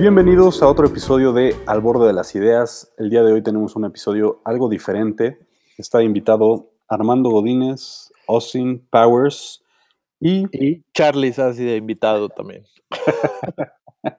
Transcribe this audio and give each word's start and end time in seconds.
Bienvenidos 0.00 0.62
a 0.62 0.66
otro 0.66 0.86
episodio 0.86 1.34
de 1.34 1.54
Al 1.66 1.82
borde 1.82 2.06
de 2.06 2.14
las 2.14 2.34
ideas. 2.34 2.90
El 2.96 3.10
día 3.10 3.22
de 3.22 3.34
hoy 3.34 3.42
tenemos 3.42 3.76
un 3.76 3.84
episodio 3.84 4.40
algo 4.46 4.70
diferente. 4.70 5.46
Está 5.76 6.02
invitado 6.02 6.70
Armando 6.88 7.28
Godínez, 7.28 8.10
Austin 8.26 8.88
Powers 8.90 9.62
y... 10.18 10.46
Y 10.58 10.82
Charlie 10.94 11.34
así 11.36 11.64
de 11.64 11.76
invitado 11.76 12.30
también. 12.30 12.64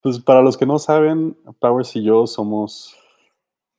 pues 0.00 0.18
para 0.20 0.40
los 0.40 0.56
que 0.56 0.64
no 0.64 0.78
saben, 0.78 1.36
Powers 1.60 1.94
y 1.96 2.02
yo 2.02 2.26
somos 2.26 2.96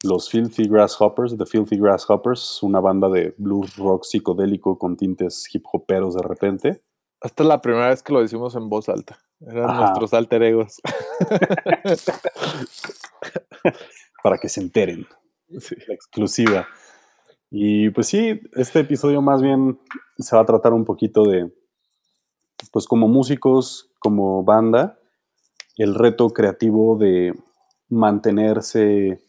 los 0.03 0.29
Filthy 0.29 0.67
Grasshoppers, 0.67 1.35
The 1.35 1.47
Filthy 1.47 1.77
Grasshoppers, 1.77 2.61
una 2.61 2.79
banda 2.79 3.09
de 3.09 3.33
blues 3.39 3.75
rock 3.77 4.03
psicodélico 4.03 4.77
con 4.77 4.95
tintes 4.95 5.49
hip 5.51 5.65
hoperos 5.73 6.13
de 6.13 6.21
repente. 6.21 6.81
Esta 7.19 7.41
es 7.41 7.49
la 7.49 7.59
primera 7.59 7.87
vez 7.87 8.03
que 8.03 8.13
lo 8.13 8.21
decimos 8.21 8.55
en 8.55 8.69
voz 8.69 8.87
alta. 8.87 9.17
Eran 9.39 9.77
nuestros 9.77 10.13
alter 10.13 10.43
egos. 10.43 10.81
Para 14.23 14.37
que 14.37 14.49
se 14.49 14.61
enteren. 14.61 15.07
La 15.49 15.93
exclusiva. 15.93 16.67
Y 17.49 17.89
pues 17.91 18.07
sí, 18.07 18.41
este 18.53 18.81
episodio 18.81 19.21
más 19.21 19.41
bien 19.41 19.79
se 20.17 20.35
va 20.35 20.41
a 20.41 20.45
tratar 20.45 20.73
un 20.73 20.83
poquito 20.83 21.23
de, 21.23 21.49
pues 22.71 22.87
como 22.87 23.07
músicos, 23.07 23.91
como 23.99 24.43
banda, 24.43 24.99
el 25.77 25.95
reto 25.95 26.29
creativo 26.31 26.97
de 26.97 27.33
mantenerse, 27.89 29.23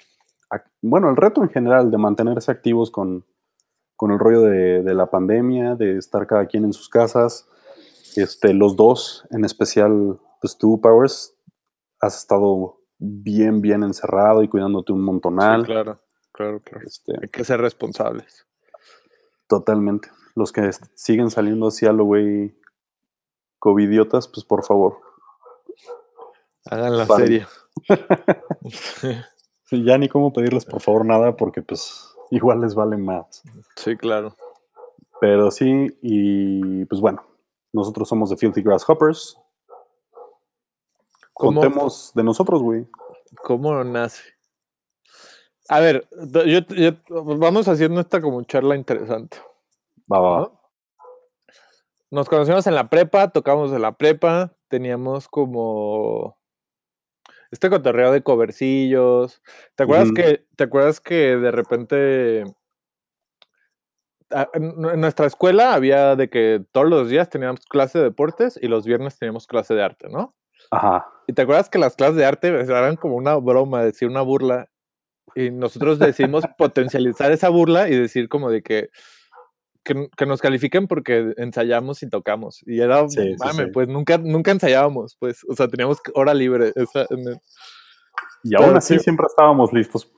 bueno, 0.83 1.11
el 1.11 1.17
reto 1.17 1.43
en 1.43 1.51
general 1.51 1.91
de 1.91 1.99
mantenerse 1.99 2.51
activos 2.51 2.91
con, 2.91 3.25
el 4.01 4.19
rollo 4.19 4.43
de, 4.43 4.83
de, 4.83 4.95
la 4.95 5.11
pandemia, 5.11 5.77
de 5.77 5.99
estar 5.99 6.27
cada 6.27 6.47
quien 6.47 6.65
en 6.65 6.73
sus 6.73 6.89
casas, 6.89 7.47
este, 8.23 8.55
los 8.55 8.77
dos, 8.77 9.27
en 9.31 9.45
especial, 9.45 10.19
pues 10.41 10.57
tú, 10.57 10.81
Powers, 10.81 11.35
has 12.01 12.17
estado 12.19 12.81
bien, 12.99 13.61
bien 13.61 13.83
encerrado 13.83 14.43
y 14.43 14.49
cuidándote 14.49 14.93
un 14.93 15.03
montonal. 15.03 15.63
Sí, 15.63 15.67
claro, 15.67 16.01
claro, 16.33 16.61
claro. 16.61 16.87
Este, 16.87 17.13
Hay 17.21 17.29
que 17.29 17.45
ser 17.45 17.61
responsables. 17.61 18.47
Totalmente. 19.47 20.11
Los 20.35 20.53
que 20.53 20.71
siguen 20.95 21.31
saliendo 21.31 21.69
así 21.69 21.87
a 21.87 21.93
lo 21.93 22.05
güey 22.05 22.57
covidiotas, 23.59 24.29
pues 24.29 24.45
por 24.45 24.65
favor. 24.65 25.01
Hagan 26.67 26.97
la 26.97 27.07
serie. 27.07 27.47
sí, 29.65 29.85
ya 29.85 29.99
ni 29.99 30.09
cómo 30.09 30.33
pedirles 30.33 30.65
por 30.65 30.81
favor 30.81 31.07
nada 31.07 31.37
porque 31.37 31.63
pues 31.63 32.15
igual 32.31 32.61
les 32.61 32.75
vale 32.75 32.97
más. 32.97 33.43
Sí, 33.77 33.97
claro. 33.97 34.37
Pero 35.21 35.51
sí, 35.51 35.89
y 36.03 36.85
pues 36.85 37.01
bueno, 37.01 37.25
nosotros 37.79 38.09
somos 38.09 38.31
The 38.31 38.37
Filthy 38.37 38.63
Grasshoppers. 38.63 39.39
Contemos 41.33 42.13
de 42.15 42.25
nosotros, 42.25 42.63
güey. 42.63 42.87
¿Cómo 43.45 43.85
nace? 43.85 44.23
A 45.69 45.81
ver, 45.81 46.09
vamos 47.09 47.69
haciendo 47.69 48.01
esta 48.01 48.21
como 48.21 48.43
charla 48.43 48.75
interesante. 48.75 49.39
Va, 50.11 50.21
va. 50.21 50.53
Nos 52.11 52.29
conocimos 52.29 52.67
en 52.67 52.75
la 52.75 52.89
prepa, 52.89 53.29
tocamos 53.29 53.71
en 53.73 53.83
la 53.83 53.93
prepa, 53.93 54.53
teníamos 54.69 55.29
como 55.29 56.39
este 57.51 57.69
cotorreo 57.69 58.13
de 58.13 58.23
covercillos. 58.23 59.43
¿Te 59.75 59.85
acuerdas 59.85 60.13
que 60.15 60.47
te 60.57 60.65
acuerdas 60.65 61.01
que 61.01 61.37
de 61.37 61.51
repente 61.51 62.45
en 64.31 65.01
nuestra 65.01 65.27
escuela 65.27 65.75
había 65.75 66.17
de 66.17 66.29
que 66.29 66.63
todos 66.73 66.89
los 66.89 67.09
días 67.09 67.31
teníamos 67.31 67.61
clase 67.67 67.99
de 67.99 68.05
deportes 68.05 68.59
y 68.61 68.69
los 68.69 68.85
viernes 68.85 69.19
teníamos 69.19 69.47
clase 69.47 69.75
de 69.75 69.83
arte, 69.83 70.09
¿no? 70.09 70.35
Ajá. 70.71 71.07
Y 71.27 71.33
te 71.33 71.43
acuerdas 71.43 71.69
que 71.69 71.79
las 71.79 71.97
clases 71.97 72.17
de 72.17 72.25
arte 72.25 72.49
eran 72.49 72.97
como 72.97 73.17
una 73.17 73.37
broma, 73.37 73.83
decir 73.83 74.09
una 74.09 74.23
burla. 74.23 74.69
Y 75.35 75.51
nosotros 75.51 75.99
decidimos 75.99 76.45
potencializar 76.59 77.33
esa 77.33 77.49
burla 77.49 77.89
y 77.89 77.97
decir 77.97 78.29
como 78.29 78.51
de 78.51 78.63
que, 78.63 78.91
que, 79.85 80.27
nos 80.27 80.41
califiquen 80.41 80.87
porque 80.89 81.33
ensayamos 81.37 82.03
y 82.03 82.09
tocamos. 82.09 82.63
Y 82.67 82.81
era, 82.81 83.07
pues 83.73 83.89
nunca, 83.89 84.19
nunca 84.19 84.51
ensayábamos, 84.51 85.17
pues, 85.19 85.45
o 85.49 85.55
sea, 85.55 85.69
teníamos 85.69 85.99
hora 86.15 86.35
libre. 86.35 86.73
y 88.43 88.55
aún 88.55 88.77
así 88.77 88.99
siempre 88.99 89.27
estábamos 89.27 89.73
listos. 89.73 90.11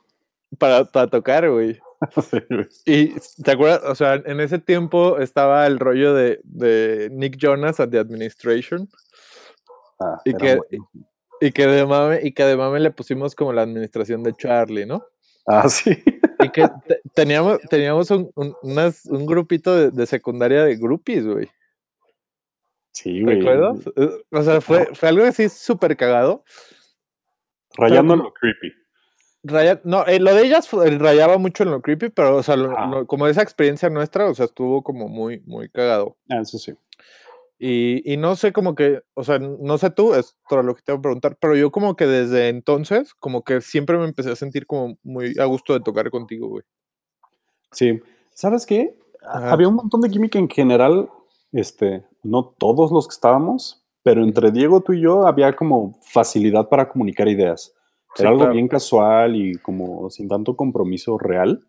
Para, 0.57 0.83
para 0.83 1.07
tocar, 1.07 1.49
güey. 1.49 1.79
y 2.85 3.13
te 3.43 3.51
acuerdas, 3.51 3.81
o 3.85 3.95
sea, 3.95 4.15
en 4.15 4.39
ese 4.39 4.59
tiempo 4.59 5.19
estaba 5.19 5.67
el 5.67 5.79
rollo 5.79 6.13
de, 6.13 7.09
Nick 7.11 7.37
Jonas 7.37 7.79
at 7.79 7.89
the 7.89 7.99
Administration. 7.99 8.89
Ah, 9.99 10.19
y, 10.25 10.33
que, 10.33 10.59
y, 11.41 11.51
que 11.51 11.67
de 11.67 11.85
mame, 11.85 12.19
y 12.23 12.31
que 12.31 12.43
de 12.43 12.57
mame 12.57 12.79
le 12.79 12.91
pusimos 12.91 13.35
como 13.35 13.53
la 13.53 13.61
administración 13.61 14.23
de 14.23 14.33
Charlie, 14.33 14.85
¿no? 14.85 15.05
Ah, 15.45 15.69
sí. 15.69 16.03
Y 16.39 16.49
que 16.49 16.67
teníamos, 17.13 17.59
teníamos 17.69 18.09
un, 18.09 18.31
un, 18.35 19.25
grupito 19.27 19.91
de, 19.91 20.05
secundaria 20.07 20.63
de 20.63 20.75
groupies, 20.77 21.25
güey. 21.25 21.49
Sí, 22.93 23.21
güey. 23.21 23.37
¿Recuerdas? 23.37 23.79
Eh, 23.95 24.23
o 24.31 24.43
sea, 24.43 24.59
fue, 24.59 24.87
fue 24.95 25.09
algo 25.09 25.23
así 25.23 25.49
súper 25.49 25.95
cagado. 25.95 26.43
Rayando 27.77 28.15
lo 28.15 28.33
creepy 28.33 28.80
no, 29.43 30.05
eh, 30.05 30.19
lo 30.19 30.35
de 30.35 30.45
ellas 30.45 30.69
rayaba 30.71 31.37
mucho 31.37 31.63
en 31.63 31.71
lo 31.71 31.81
creepy, 31.81 32.09
pero, 32.09 32.37
o 32.37 32.43
sea, 32.43 32.55
como 33.07 33.27
esa 33.27 33.41
experiencia 33.41 33.89
nuestra, 33.89 34.29
o 34.29 34.35
sea, 34.35 34.45
estuvo 34.45 34.83
como 34.83 35.07
muy, 35.07 35.41
muy 35.45 35.69
cagado. 35.69 36.15
Ah, 36.29 36.41
eso 36.41 36.57
sí. 36.57 36.73
Y, 37.57 38.11
y, 38.11 38.17
no 38.17 38.35
sé 38.35 38.51
como 38.51 38.73
que, 38.73 39.01
o 39.13 39.23
sea, 39.23 39.37
no 39.37 39.77
sé 39.77 39.91
tú, 39.91 40.15
es 40.15 40.35
todo 40.49 40.63
lo 40.63 40.73
que 40.73 40.81
te 40.81 40.91
voy 40.91 40.99
a 40.99 41.01
preguntar, 41.03 41.37
pero 41.39 41.55
yo 41.55 41.71
como 41.71 41.95
que 41.95 42.07
desde 42.07 42.49
entonces, 42.49 43.13
como 43.13 43.43
que 43.43 43.61
siempre 43.61 43.99
me 43.99 44.05
empecé 44.05 44.31
a 44.31 44.35
sentir 44.35 44.65
como 44.65 44.97
muy 45.03 45.35
a 45.39 45.45
gusto 45.45 45.73
de 45.73 45.81
tocar 45.81 46.09
contigo, 46.09 46.47
güey. 46.47 46.63
Sí. 47.71 48.01
¿Sabes 48.33 48.65
qué? 48.65 48.97
Había 49.21 49.67
un 49.67 49.75
montón 49.75 50.01
de 50.01 50.09
química 50.09 50.39
en 50.39 50.49
general, 50.49 51.09
este, 51.51 52.03
no 52.23 52.45
todos 52.57 52.91
los 52.91 53.07
que 53.07 53.13
estábamos, 53.13 53.83
pero 54.01 54.23
entre 54.23 54.51
Diego, 54.51 54.81
tú 54.81 54.93
y 54.93 55.01
yo 55.01 55.27
había 55.27 55.55
como 55.55 55.99
facilidad 56.01 56.67
para 56.67 56.89
comunicar 56.89 57.27
ideas. 57.27 57.75
Era 58.17 58.29
algo 58.29 58.49
bien 58.49 58.67
casual 58.67 59.35
y 59.35 59.57
como 59.59 60.09
sin 60.09 60.27
tanto 60.27 60.55
compromiso 60.55 61.17
real. 61.17 61.65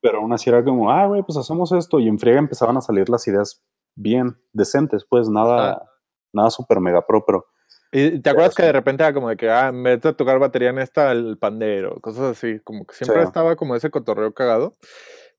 Pero 0.00 0.20
aún 0.20 0.32
así 0.32 0.48
era 0.48 0.64
como, 0.64 0.90
ah, 0.90 1.06
güey, 1.06 1.22
pues 1.22 1.36
hacemos 1.36 1.70
esto. 1.72 2.00
Y 2.00 2.08
en 2.08 2.18
friega 2.18 2.38
empezaban 2.38 2.76
a 2.78 2.80
salir 2.80 3.08
las 3.10 3.26
ideas 3.28 3.62
bien 3.94 4.38
decentes, 4.52 5.04
pues 5.08 5.28
nada, 5.28 5.86
nada 6.32 6.50
super 6.50 6.80
mega 6.80 7.06
pro, 7.06 7.24
pero. 7.26 7.46
¿Y 7.92 8.20
te 8.20 8.30
acuerdas 8.30 8.54
que 8.54 8.62
de 8.62 8.72
repente 8.72 9.02
era 9.02 9.12
como 9.12 9.28
de 9.28 9.36
que, 9.36 9.50
ah, 9.50 9.68
en 9.68 9.82
vez 9.82 10.00
de 10.00 10.14
tocar 10.14 10.38
batería 10.38 10.70
en 10.70 10.78
esta, 10.78 11.12
el 11.12 11.36
pandero, 11.38 12.00
cosas 12.00 12.36
así, 12.36 12.60
como 12.60 12.86
que 12.86 12.94
siempre 12.94 13.22
estaba 13.22 13.56
como 13.56 13.74
ese 13.74 13.90
cotorreo 13.90 14.32
cagado. 14.32 14.74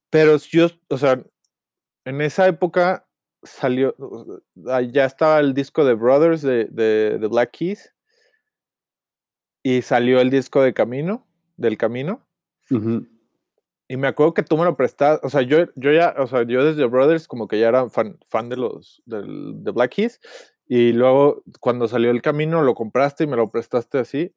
Pero 0.09 0.35
yo, 0.37 0.67
o 0.89 0.97
sea, 0.97 1.23
en 2.05 2.21
esa 2.21 2.47
época 2.47 3.07
salió, 3.41 3.95
ya 4.55 5.05
estaba 5.05 5.39
el 5.39 5.53
disco 5.53 5.85
de 5.85 5.93
Brothers 5.93 6.41
de, 6.41 6.65
de, 6.65 7.17
de 7.17 7.27
Black 7.27 7.51
Keys 7.51 7.93
y 9.63 9.81
salió 9.81 10.19
el 10.19 10.29
disco 10.29 10.61
de 10.61 10.73
Camino, 10.73 11.25
del 11.57 11.77
Camino. 11.77 12.25
Y 13.87 13.97
me 13.97 14.07
acuerdo 14.07 14.33
que 14.33 14.43
tú 14.43 14.57
me 14.57 14.63
lo 14.63 14.77
prestaste, 14.77 15.25
o 15.27 15.29
sea, 15.29 15.41
yo, 15.41 15.65
yo 15.75 15.91
ya, 15.91 16.15
o 16.17 16.25
sea, 16.25 16.43
yo 16.43 16.63
desde 16.63 16.85
Brothers 16.85 17.27
como 17.27 17.49
que 17.49 17.59
ya 17.59 17.67
era 17.67 17.89
fan, 17.89 18.17
fan 18.29 18.47
de 18.47 18.55
los, 18.55 19.01
del, 19.05 19.63
de 19.63 19.71
Black 19.71 19.91
Keys, 19.91 20.21
y 20.65 20.93
luego 20.93 21.43
cuando 21.59 21.89
salió 21.89 22.11
el 22.11 22.21
Camino 22.21 22.61
lo 22.61 22.73
compraste 22.73 23.25
y 23.25 23.27
me 23.27 23.35
lo 23.35 23.49
prestaste 23.49 23.97
así. 23.97 24.33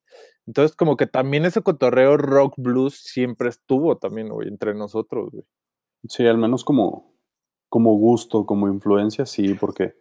Entonces 0.49 0.75
como 0.75 0.96
que 0.96 1.06
también 1.06 1.44
ese 1.44 1.62
cotorreo 1.62 2.16
rock 2.16 2.54
blues 2.56 2.94
siempre 2.94 3.49
estuvo 3.49 3.96
también, 3.99 4.31
güey, 4.31 4.49
entre 4.49 4.75
nosotros, 4.75 5.31
güey. 5.31 5.44
Sí, 6.08 6.26
al 6.26 6.37
menos 6.37 6.64
como, 6.64 7.14
como 7.69 7.96
gusto, 7.96 8.46
como 8.46 8.66
influencia, 8.66 9.25
sí, 9.26 9.54
porque 9.54 9.94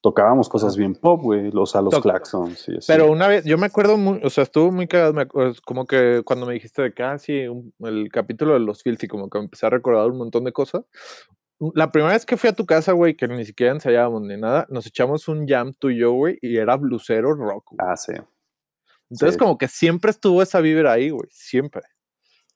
tocábamos 0.00 0.48
cosas 0.48 0.76
bien 0.76 0.94
pop, 0.94 1.20
güey, 1.22 1.50
los 1.50 1.76
a 1.76 1.82
los 1.82 1.98
claxons 2.00 2.68
y 2.68 2.78
Pero 2.86 3.10
una 3.10 3.28
vez, 3.28 3.44
yo 3.44 3.58
me 3.58 3.66
acuerdo 3.66 3.96
muy, 3.96 4.20
o 4.22 4.30
sea, 4.30 4.44
estuvo 4.44 4.72
muy 4.72 4.86
cagado, 4.86 5.14
como 5.64 5.86
que 5.86 6.22
cuando 6.24 6.46
me 6.46 6.54
dijiste 6.54 6.82
de 6.82 6.92
que, 6.92 7.02
ah, 7.02 7.18
sí, 7.18 7.44
el 7.80 8.08
capítulo 8.10 8.54
de 8.54 8.60
los 8.60 8.82
Filthy, 8.82 9.08
como 9.08 9.28
que 9.28 9.38
empecé 9.38 9.66
a 9.66 9.70
recordar 9.70 10.10
un 10.10 10.18
montón 10.18 10.44
de 10.44 10.52
cosas. 10.52 10.84
La 11.74 11.90
primera 11.90 12.14
vez 12.14 12.24
que 12.24 12.38
fui 12.38 12.48
a 12.48 12.54
tu 12.54 12.64
casa, 12.64 12.92
güey, 12.92 13.14
que 13.14 13.28
ni 13.28 13.44
siquiera 13.44 13.72
ensayábamos 13.72 14.22
ni 14.22 14.36
nada, 14.38 14.66
nos 14.70 14.86
echamos 14.86 15.28
un 15.28 15.46
jam 15.46 15.74
tú 15.78 15.90
y 15.90 15.98
yo, 15.98 16.12
güey, 16.12 16.38
y 16.40 16.56
era 16.56 16.76
blusero 16.76 17.34
rock. 17.34 17.74
Ah, 17.78 17.96
sí. 17.96 18.14
Entonces, 19.10 19.36
como 19.36 19.58
que 19.58 19.68
siempre 19.68 20.10
estuvo 20.10 20.40
esa 20.40 20.60
vibra 20.60 20.92
ahí, 20.92 21.10
güey, 21.10 21.28
siempre. 21.30 21.82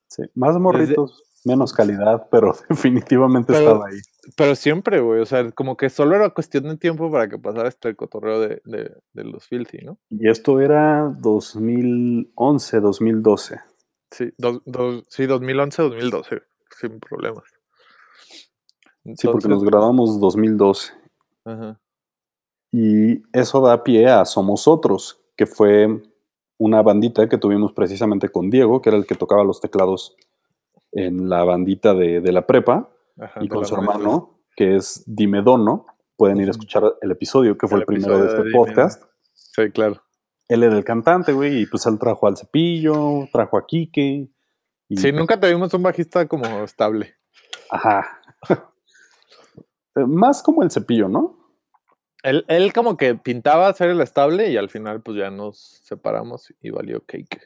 Sí, 0.07 0.23
más 0.33 0.57
morritos 0.57 1.25
menos 1.45 1.71
calidad, 1.71 2.27
pero 2.29 2.53
definitivamente 2.69 3.53
estaba 3.53 3.87
ahí. 3.87 3.99
Pero 4.35 4.55
siempre, 4.55 4.99
güey, 5.01 5.21
o 5.21 5.25
sea, 5.25 5.51
como 5.51 5.77
que 5.77 5.89
solo 5.89 6.15
era 6.15 6.29
cuestión 6.31 6.63
de 6.63 6.77
tiempo 6.77 7.11
para 7.11 7.29
que 7.29 7.37
pasara 7.37 7.69
este 7.69 7.95
cotorreo 7.95 8.39
de, 8.39 8.61
de, 8.63 9.23
los 9.23 9.47
Filthy, 9.47 9.85
¿no? 9.85 9.99
Y 10.09 10.29
esto 10.29 10.59
era 10.59 11.13
2011, 11.19 12.79
2012. 12.79 13.59
Sí, 14.11 14.25
sí 15.09 15.25
2011, 15.27 15.81
2012, 15.83 16.41
sin 16.79 16.99
problemas. 16.99 17.43
sí, 19.15 19.27
porque 19.27 19.47
nos 19.47 19.63
grabamos 19.63 20.19
2012. 20.19 20.93
Ajá. 21.45 21.79
Y 22.77 23.23
eso 23.31 23.61
da 23.61 23.83
pie 23.83 24.07
a 24.07 24.25
Somos 24.25 24.67
Otros, 24.67 25.21
que 25.37 25.45
fue 25.45 26.01
una 26.57 26.81
bandita 26.81 27.29
que 27.29 27.37
tuvimos 27.37 27.71
precisamente 27.71 28.27
con 28.27 28.49
Diego, 28.49 28.81
que 28.81 28.89
era 28.89 28.97
el 28.97 29.05
que 29.05 29.15
tocaba 29.15 29.45
los 29.45 29.61
teclados 29.61 30.17
en 30.91 31.29
la 31.29 31.45
bandita 31.45 31.93
de, 31.93 32.19
la 32.33 32.45
prepa, 32.45 32.89
y 33.41 33.47
con 33.47 33.65
su 33.65 33.75
hermano, 33.75 34.39
que 34.55 34.75
es 34.75 35.03
Dimedono. 35.05 35.85
Pueden 36.17 36.37
ir 36.37 36.47
a 36.47 36.51
escuchar 36.51 36.83
el 37.01 37.11
episodio, 37.11 37.57
que 37.57 37.67
fue 37.67 37.79
el, 37.79 37.85
primero 37.85 38.17
de 38.19 38.27
este 38.27 38.51
podcast. 38.51 39.03
Sí, 39.33 39.69
claro. 39.71 40.01
Él 40.47 40.63
era 40.63 40.77
el 40.77 40.83
cantante, 40.83 41.33
güey, 41.33 41.61
y 41.61 41.65
pues 41.65 41.85
él 41.85 41.99
trajo 41.99 42.27
al 42.27 42.37
Cepillo, 42.37 43.27
trajo 43.33 43.57
a 43.57 43.65
Quique. 43.65 44.29
Y... 44.87 44.97
Sí, 44.97 45.11
nunca 45.11 45.39
tuvimos 45.39 45.73
un 45.73 45.83
bajista 45.83 46.27
como 46.27 46.45
estable. 46.63 47.15
Ajá. 47.69 48.21
Más 49.95 50.43
como 50.43 50.63
el 50.63 50.71
Cepillo, 50.71 51.09
¿no? 51.09 51.37
Él, 52.23 52.45
él, 52.47 52.73
como 52.73 52.97
que 52.97 53.15
pintaba 53.15 53.71
ser 53.73 53.89
el 53.89 54.01
estable 54.01 54.49
y 54.49 54.57
al 54.57 54.69
final 54.69 55.01
pues 55.01 55.17
ya 55.17 55.29
nos 55.29 55.81
separamos 55.83 56.53
y 56.59 56.71
valió 56.71 57.03
cake. 57.05 57.39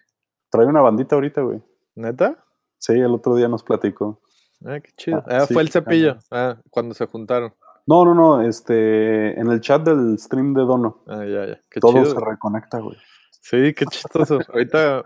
Trae 0.49 0.65
una 0.65 0.81
bandita 0.81 1.15
ahorita, 1.15 1.41
güey. 1.41 1.61
¿Neta? 1.95 2.45
Sí, 2.77 2.93
el 2.93 3.13
otro 3.13 3.35
día 3.35 3.47
nos 3.49 3.63
platicó. 3.63 4.21
Ah, 4.65 4.79
qué 4.79 4.91
chido. 4.97 5.23
Ah, 5.27 5.45
fue 5.47 5.61
el 5.61 5.69
cepillo, 5.69 6.17
ah, 6.31 6.57
cuando 6.69 6.93
se 6.93 7.05
juntaron. 7.05 7.53
No, 7.87 8.05
no, 8.05 8.13
no, 8.13 8.41
este, 8.41 9.39
en 9.39 9.49
el 9.49 9.61
chat 9.61 9.83
del 9.83 10.17
stream 10.19 10.53
de 10.53 10.61
Dono. 10.61 11.03
Ah, 11.07 11.25
ya, 11.25 11.47
ya. 11.47 11.61
Qué 11.69 11.79
todo 11.79 12.05
se 12.05 12.19
reconecta, 12.19 12.79
güey. 12.79 12.97
Sí, 13.41 13.73
qué 13.73 13.85
chistoso. 13.85 14.39
ahorita, 14.49 15.03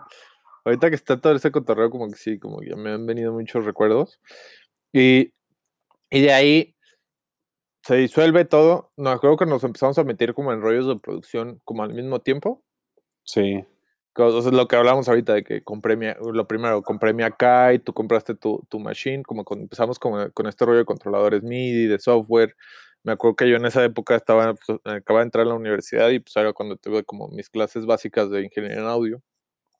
ahorita 0.65 0.89
que 0.89 0.95
está 0.95 1.19
todo 1.19 1.33
ese 1.33 1.51
cotorreo, 1.51 1.89
como 1.89 2.09
que 2.09 2.17
sí, 2.17 2.39
como 2.39 2.59
que 2.59 2.75
me 2.75 2.91
han 2.91 3.05
venido 3.05 3.31
muchos 3.31 3.63
recuerdos. 3.63 4.19
Y, 4.91 5.33
y 6.09 6.21
de 6.21 6.33
ahí 6.33 6.75
se 7.83 7.95
disuelve 7.95 8.45
todo. 8.45 8.91
No, 8.97 9.11
acuerdo 9.11 9.37
que 9.37 9.45
nos 9.45 9.63
empezamos 9.63 9.97
a 9.97 10.03
meter 10.03 10.33
como 10.33 10.51
en 10.51 10.61
rollos 10.61 10.87
de 10.87 10.97
producción 10.97 11.61
como 11.63 11.83
al 11.83 11.93
mismo 11.93 12.19
tiempo. 12.19 12.63
Sí. 13.23 13.65
Es 14.15 14.45
lo 14.45 14.67
que 14.67 14.75
hablamos 14.75 15.09
ahorita 15.09 15.33
de 15.33 15.43
que 15.43 15.61
compré 15.63 15.95
mi, 15.95 16.05
lo 16.21 16.47
primero, 16.47 16.83
compré 16.83 17.13
mi 17.13 17.23
acá 17.23 17.73
y 17.73 17.79
tú 17.79 17.93
compraste 17.93 18.35
tu, 18.35 18.63
tu 18.69 18.79
machine, 18.79 19.23
como 19.23 19.43
empezamos 19.49 19.97
con, 19.97 20.29
con, 20.31 20.45
este 20.45 20.65
rollo 20.65 20.77
de 20.77 20.85
controladores 20.85 21.41
MIDI, 21.41 21.87
de 21.87 21.97
software. 21.97 22.55
Me 23.01 23.13
acuerdo 23.13 23.35
que 23.35 23.49
yo 23.49 23.55
en 23.55 23.65
esa 23.65 23.83
época 23.83 24.15
estaba, 24.15 24.53
pues, 24.53 24.79
acababa 24.83 25.21
de 25.21 25.25
entrar 25.25 25.45
a 25.47 25.49
la 25.49 25.55
universidad 25.55 26.09
y 26.09 26.19
pues 26.19 26.35
era 26.35 26.53
cuando 26.53 26.77
tuve 26.77 27.03
como 27.03 27.27
mis 27.29 27.49
clases 27.49 27.87
básicas 27.87 28.29
de 28.29 28.43
ingeniería 28.43 28.81
en 28.81 28.85
audio. 28.85 29.21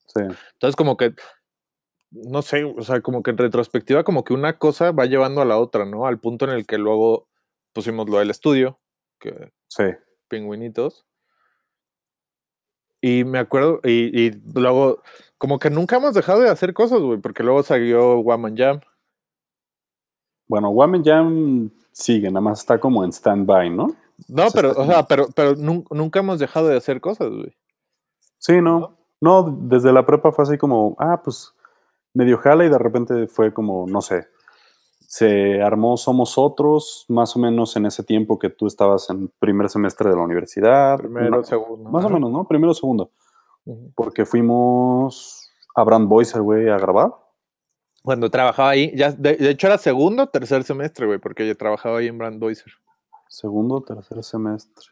Sí. 0.06 0.22
Entonces 0.22 0.74
como 0.74 0.96
que, 0.96 1.14
no 2.10 2.42
sé, 2.42 2.64
o 2.64 2.82
sea, 2.82 3.00
como 3.02 3.22
que 3.22 3.30
en 3.30 3.38
retrospectiva 3.38 4.02
como 4.02 4.24
que 4.24 4.34
una 4.34 4.58
cosa 4.58 4.90
va 4.90 5.06
llevando 5.06 5.42
a 5.42 5.46
la 5.46 5.58
otra, 5.58 5.84
¿no? 5.84 6.06
Al 6.06 6.18
punto 6.18 6.44
en 6.44 6.50
el 6.50 6.66
que 6.66 6.78
luego 6.78 7.28
pusimos 7.72 8.08
lo 8.08 8.18
del 8.18 8.30
estudio, 8.30 8.80
que 9.20 9.52
sí. 9.68 9.84
pingüinitos. 10.28 11.06
Y 13.06 13.22
me 13.22 13.38
acuerdo, 13.38 13.80
y, 13.84 14.30
luego, 14.58 15.02
como 15.36 15.58
que 15.58 15.68
nunca 15.68 15.96
hemos 15.96 16.14
dejado 16.14 16.40
de 16.40 16.48
hacer 16.48 16.72
cosas, 16.72 17.00
güey, 17.00 17.18
porque 17.20 17.42
luego 17.42 17.62
salió 17.62 18.22
Woman 18.22 18.56
Jam. 18.56 18.80
Bueno, 20.48 20.70
Woman 20.70 21.04
Jam 21.04 21.70
sigue, 21.92 22.28
nada 22.28 22.40
más 22.40 22.60
está 22.60 22.80
como 22.80 23.04
en 23.04 23.12
stand-by, 23.12 23.68
¿no? 23.68 23.88
No, 24.26 24.46
pero, 24.54 24.70
o 24.70 24.86
sea, 24.86 25.02
pero, 25.02 25.26
pero 25.36 25.54
nunca 25.54 26.20
hemos 26.20 26.38
dejado 26.38 26.68
de 26.68 26.78
hacer 26.78 27.02
cosas, 27.02 27.28
güey. 27.28 27.54
Sí, 28.38 28.62
no. 28.62 28.96
No, 29.20 29.54
desde 29.60 29.92
la 29.92 30.06
prepa 30.06 30.32
fue 30.32 30.44
así 30.44 30.56
como, 30.56 30.96
ah, 30.98 31.20
pues 31.22 31.52
medio 32.14 32.38
jala 32.38 32.64
y 32.64 32.70
de 32.70 32.78
repente 32.78 33.26
fue 33.26 33.52
como, 33.52 33.84
no 33.86 34.00
sé, 34.00 34.28
se 35.14 35.62
armó 35.62 35.96
Somos 35.96 36.36
Otros, 36.38 37.04
más 37.06 37.36
o 37.36 37.38
menos 37.38 37.76
en 37.76 37.86
ese 37.86 38.02
tiempo 38.02 38.36
que 38.36 38.50
tú 38.50 38.66
estabas 38.66 39.08
en 39.10 39.28
primer 39.38 39.70
semestre 39.70 40.10
de 40.10 40.16
la 40.16 40.22
universidad. 40.22 40.98
Primero, 40.98 41.44
segundo. 41.44 41.88
Más 41.88 42.04
o 42.04 42.10
menos, 42.10 42.32
¿no? 42.32 42.48
Primero, 42.48 42.74
segundo. 42.74 43.12
Porque 43.94 44.26
fuimos 44.26 45.52
a 45.76 45.84
Brand 45.84 46.08
Boyser, 46.08 46.42
güey, 46.42 46.68
a 46.68 46.78
grabar. 46.78 47.14
Cuando 48.02 48.28
trabajaba 48.28 48.70
ahí, 48.70 48.90
ya, 48.96 49.12
de, 49.12 49.36
hecho 49.50 49.68
era 49.68 49.78
segundo 49.78 50.24
o 50.24 50.26
tercer 50.26 50.64
semestre, 50.64 51.06
güey, 51.06 51.20
porque 51.20 51.46
yo 51.46 51.56
trabajaba 51.56 51.98
ahí 51.98 52.08
en 52.08 52.18
Brand 52.18 52.40
Boyser. 52.40 52.72
Segundo 53.28 53.76
o 53.76 53.82
tercer 53.82 54.24
semestre. 54.24 54.86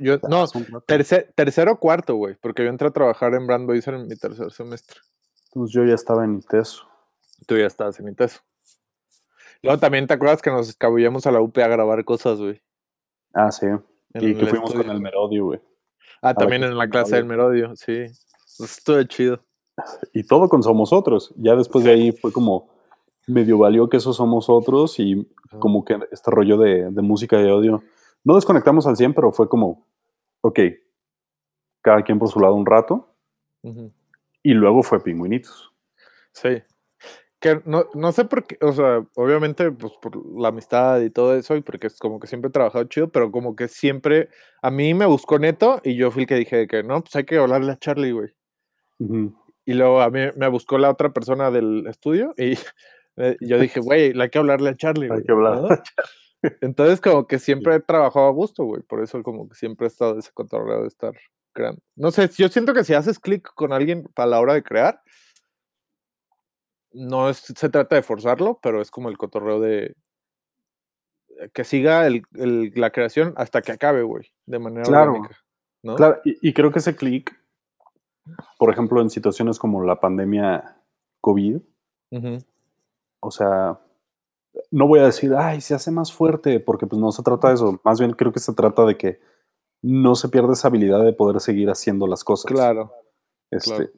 yo, 0.00 0.16
no, 0.26 0.46
tercer, 0.86 1.34
tercero 1.34 1.72
o 1.72 1.78
cuarto, 1.78 2.14
güey, 2.14 2.34
porque 2.40 2.64
yo 2.64 2.70
entré 2.70 2.88
a 2.88 2.92
trabajar 2.92 3.34
en 3.34 3.46
Brand 3.46 3.66
Boyser 3.66 3.92
en 3.92 4.08
mi 4.08 4.16
tercer 4.16 4.50
semestre. 4.52 5.00
Entonces 5.48 5.74
yo 5.74 5.84
ya 5.84 5.94
estaba 5.94 6.24
en 6.24 6.38
ITESO. 6.38 6.88
Tú 7.46 7.58
ya 7.58 7.66
estabas 7.66 8.00
en 8.00 8.08
ITESO. 8.08 8.40
Luego 9.62 9.78
también 9.80 10.06
te 10.06 10.14
acuerdas 10.14 10.40
que 10.40 10.50
nos 10.50 10.68
escabullamos 10.68 11.26
a 11.26 11.32
la 11.32 11.40
UP 11.40 11.56
a 11.58 11.68
grabar 11.68 12.04
cosas, 12.04 12.38
güey. 12.38 12.60
Ah, 13.34 13.50
sí. 13.50 13.66
y 14.14 14.34
que 14.34 14.46
fuimos 14.46 14.72
con 14.72 14.88
el 14.88 15.00
Merodio, 15.00 15.46
güey. 15.46 15.60
Ah, 16.22 16.34
también 16.34 16.64
en 16.64 16.76
la 16.76 16.88
clase 16.88 17.16
del 17.16 17.24
Merodio, 17.24 17.74
sí. 17.76 18.04
Estuvo 18.58 19.02
chido. 19.04 19.40
Y 20.12 20.24
todo 20.24 20.48
con 20.48 20.62
Somos 20.62 20.92
Otros. 20.92 21.32
Ya 21.36 21.54
después 21.54 21.84
de 21.84 21.92
ahí 21.92 22.12
fue 22.12 22.32
como 22.32 22.68
medio 23.26 23.58
valió 23.58 23.88
que 23.88 23.98
eso 23.98 24.12
somos 24.12 24.48
otros 24.48 24.98
y 24.98 25.28
como 25.58 25.84
que 25.84 25.98
este 26.10 26.30
rollo 26.30 26.56
de, 26.56 26.90
música 27.02 27.40
y 27.40 27.48
audio. 27.48 27.82
No 28.24 28.34
desconectamos 28.34 28.86
al 28.86 28.96
100, 28.96 29.14
pero 29.14 29.32
fue 29.32 29.48
como, 29.48 29.86
ok, 30.40 30.60
cada 31.82 32.02
quien 32.02 32.18
por 32.18 32.28
su 32.28 32.40
lado 32.40 32.54
un 32.54 32.66
rato. 32.66 33.14
Y 34.42 34.54
luego 34.54 34.82
fue 34.82 35.02
Pingüinitos. 35.02 35.72
Sí 36.32 36.62
que 37.40 37.60
no, 37.64 37.86
no 37.94 38.12
sé 38.12 38.24
por 38.24 38.46
qué, 38.46 38.58
o 38.60 38.72
sea, 38.72 39.04
obviamente, 39.14 39.70
pues 39.70 39.92
por 40.02 40.16
la 40.38 40.48
amistad 40.48 41.00
y 41.00 41.10
todo 41.10 41.36
eso, 41.36 41.54
y 41.56 41.62
porque 41.62 41.86
es 41.86 41.98
como 41.98 42.18
que 42.18 42.26
siempre 42.26 42.48
he 42.48 42.52
trabajado 42.52 42.84
chido, 42.84 43.08
pero 43.08 43.30
como 43.30 43.54
que 43.54 43.68
siempre, 43.68 44.28
a 44.60 44.70
mí 44.70 44.92
me 44.94 45.06
buscó 45.06 45.38
Neto 45.38 45.80
y 45.84 45.94
yo 45.94 46.10
fui 46.10 46.22
el 46.22 46.28
que 46.28 46.34
dije 46.34 46.66
que 46.66 46.82
no, 46.82 47.00
pues 47.00 47.14
hay 47.14 47.24
que 47.24 47.38
hablarle 47.38 47.72
a 47.72 47.76
Charlie, 47.76 48.12
güey. 48.12 48.34
Y 49.64 49.74
luego 49.74 50.00
a 50.00 50.10
mí 50.10 50.20
me 50.36 50.48
buscó 50.48 50.78
la 50.78 50.90
otra 50.90 51.12
persona 51.12 51.50
del 51.50 51.86
estudio 51.86 52.34
y 52.36 52.54
eh, 53.16 53.36
yo 53.40 53.58
dije, 53.58 53.80
güey, 53.80 54.18
hay 54.20 54.30
que 54.30 54.38
hablarle 54.38 54.70
a 54.70 54.76
Charlie. 54.76 55.08
Hay 55.12 55.22
que 55.22 55.32
hablar. 55.32 55.82
Entonces 56.60 57.00
como 57.00 57.26
que 57.26 57.38
siempre 57.38 57.76
he 57.76 57.80
trabajado 57.80 58.26
a 58.26 58.32
gusto, 58.32 58.64
güey, 58.64 58.82
por 58.82 59.02
eso 59.02 59.22
como 59.22 59.48
que 59.48 59.54
siempre 59.54 59.86
he 59.86 59.88
estado 59.88 60.18
ese 60.18 60.32
control 60.32 60.82
de 60.82 60.88
estar 60.88 61.12
creando. 61.52 61.80
No 61.94 62.10
sé, 62.10 62.28
yo 62.36 62.48
siento 62.48 62.74
que 62.74 62.82
si 62.82 62.94
haces 62.94 63.20
clic 63.20 63.48
con 63.54 63.72
alguien 63.72 64.08
a 64.16 64.26
la 64.26 64.40
hora 64.40 64.54
de 64.54 64.62
crear, 64.62 65.02
no 66.98 67.32
se 67.32 67.68
trata 67.68 67.94
de 67.94 68.02
forzarlo, 68.02 68.58
pero 68.60 68.82
es 68.82 68.90
como 68.90 69.08
el 69.08 69.16
cotorreo 69.16 69.60
de 69.60 69.94
eh, 71.38 71.48
que 71.52 71.64
siga 71.64 72.06
el, 72.06 72.22
la 72.74 72.90
creación 72.90 73.34
hasta 73.36 73.62
que 73.62 73.72
acabe, 73.72 74.02
güey, 74.02 74.26
de 74.46 74.58
manera 74.58 74.82
claro, 74.84 75.22
Claro, 75.96 76.20
y, 76.24 76.52
creo 76.52 76.72
que 76.72 76.80
ese 76.80 76.96
clic, 76.96 77.40
por 78.58 78.70
ejemplo, 78.72 79.00
en 79.00 79.10
situaciones 79.10 79.60
como 79.60 79.84
la 79.84 80.00
pandemia 80.00 80.76
COVID, 81.20 81.60
o 83.20 83.30
sea, 83.30 83.78
no 84.72 84.88
voy 84.88 84.98
a 84.98 85.04
decir, 85.04 85.32
ay, 85.34 85.60
se 85.60 85.74
hace 85.74 85.92
más 85.92 86.12
fuerte, 86.12 86.58
porque 86.58 86.86
pues 86.86 87.00
no 87.00 87.12
se 87.12 87.22
trata 87.22 87.48
de 87.48 87.54
eso, 87.54 87.80
más 87.84 88.00
bien 88.00 88.10
creo 88.12 88.32
que 88.32 88.40
se 88.40 88.52
trata 88.54 88.84
de 88.84 88.96
que 88.96 89.20
no 89.80 90.16
se 90.16 90.28
pierda 90.28 90.52
esa 90.52 90.66
habilidad 90.66 91.04
de 91.04 91.12
poder 91.12 91.40
seguir 91.40 91.70
haciendo 91.70 92.08
las 92.08 92.24
cosas. 92.24 92.50
Claro. 92.50 92.92
Este, 93.50 93.90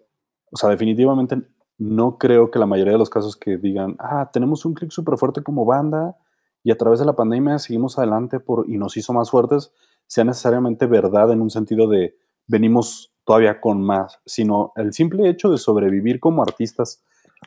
O 0.52 0.56
sea, 0.58 0.68
definitivamente 0.68 1.42
no 1.80 2.18
creo 2.18 2.50
que 2.50 2.58
la 2.58 2.66
mayoría 2.66 2.92
de 2.92 2.98
los 2.98 3.08
casos 3.08 3.36
que 3.36 3.56
digan, 3.56 3.96
ah, 3.98 4.28
tenemos 4.30 4.66
un 4.66 4.74
clic 4.74 4.90
súper 4.90 5.16
fuerte 5.16 5.42
como 5.42 5.64
banda 5.64 6.14
y 6.62 6.70
a 6.70 6.76
través 6.76 7.00
de 7.00 7.06
la 7.06 7.16
pandemia 7.16 7.58
seguimos 7.58 7.98
adelante 7.98 8.38
por, 8.38 8.68
y 8.68 8.76
nos 8.76 8.98
hizo 8.98 9.14
más 9.14 9.30
fuertes, 9.30 9.72
sea 10.06 10.24
necesariamente 10.24 10.84
verdad 10.84 11.32
en 11.32 11.40
un 11.40 11.48
sentido 11.48 11.88
de 11.88 12.18
venimos 12.46 13.14
todavía 13.24 13.62
con 13.62 13.82
más, 13.82 14.20
sino 14.26 14.72
el 14.76 14.92
simple 14.92 15.26
hecho 15.30 15.48
de 15.48 15.56
sobrevivir 15.56 16.20
como 16.20 16.42
artistas 16.42 17.02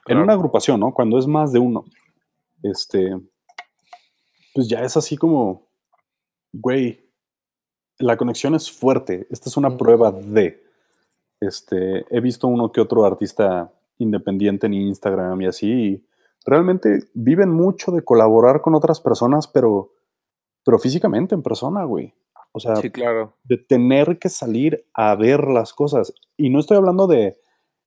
en 0.08 0.18
una 0.18 0.34
agrupación, 0.34 0.80
¿no? 0.80 0.96
Cuando 0.96 1.20
es 1.20 1.28
más 1.28 1.54
de 1.54 1.60
uno, 1.60 1.86
este, 2.64 3.16
pues 4.56 4.68
ya 4.68 4.82
es 4.82 4.98
así 4.98 5.16
como, 5.16 5.68
güey, 6.52 7.08
la 8.00 8.18
conexión 8.18 8.56
es 8.56 8.72
fuerte, 8.72 9.28
esta 9.30 9.48
es 9.48 9.58
una 9.58 9.78
prueba 9.78 10.12
de, 10.12 10.64
este, 11.40 12.08
he 12.10 12.20
visto 12.20 12.48
uno 12.48 12.72
que 12.72 12.82
otro 12.82 13.06
artista 13.06 13.72
independiente 14.04 14.68
en 14.68 14.74
Instagram 14.74 15.42
y 15.42 15.48
así. 15.48 16.06
realmente 16.46 17.10
viven 17.14 17.50
mucho 17.50 17.92
de 17.92 18.04
colaborar 18.04 18.62
con 18.62 18.76
otras 18.76 19.00
personas, 19.00 19.48
pero, 19.48 19.94
pero 20.66 20.78
físicamente 20.78 21.36
en 21.36 21.42
persona, 21.42 21.84
güey. 21.86 22.14
O 22.52 22.60
sea, 22.60 22.76
claro. 22.92 23.36
de 23.44 23.58
tener 23.58 24.20
que 24.20 24.30
salir 24.30 24.86
a 24.94 25.16
ver 25.16 25.48
las 25.48 25.74
cosas. 25.74 26.14
Y 26.38 26.52
no 26.52 26.60
estoy 26.60 26.78
hablando 26.78 27.08
de 27.08 27.38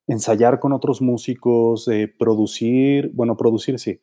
ensayar 0.08 0.58
con 0.58 0.72
otros 0.72 1.00
músicos, 1.00 1.84
de 1.86 2.08
producir, 2.08 3.10
bueno, 3.14 3.36
producir 3.36 3.78
sí, 3.78 4.00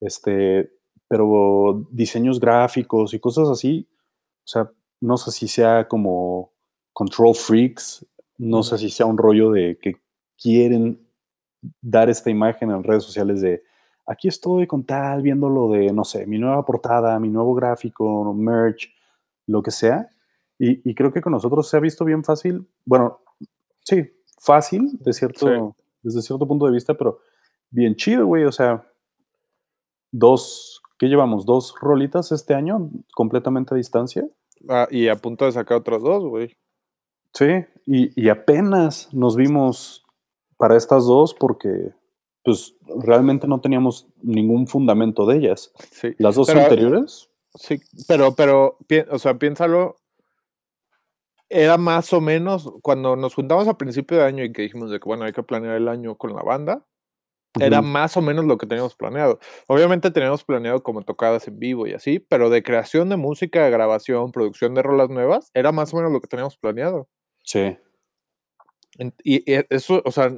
este, 0.00 0.70
pero 1.08 1.86
diseños 1.90 2.40
gráficos 2.40 3.14
y 3.14 3.20
cosas 3.20 3.48
así. 3.48 3.88
O 4.44 4.46
sea, 4.46 4.70
no 5.00 5.16
sé 5.16 5.30
si 5.30 5.48
sea 5.48 5.88
como 5.88 6.52
control 6.92 7.34
freaks, 7.34 8.06
no 8.38 8.62
sé 8.62 8.78
si 8.78 8.90
sea 8.90 9.06
un 9.06 9.18
rollo 9.18 9.50
de 9.50 9.78
que 9.80 9.96
quieren 10.40 11.03
dar 11.80 12.10
esta 12.10 12.30
imagen 12.30 12.70
en 12.70 12.82
redes 12.82 13.04
sociales 13.04 13.40
de 13.40 13.62
aquí 14.06 14.28
estoy 14.28 14.66
con 14.66 14.84
tal, 14.84 15.22
viendo 15.22 15.48
lo 15.48 15.68
de, 15.70 15.92
no 15.92 16.04
sé, 16.04 16.26
mi 16.26 16.38
nueva 16.38 16.64
portada, 16.64 17.18
mi 17.18 17.28
nuevo 17.28 17.54
gráfico, 17.54 18.32
merch, 18.34 18.92
lo 19.46 19.62
que 19.62 19.70
sea. 19.70 20.08
Y, 20.58 20.94
creo 20.94 21.12
que 21.12 21.20
con 21.20 21.32
nosotros 21.32 21.68
se 21.68 21.76
ha 21.76 21.80
visto 21.80 22.04
bien 22.04 22.24
fácil, 22.24 22.66
bueno, 22.86 23.20
sí, 23.80 24.08
fácil 24.38 24.96
de 25.00 25.12
cierto, 25.12 25.74
desde 26.00 26.22
cierto 26.22 26.46
punto 26.46 26.66
de 26.66 26.72
vista, 26.72 26.94
pero 26.94 27.20
bien 27.70 27.96
chido, 27.96 28.24
güey. 28.26 28.44
O 28.44 28.52
sea, 28.52 28.86
dos, 30.10 30.80
¿qué 30.96 31.06
llevamos? 31.06 31.44
¿Dos 31.44 31.74
rolitas 31.80 32.32
este 32.32 32.54
año 32.54 32.88
completamente 33.14 33.74
a 33.74 33.76
distancia? 33.76 34.26
Ah, 34.68 34.86
y 34.90 35.08
a 35.08 35.16
punto 35.16 35.44
de 35.44 35.52
sacar 35.52 35.78
otros 35.78 36.02
dos, 36.02 36.24
güey. 36.24 36.56
Sí, 37.34 37.66
y, 37.84 38.22
y, 38.22 38.28
apenas 38.28 39.12
nos 39.12 39.34
vimos 39.36 40.03
para 40.64 40.78
estas 40.78 41.04
dos 41.04 41.34
porque 41.34 41.90
pues 42.42 42.74
realmente 43.04 43.46
no 43.46 43.60
teníamos 43.60 44.08
ningún 44.22 44.66
fundamento 44.66 45.26
de 45.26 45.36
ellas. 45.36 45.70
Sí. 45.90 46.14
Las 46.16 46.36
dos 46.36 46.48
anteriores. 46.48 47.28
Sí, 47.54 47.82
pero, 48.08 48.34
pero, 48.34 48.78
o 49.10 49.18
sea, 49.18 49.34
piénsalo. 49.34 49.96
Era 51.50 51.76
más 51.76 52.14
o 52.14 52.22
menos 52.22 52.72
cuando 52.80 53.14
nos 53.14 53.34
juntamos 53.34 53.68
a 53.68 53.76
principio 53.76 54.16
de 54.16 54.24
año 54.24 54.42
y 54.42 54.54
que 54.54 54.62
dijimos 54.62 54.90
de 54.90 55.00
que, 55.00 55.04
bueno, 55.04 55.24
hay 55.24 55.34
que 55.34 55.42
planear 55.42 55.76
el 55.76 55.86
año 55.86 56.16
con 56.16 56.34
la 56.34 56.42
banda. 56.42 56.86
Era 57.60 57.82
más 57.82 58.16
o 58.16 58.22
menos 58.22 58.46
lo 58.46 58.56
que 58.56 58.66
teníamos 58.66 58.94
planeado. 58.94 59.40
Obviamente 59.66 60.10
teníamos 60.10 60.44
planeado 60.44 60.82
como 60.82 61.02
tocadas 61.02 61.46
en 61.46 61.58
vivo 61.58 61.86
y 61.86 61.92
así, 61.92 62.20
pero 62.20 62.48
de 62.48 62.62
creación 62.62 63.10
de 63.10 63.18
música, 63.18 63.64
de 63.64 63.70
grabación, 63.70 64.32
producción 64.32 64.72
de 64.72 64.82
rolas 64.82 65.10
nuevas, 65.10 65.50
era 65.52 65.72
más 65.72 65.92
o 65.92 65.98
menos 65.98 66.10
lo 66.10 66.22
que 66.22 66.28
teníamos 66.28 66.56
planeado. 66.56 67.06
Sí. 67.42 67.76
Y, 69.22 69.42
eso, 69.70 70.02
o 70.04 70.10
sea, 70.10 70.32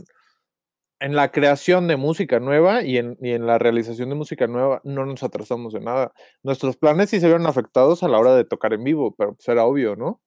en 1.00 1.14
la 1.14 1.30
creación 1.30 1.88
de 1.88 1.96
música 1.96 2.40
nueva 2.40 2.82
y 2.82 2.96
en, 2.98 3.18
y 3.20 3.32
en, 3.32 3.46
la 3.46 3.58
realización 3.58 4.08
de 4.08 4.14
música 4.14 4.46
nueva 4.46 4.80
no 4.84 5.04
nos 5.04 5.22
atrasamos 5.22 5.72
de 5.72 5.80
nada. 5.80 6.12
Nuestros 6.42 6.76
planes 6.76 7.10
sí 7.10 7.20
se 7.20 7.26
vieron 7.26 7.46
afectados 7.46 8.02
a 8.02 8.08
la 8.08 8.18
hora 8.18 8.34
de 8.34 8.44
tocar 8.44 8.72
en 8.72 8.84
vivo, 8.84 9.14
pero 9.16 9.34
pues 9.34 9.46
era 9.48 9.64
obvio, 9.64 9.96
¿no? 9.96 10.20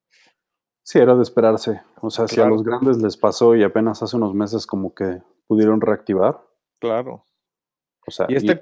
Sí, 0.84 1.00
era 1.00 1.16
de 1.16 1.24
esperarse. 1.24 1.82
O 2.02 2.10
sea, 2.10 2.28
si 2.28 2.40
a 2.40 2.46
los 2.46 2.64
grandes 2.64 2.98
les 2.98 3.18
pasó 3.18 3.56
y 3.56 3.64
apenas 3.64 4.02
hace 4.02 4.16
unos 4.16 4.34
meses 4.34 4.66
como 4.66 4.94
que 4.94 5.22
pudieron 5.48 5.82
reactivar, 5.82 6.40
Claro. 6.80 7.26
O 8.08 8.12
sea, 8.12 8.26
y 8.30 8.36
este, 8.36 8.62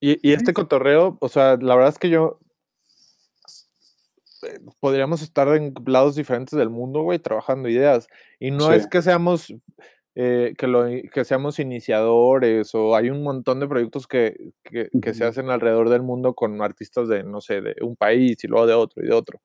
y, 0.00 0.32
este 0.32 0.54
cotorreo, 0.54 1.18
o 1.20 1.28
sea, 1.28 1.56
la 1.56 1.74
verdad 1.74 1.90
es 1.90 1.98
que 1.98 2.08
yo 2.08 2.38
eh, 4.44 4.60
podríamos 4.80 5.20
estar 5.20 5.48
en 5.48 5.74
lados 5.84 6.14
diferentes 6.14 6.56
del 6.58 6.70
mundo, 6.70 7.02
güey, 7.02 7.18
trabajando 7.18 7.68
ideas. 7.68 8.08
Y 8.38 8.52
no 8.52 8.72
es 8.72 8.86
que 8.86 9.02
seamos 9.02 9.52
eh, 10.14 10.54
que, 10.58 10.66
lo, 10.66 10.84
que 11.12 11.24
seamos 11.24 11.58
iniciadores 11.58 12.74
o 12.74 12.94
hay 12.96 13.10
un 13.10 13.22
montón 13.22 13.60
de 13.60 13.68
proyectos 13.68 14.06
que, 14.06 14.52
que, 14.62 14.90
que, 15.00 15.14
se 15.14 15.24
hacen 15.24 15.50
alrededor 15.50 15.88
del 15.88 16.02
mundo 16.02 16.34
con 16.34 16.60
artistas 16.62 17.08
de, 17.08 17.24
no 17.24 17.40
sé, 17.40 17.60
de 17.60 17.76
un 17.82 17.96
país 17.96 18.42
y 18.44 18.48
luego 18.48 18.66
de 18.66 18.74
otro 18.74 19.02
y 19.02 19.06
de 19.06 19.14
otro. 19.14 19.40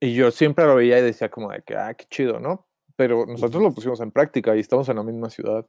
Y 0.00 0.14
yo 0.14 0.30
siempre 0.30 0.64
lo 0.66 0.74
veía 0.74 0.98
y 0.98 1.02
decía 1.02 1.30
como 1.30 1.50
de 1.52 1.62
que, 1.62 1.76
ah, 1.76 1.94
qué 1.94 2.06
chido, 2.10 2.40
¿no? 2.40 2.66
pero 2.96 3.26
nosotros 3.26 3.62
lo 3.62 3.72
pusimos 3.72 4.00
en 4.00 4.10
práctica 4.10 4.54
y 4.56 4.60
estamos 4.60 4.88
en 4.88 4.96
la 4.96 5.02
misma 5.02 5.30
ciudad. 5.30 5.66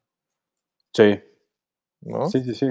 Sí. 0.94 1.20
¿No? 2.02 2.28
Sí, 2.28 2.44
sí, 2.44 2.54
sí. 2.54 2.68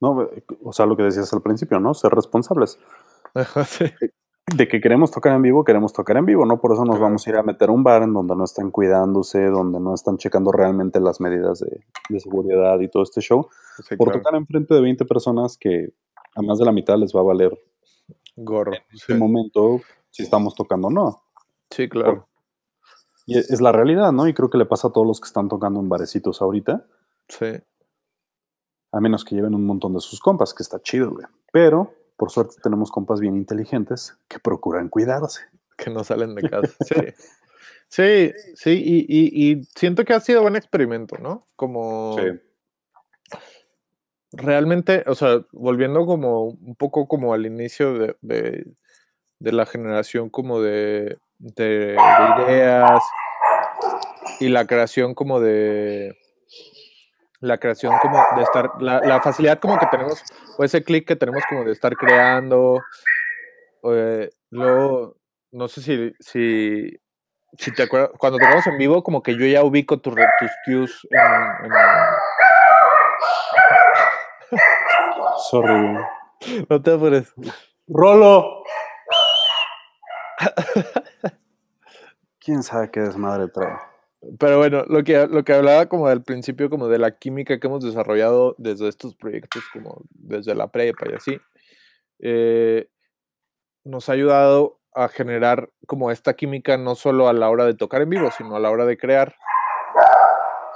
No, 0.00 0.22
eh, 0.22 0.44
o 0.62 0.72
sea, 0.72 0.86
lo 0.86 0.96
que 0.96 1.02
decías 1.02 1.32
al 1.32 1.42
principio, 1.42 1.80
¿no? 1.80 1.94
Ser 1.94 2.12
responsables. 2.12 2.78
sí. 3.66 3.84
De 4.54 4.68
que 4.68 4.80
queremos 4.80 5.10
tocar 5.10 5.34
en 5.34 5.42
vivo, 5.42 5.64
queremos 5.64 5.92
tocar 5.92 6.16
en 6.18 6.26
vivo, 6.26 6.46
¿no? 6.46 6.60
Por 6.60 6.72
eso 6.72 6.84
nos 6.84 7.00
vamos 7.00 7.26
a 7.26 7.30
ir 7.30 7.36
a 7.36 7.42
meter 7.42 7.68
a 7.68 7.72
un 7.72 7.82
bar 7.82 8.02
en 8.02 8.12
donde 8.12 8.36
no 8.36 8.44
están 8.44 8.70
cuidándose, 8.70 9.46
donde 9.46 9.80
no 9.80 9.94
están 9.94 10.18
checando 10.18 10.52
realmente 10.52 11.00
las 11.00 11.20
medidas 11.20 11.60
de, 11.60 12.20
seguridad 12.20 12.78
y 12.80 12.88
todo 12.88 13.02
este 13.02 13.20
show. 13.20 13.48
por 13.98 14.12
tocar 14.12 14.36
enfrente 14.36 14.74
de 14.74 14.80
20 14.80 15.04
personas 15.04 15.58
que 15.58 15.92
a 16.36 16.42
más 16.42 16.58
de 16.58 16.64
la 16.64 16.72
mitad 16.72 16.96
les 16.96 17.14
va 17.14 17.20
a 17.20 17.24
valer 17.24 17.58
gorro. 18.36 18.72
En 18.72 18.82
este 18.92 19.14
momento 19.14 19.80
si 20.16 20.22
estamos 20.22 20.54
tocando 20.54 20.88
o 20.88 20.90
no. 20.90 21.22
Sí, 21.70 21.90
claro. 21.90 22.26
Y 23.26 23.36
e, 23.36 23.40
es 23.40 23.60
la 23.60 23.70
realidad, 23.70 24.12
¿no? 24.12 24.26
Y 24.26 24.32
creo 24.32 24.48
que 24.48 24.56
le 24.56 24.64
pasa 24.64 24.88
a 24.88 24.92
todos 24.92 25.06
los 25.06 25.20
que 25.20 25.26
están 25.26 25.48
tocando 25.48 25.78
en 25.78 25.90
barecitos 25.90 26.40
ahorita. 26.40 26.86
Sí. 27.28 27.52
A 28.92 29.00
menos 29.00 29.26
que 29.26 29.34
lleven 29.34 29.54
un 29.54 29.66
montón 29.66 29.92
de 29.92 30.00
sus 30.00 30.20
compas, 30.20 30.54
que 30.54 30.62
está 30.62 30.80
chido, 30.80 31.10
güey. 31.10 31.26
Pero, 31.52 31.92
por 32.16 32.30
suerte, 32.30 32.56
tenemos 32.62 32.90
compas 32.90 33.20
bien 33.20 33.36
inteligentes 33.36 34.16
que 34.28 34.38
procuran 34.38 34.88
cuidarse. 34.88 35.42
Que 35.76 35.90
no 35.90 36.04
salen 36.04 36.34
de 36.34 36.48
casa. 36.48 36.74
Sí. 37.88 38.32
Sí, 38.32 38.32
sí, 38.56 38.82
y, 38.84 39.52
y, 39.52 39.62
siento 39.76 40.04
que 40.04 40.12
ha 40.12 40.18
sido 40.18 40.42
buen 40.42 40.56
experimento, 40.56 41.18
¿no? 41.18 41.46
Como. 41.54 42.16
Sí. 42.18 43.38
Realmente, 44.32 45.04
o 45.06 45.14
sea, 45.14 45.46
volviendo 45.52 46.04
como 46.04 46.46
un 46.46 46.74
poco 46.74 47.06
como 47.06 47.32
al 47.32 47.46
inicio 47.46 48.16
de, 48.20 48.66
de 49.38 49.52
la 49.52 49.66
generación 49.66 50.30
como 50.30 50.60
de, 50.60 51.18
de, 51.38 51.96
ideas 52.46 53.02
y 54.40 54.48
la 54.48 54.66
creación 54.66 55.14
como 55.14 55.40
de 55.40 56.16
la 57.40 57.58
creación 57.58 57.96
como 58.00 58.22
de 58.36 58.42
estar 58.42 58.70
la, 58.80 59.20
facilidad 59.20 59.58
como 59.58 59.78
que 59.78 59.86
tenemos 59.86 60.22
o 60.58 60.64
ese 60.64 60.82
clic 60.82 61.06
que 61.06 61.16
tenemos 61.16 61.42
como 61.48 61.64
de 61.64 61.72
estar 61.72 61.94
creando 61.96 62.80
eh, 63.84 64.30
luego 64.50 65.16
no 65.52 65.68
sé 65.68 65.82
si, 65.82 66.14
si 66.20 67.00
si 67.58 67.72
te 67.72 67.84
acuerdas 67.84 68.10
cuando 68.18 68.38
tocamos 68.38 68.66
en 68.66 68.78
vivo 68.78 69.02
como 69.02 69.22
que 69.22 69.36
yo 69.36 69.46
ya 69.46 69.62
ubico 69.62 69.98
tus 69.98 70.14
cues 70.64 71.06
en, 71.10 71.70
sorry 75.50 75.98
no 76.68 76.82
te 76.82 76.92
apures 76.92 77.32
Rolo 77.88 78.64
Quién 82.46 82.62
sabe 82.62 82.90
qué 82.90 83.00
desmadre 83.00 83.48
trae. 83.48 83.76
Pero 84.38 84.58
bueno, 84.58 84.84
lo 84.88 85.04
que, 85.04 85.26
lo 85.26 85.44
que 85.44 85.52
hablaba 85.52 85.86
como 85.86 86.08
del 86.08 86.22
principio, 86.22 86.70
como 86.70 86.88
de 86.88 86.98
la 86.98 87.12
química 87.12 87.60
que 87.60 87.66
hemos 87.66 87.84
desarrollado 87.84 88.54
desde 88.58 88.88
estos 88.88 89.14
proyectos, 89.14 89.62
como 89.72 90.02
desde 90.10 90.54
la 90.54 90.68
prepa 90.68 91.06
y 91.10 91.14
así, 91.14 91.40
eh, 92.20 92.88
nos 93.84 94.08
ha 94.08 94.12
ayudado 94.12 94.80
a 94.94 95.08
generar 95.08 95.70
como 95.86 96.10
esta 96.10 96.34
química 96.34 96.78
no 96.78 96.94
solo 96.94 97.28
a 97.28 97.32
la 97.34 97.50
hora 97.50 97.66
de 97.66 97.74
tocar 97.74 98.02
en 98.02 98.10
vivo, 98.10 98.30
sino 98.30 98.56
a 98.56 98.60
la 98.60 98.70
hora 98.70 98.86
de 98.86 98.96
crear. 98.96 99.36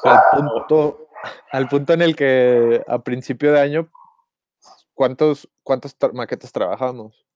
al 0.05 0.21
punto, 0.31 1.09
al 1.51 1.69
punto 1.69 1.93
en 1.95 2.03
el 2.03 2.15
que 2.15 2.85
a 2.87 2.99
principio 2.99 3.53
de 3.53 3.61
año, 3.61 3.91
¿cuántos, 4.95 5.49
¿cuántas 5.63 5.97
maquetas 6.13 6.53
trabajamos? 6.53 7.27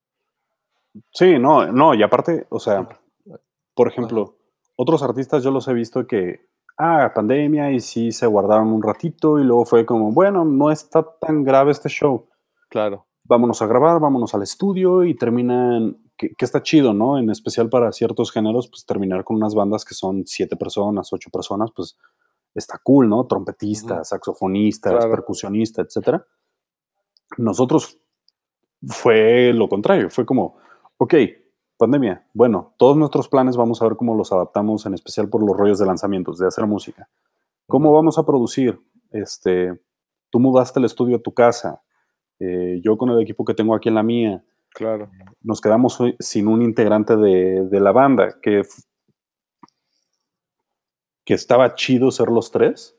Sí, 1.13 1.39
no, 1.39 1.67
no, 1.73 1.95
y 1.95 2.03
aparte, 2.03 2.47
o 2.51 2.61
sea, 2.61 2.87
por 3.75 3.89
ejemplo, 3.89 4.37
otros 4.77 5.03
artistas 5.03 5.43
yo 5.43 5.51
los 5.51 5.69
he 5.69 5.75
visto 5.75 6.07
que, 6.07 6.49
ah, 6.79 7.13
pandemia 7.15 7.71
y 7.73 7.81
sí 7.81 8.13
se 8.13 8.27
guardaron 8.27 8.69
un 8.69 8.83
ratito 8.83 9.39
y 9.39 9.45
luego 9.45 9.65
fue 9.65 9.87
como, 9.87 10.13
bueno, 10.13 10.45
no 10.45 10.71
está 10.71 11.05
tan 11.21 11.45
grave 11.45 11.73
este 11.73 11.89
show. 11.89 12.29
Claro. 12.69 13.07
Vámonos 13.25 13.63
a 13.63 13.67
grabar, 13.67 14.01
vámonos 14.01 14.35
al 14.35 14.43
estudio 14.43 15.05
y 15.05 15.15
terminan, 15.15 15.97
que, 16.17 16.35
está 16.39 16.63
chido, 16.63 16.93
¿no? 16.93 17.19
En 17.19 17.31
especial 17.31 17.69
para 17.69 17.91
ciertos 17.93 18.33
géneros, 18.33 18.69
pues 18.69 18.85
terminar 18.85 19.25
con 19.25 19.37
unas 19.37 19.55
bandas 19.55 19.85
que 19.85 19.95
son 19.95 20.25
siete 20.27 20.57
personas, 20.57 21.13
ocho 21.13 21.31
personas, 21.31 21.71
pues 21.75 21.97
está 22.55 22.79
cool, 22.83 23.09
¿no? 23.09 23.27
Trompetistas, 23.27 24.11
saxofonistas, 24.11 25.07
percusionistas, 25.07 25.87
etcétera. 25.87 26.27
Nosotros 27.39 27.99
fue 28.87 29.53
lo 29.55 29.69
contrario, 29.69 30.11
fue 30.11 30.27
como, 30.27 30.57
ok, 30.99 31.15
pandemia, 31.77 32.27
bueno, 32.33 32.75
todos 32.79 32.97
nuestros 32.97 33.29
planes 33.29 33.57
vamos 33.57 33.81
a 33.81 33.85
ver 33.87 33.97
cómo 33.97 34.15
los 34.15 34.33
adaptamos, 34.33 34.87
en 34.87 34.95
especial 34.95 35.29
por 35.29 35.47
los 35.47 35.57
rollos 35.57 35.79
de 35.79 35.87
lanzamientos, 35.87 36.39
de 36.39 36.47
hacer 36.47 36.67
música. 36.67 37.09
¿Cómo 37.67 37.93
vamos 37.93 38.19
a 38.19 38.27
producir? 38.27 38.81
Este, 39.11 39.73
tú 40.31 40.41
mudaste 40.41 40.79
el 40.79 40.87
estudio 40.87 41.17
a 41.17 41.23
tu 41.23 41.33
casa, 41.33 41.83
eh, 42.39 42.81
yo 42.83 42.97
con 42.97 43.11
el 43.11 43.21
equipo 43.21 43.45
que 43.45 43.55
tengo 43.55 43.75
aquí 43.75 43.89
en 43.89 43.95
la 43.95 44.03
mía. 44.03 44.45
Claro. 44.71 45.11
Nos 45.41 45.61
quedamos 45.61 45.99
sin 46.19 46.49
un 46.49 46.63
integrante 46.63 47.17
de, 47.17 47.81
la 47.81 47.93
banda, 47.93 48.41
que, 48.43 48.63
que 51.25 51.35
estaba 51.35 51.75
chido 51.75 52.11
ser 52.11 52.29
los 52.29 52.51
tres, 52.51 52.97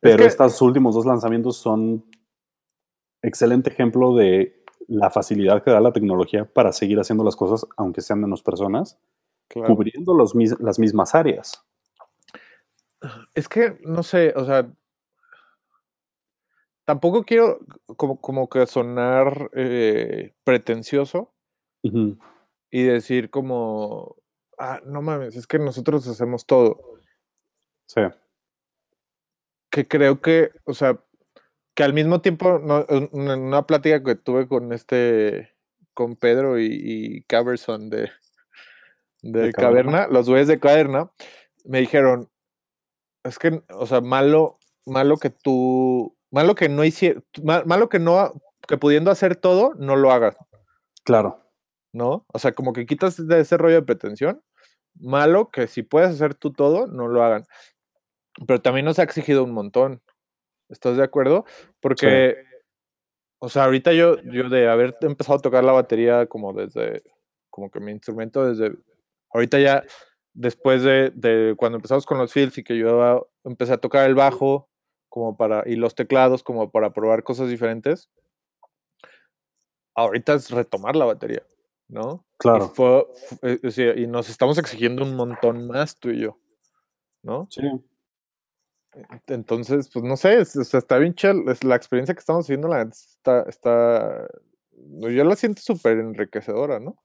pero 0.00 0.24
estos 0.24 0.60
últimos 0.62 0.94
dos 0.94 1.06
lanzamientos 1.06 1.56
son 1.56 2.04
excelente 3.22 3.70
ejemplo 3.70 4.14
de 4.14 4.63
la 4.88 5.10
facilidad 5.10 5.62
que 5.62 5.70
da 5.70 5.80
la 5.80 5.92
tecnología 5.92 6.44
para 6.44 6.72
seguir 6.72 6.98
haciendo 6.98 7.24
las 7.24 7.36
cosas, 7.36 7.66
aunque 7.76 8.00
sean 8.00 8.20
menos 8.20 8.42
personas, 8.42 8.98
cubriendo 9.48 10.14
los, 10.14 10.34
las 10.60 10.78
mismas 10.78 11.14
áreas. 11.14 11.64
Es 13.34 13.48
que, 13.48 13.78
no 13.82 14.02
sé, 14.02 14.32
o 14.36 14.44
sea, 14.44 14.70
tampoco 16.84 17.24
quiero 17.24 17.60
como, 17.96 18.20
como 18.20 18.48
que 18.48 18.66
sonar 18.66 19.50
eh, 19.54 20.34
pretencioso 20.44 21.32
y 21.82 22.82
decir 22.82 23.28
como, 23.28 24.16
ah, 24.58 24.80
no 24.86 25.02
mames, 25.02 25.36
es 25.36 25.46
que 25.46 25.58
nosotros 25.58 26.06
hacemos 26.08 26.46
todo. 26.46 26.80
Sí. 27.86 28.00
Que 29.70 29.86
creo 29.86 30.20
que, 30.22 30.50
o 30.64 30.72
sea, 30.72 30.98
que 31.74 31.82
al 31.82 31.92
mismo 31.92 32.20
tiempo, 32.20 32.60
en 32.88 33.08
una 33.12 33.66
plática 33.66 34.02
que 34.02 34.14
tuve 34.14 34.46
con 34.46 34.72
este, 34.72 35.54
con 35.92 36.16
Pedro 36.16 36.58
y, 36.58 36.68
y 36.70 37.22
Caberson 37.22 37.90
de, 37.90 38.10
de, 39.22 39.52
caverna, 39.52 40.06
los 40.08 40.28
güeyes 40.28 40.48
de 40.48 40.60
caverna, 40.60 41.10
me 41.64 41.80
dijeron, 41.80 42.28
es 43.24 43.38
que, 43.38 43.62
o 43.70 43.86
sea, 43.86 44.00
malo, 44.00 44.58
malo 44.84 45.16
que 45.16 45.30
tú, 45.30 46.16
malo 46.30 46.54
que 46.54 46.68
no 46.68 46.84
hiciera, 46.84 47.20
malo 47.42 47.88
que 47.88 47.98
no, 47.98 48.32
que 48.68 48.76
pudiendo 48.76 49.10
hacer 49.10 49.36
todo, 49.36 49.74
no 49.76 49.96
lo 49.96 50.12
hagas. 50.12 50.36
Claro. 51.04 51.40
¿No? 51.92 52.26
O 52.32 52.38
sea, 52.38 52.52
como 52.52 52.72
que 52.72 52.86
quitas 52.86 53.26
de 53.26 53.40
ese 53.40 53.56
rollo 53.56 53.76
de 53.76 53.82
pretensión. 53.82 54.42
Malo 54.94 55.50
que 55.50 55.66
si 55.66 55.82
puedes 55.82 56.10
hacer 56.10 56.34
tú 56.34 56.52
todo, 56.52 56.86
no 56.86 57.08
lo 57.08 57.22
hagan. 57.22 57.44
Pero 58.46 58.60
también 58.60 58.84
nos 58.84 58.98
ha 58.98 59.04
exigido 59.04 59.44
un 59.44 59.52
montón. 59.52 60.02
¿Estás 60.74 60.96
de 60.96 61.04
acuerdo? 61.04 61.44
Porque, 61.80 62.36
o 63.38 63.48
sea, 63.48 63.64
ahorita 63.64 63.92
yo, 63.92 64.20
yo 64.22 64.48
de 64.48 64.68
haber 64.68 64.96
empezado 65.02 65.38
a 65.38 65.42
tocar 65.42 65.62
la 65.62 65.70
batería 65.70 66.26
como 66.26 66.52
desde, 66.52 67.02
como 67.48 67.70
que 67.70 67.78
mi 67.78 67.92
instrumento 67.92 68.44
desde, 68.44 68.76
ahorita 69.30 69.60
ya, 69.60 69.84
después 70.32 70.82
de, 70.82 71.12
de 71.14 71.54
cuando 71.56 71.76
empezamos 71.76 72.04
con 72.04 72.18
los 72.18 72.32
fields 72.32 72.58
y 72.58 72.64
que 72.64 72.76
yo 72.76 73.30
empecé 73.44 73.72
a 73.72 73.78
tocar 73.78 74.08
el 74.08 74.16
bajo, 74.16 74.68
como 75.08 75.36
para, 75.36 75.62
y 75.64 75.76
los 75.76 75.94
teclados 75.94 76.42
como 76.42 76.72
para 76.72 76.92
probar 76.92 77.22
cosas 77.22 77.48
diferentes, 77.48 78.10
ahorita 79.94 80.34
es 80.34 80.50
retomar 80.50 80.96
la 80.96 81.04
batería, 81.04 81.44
¿no? 81.86 82.26
Claro. 82.36 82.72
Y, 83.44 83.80
eh, 83.80 83.94
y 83.96 84.06
nos 84.08 84.28
estamos 84.28 84.58
exigiendo 84.58 85.04
un 85.04 85.14
montón 85.14 85.68
más 85.68 86.00
tú 86.00 86.10
y 86.10 86.22
yo, 86.22 86.36
¿no? 87.22 87.46
Sí. 87.48 87.62
Entonces, 89.28 89.90
pues 89.92 90.04
no 90.04 90.16
sé, 90.16 90.40
está 90.40 90.98
bien 90.98 91.14
chill. 91.14 91.44
La 91.62 91.76
experiencia 91.76 92.14
que 92.14 92.20
estamos 92.20 92.46
viviendo 92.46 92.68
la 92.68 92.82
está, 92.82 93.42
está. 93.48 94.28
Yo 94.72 95.24
la 95.24 95.36
siento 95.36 95.62
súper 95.62 95.98
enriquecedora, 95.98 96.80
¿no? 96.80 96.96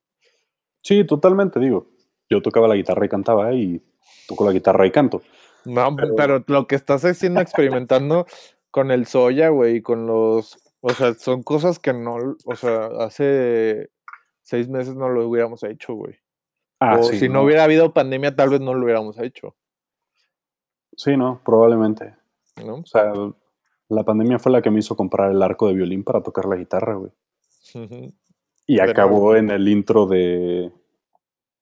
Sí, 0.82 1.04
totalmente, 1.06 1.60
digo. 1.60 1.88
Yo 2.30 2.42
tocaba 2.42 2.68
la 2.68 2.76
guitarra 2.76 3.06
y 3.06 3.10
cantaba 3.10 3.54
y 3.54 3.82
toco 4.28 4.46
la 4.46 4.52
guitarra 4.52 4.86
y 4.86 4.92
canto. 4.92 5.22
No, 5.66 5.96
pero, 6.16 6.44
lo 6.48 6.68
que 6.68 6.76
estás 6.76 7.04
haciendo, 7.04 7.42
experimentando 7.42 8.26
con 8.72 8.92
el 8.92 9.06
soya, 9.06 9.50
güey, 9.50 9.82
con 9.82 10.08
los. 10.08 10.58
O 10.82 10.90
sea, 10.92 11.14
son 11.16 11.44
cosas 11.44 11.80
que 11.80 11.94
no. 11.94 12.38
O 12.46 12.56
sea, 12.56 12.88
hace 13.00 13.90
seis 14.42 14.70
meses 14.70 14.96
no 14.96 15.10
lo 15.10 15.28
hubiéramos 15.28 15.64
hecho, 15.64 15.94
güey. 15.94 16.16
Ah, 16.80 16.98
o 16.98 17.04
si 17.04 17.28
no 17.28 17.44
hubiera 17.44 17.66
habido 17.66 17.94
pandemia, 17.94 18.36
tal 18.36 18.50
vez 18.50 18.62
no 18.62 18.74
lo 18.74 18.86
hubiéramos 18.86 19.20
hecho. 19.20 19.56
Sí, 21.00 21.16
no, 21.16 21.42
probablemente. 21.46 22.14
O 22.62 22.86
sea, 22.86 23.14
la 23.88 24.04
pandemia 24.04 24.38
fue 24.38 24.52
la 24.52 24.62
que 24.62 24.70
me 24.70 24.80
hizo 24.80 24.98
comprar 24.98 25.32
el 25.32 25.42
arco 25.42 25.70
de 25.70 25.74
violín 25.74 26.04
para 26.04 26.22
tocar 26.22 26.44
la 26.44 26.58
guitarra, 26.58 26.96
güey. 26.96 27.12
Y 28.68 28.80
acabó 28.80 29.36
en 29.36 29.50
el 29.50 29.68
intro 29.68 30.06
de, 30.06 30.72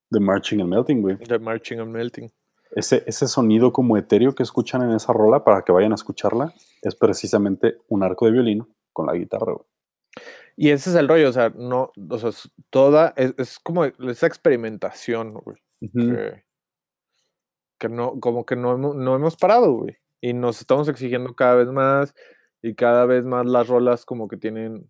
de 0.10 0.20
Marching 0.20 0.60
and 0.60 0.70
Melting, 0.70 1.01
güey. 1.01 1.15
De 1.15 1.39
Marching 1.39 1.79
and 1.79 1.89
Melting. 1.89 2.29
Ese, 2.72 3.01
ese 3.08 3.29
sonido 3.29 3.72
como 3.72 3.96
etéreo 3.96 4.36
que 4.36 4.44
escuchan 4.44 4.82
en 4.82 4.91
esa 4.91 5.13
rola 5.13 5.46
para 5.46 5.62
que 5.62 5.72
vayan 5.72 5.94
a 5.94 5.96
escucharla 5.96 6.53
es 6.82 6.96
precisamente 6.96 7.77
un 7.88 8.03
arco 8.03 8.25
de 8.25 8.34
violín 8.34 8.67
con 8.91 9.06
la 9.06 9.13
guitarra, 9.13 9.53
güey. 9.53 9.65
Y 10.58 10.72
ese 10.72 10.89
es 10.89 10.98
el 10.98 11.08
rollo, 11.08 11.29
o 11.29 11.32
sea, 11.32 11.50
no, 11.56 11.91
o 12.10 12.17
sea, 12.17 12.32
toda, 12.70 13.13
es, 13.15 13.58
como 13.60 13.86
esa 13.86 14.27
experimentación, 14.27 15.32
güey 15.32 15.58
que 15.79 16.44
no, 17.89 18.19
como 18.19 18.46
que 18.46 18.55
no 18.55 18.74
hemos, 18.74 18.96
no 18.96 19.15
hemos 19.15 19.36
parado, 19.36 19.74
güey. 19.74 19.98
Y 20.22 20.34
nos 20.34 20.60
estamos 20.62 20.88
exigiendo 20.88 21.36
cada 21.36 21.56
vez 21.56 21.67
más 21.67 22.15
y 22.62 22.75
cada 22.75 23.06
vez 23.06 23.23
más 23.23 23.45
las 23.45 23.67
rolas 23.67 24.06
como 24.06 24.28
que 24.28 24.38
tienen, 24.38 24.89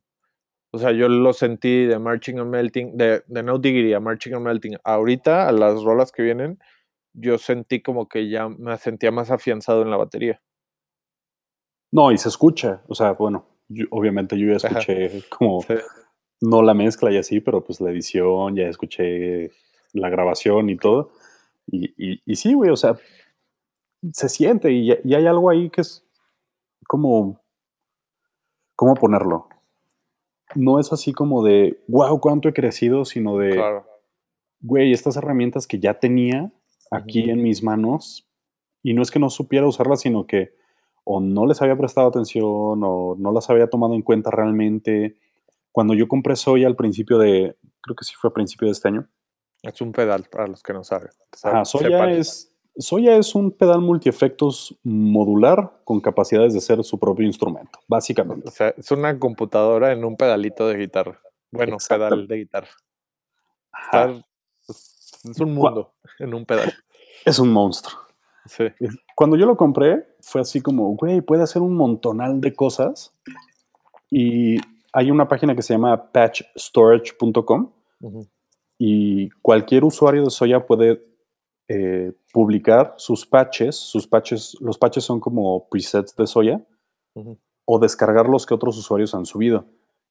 o 0.72 0.78
sea, 0.78 0.92
yo 0.92 1.10
lo 1.10 1.34
sentí 1.34 1.86
de 1.86 2.00
Marching 2.00 2.40
and 2.40 2.50
Melting, 2.50 2.98
de, 2.98 3.24
de 3.28 3.44
No 3.44 3.60
Diggity 3.60 3.94
a 3.94 4.00
Marching 4.00 4.36
and 4.36 4.46
Melting. 4.46 4.78
Ahorita, 4.84 5.48
a 5.48 5.52
las 5.52 5.84
rolas 5.84 6.12
que 6.12 6.24
vienen, 6.24 6.60
yo 7.14 7.38
sentí 7.38 7.82
como 7.82 8.08
que 8.08 8.30
ya 8.30 8.48
me 8.48 8.78
sentía 8.78 9.12
más 9.12 9.32
afianzado 9.32 9.82
en 9.82 9.90
la 9.90 9.98
batería. 9.98 10.42
No, 11.92 12.12
y 12.12 12.18
se 12.18 12.30
escucha, 12.30 12.84
o 12.88 12.96
sea, 12.96 13.14
bueno, 13.14 13.48
obviamente 13.92 14.38
yo 14.38 14.48
ya 14.48 14.58
escuché 14.58 15.24
como, 15.30 15.64
no 16.42 16.62
la 16.62 16.74
mezcla 16.74 17.12
y 17.12 17.18
así, 17.18 17.40
pero 17.40 17.64
pues 17.64 17.82
la 17.82 17.92
edición, 17.92 18.56
ya 18.56 18.68
escuché 18.68 19.52
la 19.94 20.10
grabación 20.10 20.70
y 20.70 20.78
todo. 20.78 21.12
Y, 21.70 22.22
y, 22.26 22.36
sí, 22.36 22.54
güey, 22.54 22.72
o 22.72 22.78
sea, 22.78 22.98
se 24.14 24.30
siente 24.30 24.72
y, 24.72 24.92
hay 24.92 25.28
algo 25.28 25.50
ahí 25.50 25.70
que 25.70 25.82
es 25.82 26.06
como, 26.88 27.42
¿cómo 28.76 28.94
ponerlo? 28.94 29.50
No 30.56 30.80
es 30.80 30.94
así 30.94 31.12
como 31.12 31.44
de, 31.44 31.84
wow, 31.88 32.20
cuánto 32.22 32.48
he 32.48 32.54
crecido, 32.54 33.04
sino 33.04 33.38
de, 33.38 33.62
güey, 34.62 34.94
estas 34.94 35.18
herramientas 35.18 35.68
que 35.68 35.80
ya 35.80 36.00
tenía 36.00 36.52
aquí 36.90 37.30
en 37.30 37.44
mis 37.44 37.64
manos, 37.64 38.30
y 38.82 38.94
no 38.94 39.02
es 39.02 39.12
que 39.12 39.20
no 39.20 39.30
supiera 39.30 39.68
usarlas, 39.68 40.02
sino 40.02 40.26
que 40.26 40.56
o 41.04 41.20
no 41.20 41.46
les 41.46 41.62
había 41.62 41.78
prestado 41.78 42.08
atención 42.08 42.46
o 42.46 43.16
no 43.18 43.32
las 43.32 43.50
había 43.50 43.70
tomado 43.70 43.94
en 43.94 44.02
cuenta 44.02 44.30
realmente. 44.30 45.18
Cuando 45.72 45.94
yo 45.94 46.08
compré 46.08 46.36
Soya 46.36 46.68
al 46.68 46.76
principio 46.76 47.18
de, 47.18 47.56
creo 47.82 47.96
que 47.96 48.06
sí 48.06 48.14
fue 48.16 48.30
a 48.30 48.34
principio 48.34 48.68
de 48.68 48.74
este 48.74 48.90
año, 48.90 49.08
es 49.68 49.82
un 49.82 49.92
pedal, 49.92 50.24
para 50.32 50.48
los 50.48 50.64
que 50.64 50.74
no 50.74 50.84
saben. 50.84 51.10
Ah, 51.44 51.66
Soya, 51.66 52.12
es, 52.12 52.54
Soya 52.78 53.16
es 53.18 53.36
un 53.36 53.52
pedal 53.52 53.82
multiefectos 53.82 54.78
modular 54.84 55.82
con 55.84 56.00
capacidades 56.00 56.54
de 56.54 56.62
ser 56.62 56.84
su 56.84 57.00
propio 57.00 57.26
instrumento, 57.26 57.80
básicamente. 57.88 58.50
O 58.50 58.52
sea, 58.52 58.74
es 58.78 58.92
una 58.92 59.18
computadora 59.18 59.92
en 59.92 60.04
un 60.06 60.16
pedalito 60.16 60.68
de 60.68 60.78
guitarra. 60.78 61.20
Bueno, 61.52 61.78
pedal 61.88 62.28
de 62.28 62.38
guitarra. 62.38 62.70
es 64.54 65.40
un 65.40 65.54
mundo 65.54 65.94
en 66.20 66.34
un 66.34 66.46
pedal. 66.46 66.74
Es 67.26 67.40
un 67.40 67.52
monstruo. 67.52 68.00
Sí. 68.46 68.66
Cuando 69.16 69.36
yo 69.36 69.46
lo 69.46 69.58
compré, 69.58 70.08
fue 70.22 70.42
así 70.42 70.62
como, 70.62 70.96
güey, 70.96 71.22
puede 71.22 71.44
hacer 71.44 71.62
un 71.62 71.76
montonal 71.76 72.40
de 72.40 72.54
cosas. 72.54 73.14
Y 74.10 74.58
hay 74.94 75.12
una 75.12 75.28
página 75.28 75.56
que 75.56 75.62
se 75.62 75.74
llama 75.74 76.12
patchstorage.com 76.12 77.72
y 78.78 79.30
cualquier 79.42 79.84
usuario 79.84 80.24
de 80.24 80.30
Soya 80.30 80.66
puede 80.66 81.02
eh, 81.68 82.14
publicar 82.32 82.94
sus 82.98 83.26
patches, 83.26 83.76
sus 83.76 84.08
patches, 84.08 84.56
los 84.62 84.78
patches 84.78 85.04
son 85.04 85.20
como 85.20 85.68
presets 85.70 86.16
de 86.16 86.28
Soya, 86.28 86.66
o 87.66 87.80
descargar 87.80 88.30
los 88.30 88.46
que 88.46 88.54
otros 88.54 88.78
usuarios 88.78 89.16
han 89.16 89.26
subido. 89.26 89.66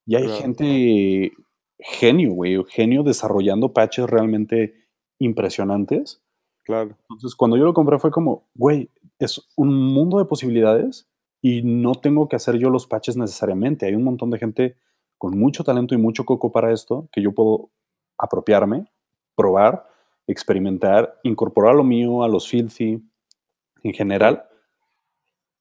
Y 0.05 0.17
hay 0.17 0.29
gente 0.29 1.33
genio, 1.79 2.33
güey, 2.33 2.63
genio 2.69 3.03
desarrollando 3.03 3.73
patches 3.73 4.09
realmente 4.09 4.75
impresionantes. 5.19 6.23
Claro. 6.65 6.97
Entonces, 7.03 7.35
cuando 7.37 7.57
yo 7.57 7.65
lo 7.65 7.75
compré 7.75 7.99
fue 7.99 8.11
como, 8.11 8.49
güey, 8.55 8.91
es 9.19 9.49
un 9.57 9.73
mundo 9.75 10.19
de 10.19 10.25
posibilidades 10.25 11.09
y 11.41 11.63
no 11.63 11.95
tengo 11.95 12.29
que 12.29 12.37
hacer 12.37 12.57
yo 12.57 12.71
los 12.71 12.87
patches 12.87 13.17
necesariamente. 13.17 13.87
Hay 13.87 13.95
un 13.95 14.05
montón 14.05 14.31
de 14.31 14.39
gente 14.39 14.77
con 15.17 15.39
mucho 15.39 15.65
talento 15.65 15.95
y 15.95 15.99
mucho 15.99 16.25
coco 16.25 16.53
para 16.53 16.73
esto 16.73 17.09
que 17.13 17.23
yo 17.23 17.33
puedo 17.33 17.71
apropiarme, 18.19 18.91
probar, 19.35 19.87
experimentar, 20.27 21.19
incorporar 21.23 21.75
lo 21.75 21.85
mío 21.85 22.23
a 22.23 22.29
los 22.29 22.49
filthy 22.49 23.03
en 23.83 23.93
general. 23.93 24.45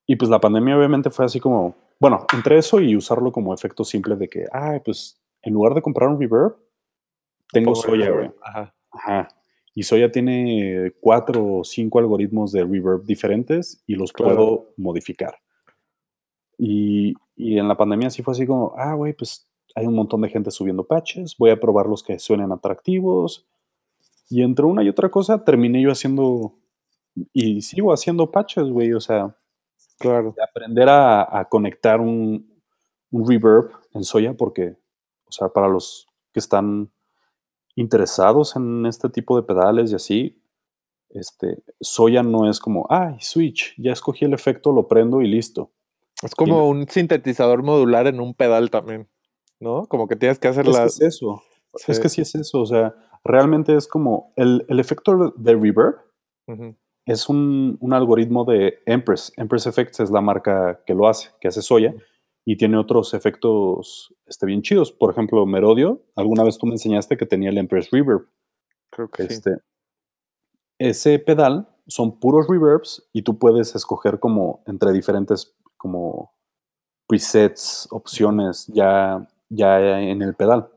Y 0.08 0.16
pues 0.16 0.30
la 0.30 0.40
pandemia 0.40 0.78
obviamente 0.78 1.10
fue 1.10 1.26
así 1.26 1.40
como, 1.40 1.76
bueno, 2.00 2.26
entre 2.34 2.58
eso 2.58 2.80
y 2.80 2.96
usarlo 2.96 3.32
como 3.32 3.54
efecto 3.54 3.84
simple 3.84 4.16
de 4.16 4.28
que, 4.28 4.46
ah, 4.52 4.80
pues 4.84 5.22
en 5.42 5.54
lugar 5.54 5.74
de 5.74 5.82
comprar 5.82 6.10
un 6.10 6.20
reverb, 6.20 6.58
tengo 7.52 7.76
Soya, 7.76 8.12
güey. 8.12 8.32
Ajá. 8.42 8.76
Ajá. 8.92 9.28
Y 9.74 9.84
Soya 9.84 10.12
tiene 10.12 10.94
cuatro 11.02 11.58
o 11.58 11.64
cinco 11.64 12.00
algoritmos 12.00 12.52
de 12.52 12.64
reverb 12.64 13.04
diferentes 13.04 13.84
y 13.86 13.96
los 13.96 14.14
puedo 14.14 14.74
modificar. 14.78 15.38
Y, 16.58 17.14
y, 17.36 17.60
en 17.60 17.68
la 17.68 17.76
pandemia 17.76 18.10
sí 18.10 18.24
fue 18.24 18.32
así 18.32 18.48
como, 18.48 18.74
ah, 18.78 18.94
güey, 18.94 19.12
pues 19.12 19.50
hay 19.76 19.86
un 19.86 19.94
montón 19.94 20.22
de 20.22 20.30
gente 20.30 20.52
subiendo 20.52 20.86
patches, 20.86 21.36
voy 21.38 21.50
a 21.50 21.60
probar 21.60 21.86
los 21.88 22.02
que 22.02 22.18
suenen 22.18 22.52
atractivos. 22.54 23.46
Y 24.30 24.42
entre 24.42 24.66
una 24.66 24.82
y 24.84 24.90
otra 24.90 25.10
cosa 25.10 25.44
terminé 25.44 25.82
yo 25.82 25.92
haciendo, 25.92 26.56
y 27.34 27.62
sigo 27.62 27.92
haciendo 27.92 28.32
patches, 28.32 28.70
güey, 28.70 28.94
o 28.94 29.02
sea, 29.02 29.36
claro. 30.00 30.34
aprender 30.50 30.88
a, 30.90 31.46
conectar 31.50 32.00
un, 32.00 32.50
reverb 33.12 33.72
en 33.94 34.04
Soya, 34.04 34.34
porque, 34.34 34.78
o 35.26 35.32
sea, 35.32 35.50
para 35.50 35.68
los 35.68 36.08
que 36.34 36.40
están 36.40 36.90
interesados 37.76 38.56
en 38.56 38.86
este 38.86 39.10
tipo 39.10 39.36
de 39.36 39.44
pedales 39.44 39.92
y 39.92 39.96
así, 39.96 40.42
este, 41.10 41.64
Soya 41.82 42.24
no 42.24 42.50
es 42.50 42.60
como, 42.60 42.88
ay, 42.90 43.18
switch, 43.20 43.76
ya 43.78 43.92
escogí 43.92 44.24
el 44.24 44.34
efecto, 44.34 44.72
lo 44.72 44.88
prendo 44.88 45.22
y 45.22 45.28
listo. 45.28 45.72
Es 46.24 46.34
como 46.34 46.70
un 46.70 46.88
sintetizador 46.88 47.62
modular 47.62 48.08
en 48.08 48.22
un 48.22 48.34
pedal 48.34 48.70
también. 48.70 49.10
¿No? 49.60 49.86
Como 49.88 50.08
que 50.08 50.16
tienes 50.16 50.40
que 50.40 50.48
hacer 50.48 50.68
es 50.68 50.78
es 50.78 51.02
eso. 51.02 51.44
Es 51.88 52.00
que 52.00 52.10
sí 52.10 52.22
es 52.22 52.36
eso. 52.36 52.62
O 52.62 52.66
sea, 52.66 52.96
realmente 53.24 53.76
es 53.76 53.88
como 53.88 54.34
el, 54.36 54.66
efecto 54.70 55.34
de 55.36 55.56
reverb 55.56 55.96
es 57.06 57.30
un, 57.30 57.78
algoritmo 57.92 58.46
de 58.46 58.80
Empress. 58.86 59.32
Empress 59.38 59.68
Effects 59.68 60.00
es 60.00 60.10
la 60.10 60.22
marca 60.22 60.82
que 60.86 60.94
lo 60.94 61.08
hace, 61.08 61.30
que 61.40 61.48
hace 61.48 61.62
Soya, 61.62 61.94
y 62.46 62.58
tiene 62.58 62.78
otros 62.78 63.14
efectos 63.14 64.14
este, 64.26 64.46
bien 64.46 64.62
chidos. 64.62 64.92
Por 64.92 65.12
ejemplo, 65.12 65.46
Merodio, 65.46 66.02
alguna 66.16 66.44
vez 66.44 66.58
tú 66.58 66.66
me 66.66 66.74
enseñaste 66.74 67.18
que 67.18 67.26
tenía 67.26 67.50
el 67.50 67.58
Empress 67.58 67.90
Reverb. 67.92 68.28
Creo 68.92 69.10
que 69.10 69.24
este, 69.24 69.58
ese 70.80 71.20
pedal 71.20 71.68
son 71.88 72.20
puros 72.20 72.48
reverbs 72.48 73.08
y 73.14 73.22
tú 73.22 73.38
puedes 73.38 73.76
escoger 73.76 74.20
como 74.20 74.64
entre 74.66 74.92
diferentes 74.92 75.56
como 75.78 76.34
presets, 77.08 77.88
opciones 77.92 78.66
ya, 78.68 79.28
ya 79.50 80.02
en 80.02 80.22
el 80.22 80.36
pedal. 80.36 80.70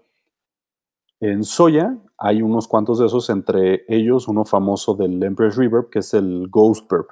En 1.21 1.43
Soya 1.43 1.99
hay 2.17 2.43
unos 2.43 2.69
cuantos 2.69 2.99
de 2.99 3.07
esos, 3.07 3.29
entre 3.31 3.85
ellos 3.89 4.29
uno 4.29 4.45
famoso 4.45 4.95
del 4.95 5.23
Empress 5.23 5.57
Reverb, 5.57 5.91
que 5.91 6.01
es 6.01 6.15
el 6.15 6.49
Ghost 6.49 6.89
Burp. 6.91 7.09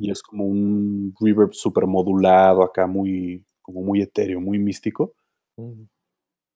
Y 0.00 0.10
es 0.10 0.22
como 0.22 0.46
un 0.46 1.14
reverb 1.20 1.52
super 1.52 1.86
modulado 1.86 2.62
acá, 2.62 2.86
muy, 2.86 3.44
como 3.60 3.82
muy 3.82 4.00
etéreo, 4.00 4.40
muy 4.40 4.58
místico. 4.58 5.12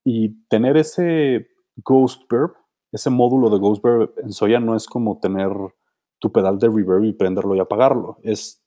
Y 0.02 0.30
tener 0.48 0.78
ese 0.78 1.46
Ghost 1.76 2.22
Burp, 2.30 2.54
ese 2.90 3.10
módulo 3.10 3.50
de 3.50 3.58
Ghost 3.58 3.82
Burp 3.82 4.18
en 4.18 4.32
Soya 4.32 4.60
no 4.60 4.74
es 4.74 4.86
como 4.86 5.20
tener 5.20 5.50
tu 6.20 6.32
pedal 6.32 6.58
de 6.58 6.68
reverb 6.68 7.04
y 7.04 7.12
prenderlo 7.12 7.54
y 7.54 7.60
apagarlo. 7.60 8.16
Es 8.22 8.62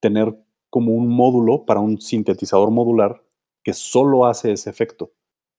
tener 0.00 0.36
como 0.68 0.92
un 0.92 1.08
módulo 1.08 1.64
para 1.64 1.80
un 1.80 1.98
sintetizador 1.98 2.70
modular 2.70 3.22
que 3.68 3.74
solo 3.74 4.24
hace 4.24 4.52
ese 4.52 4.70
efecto. 4.70 5.10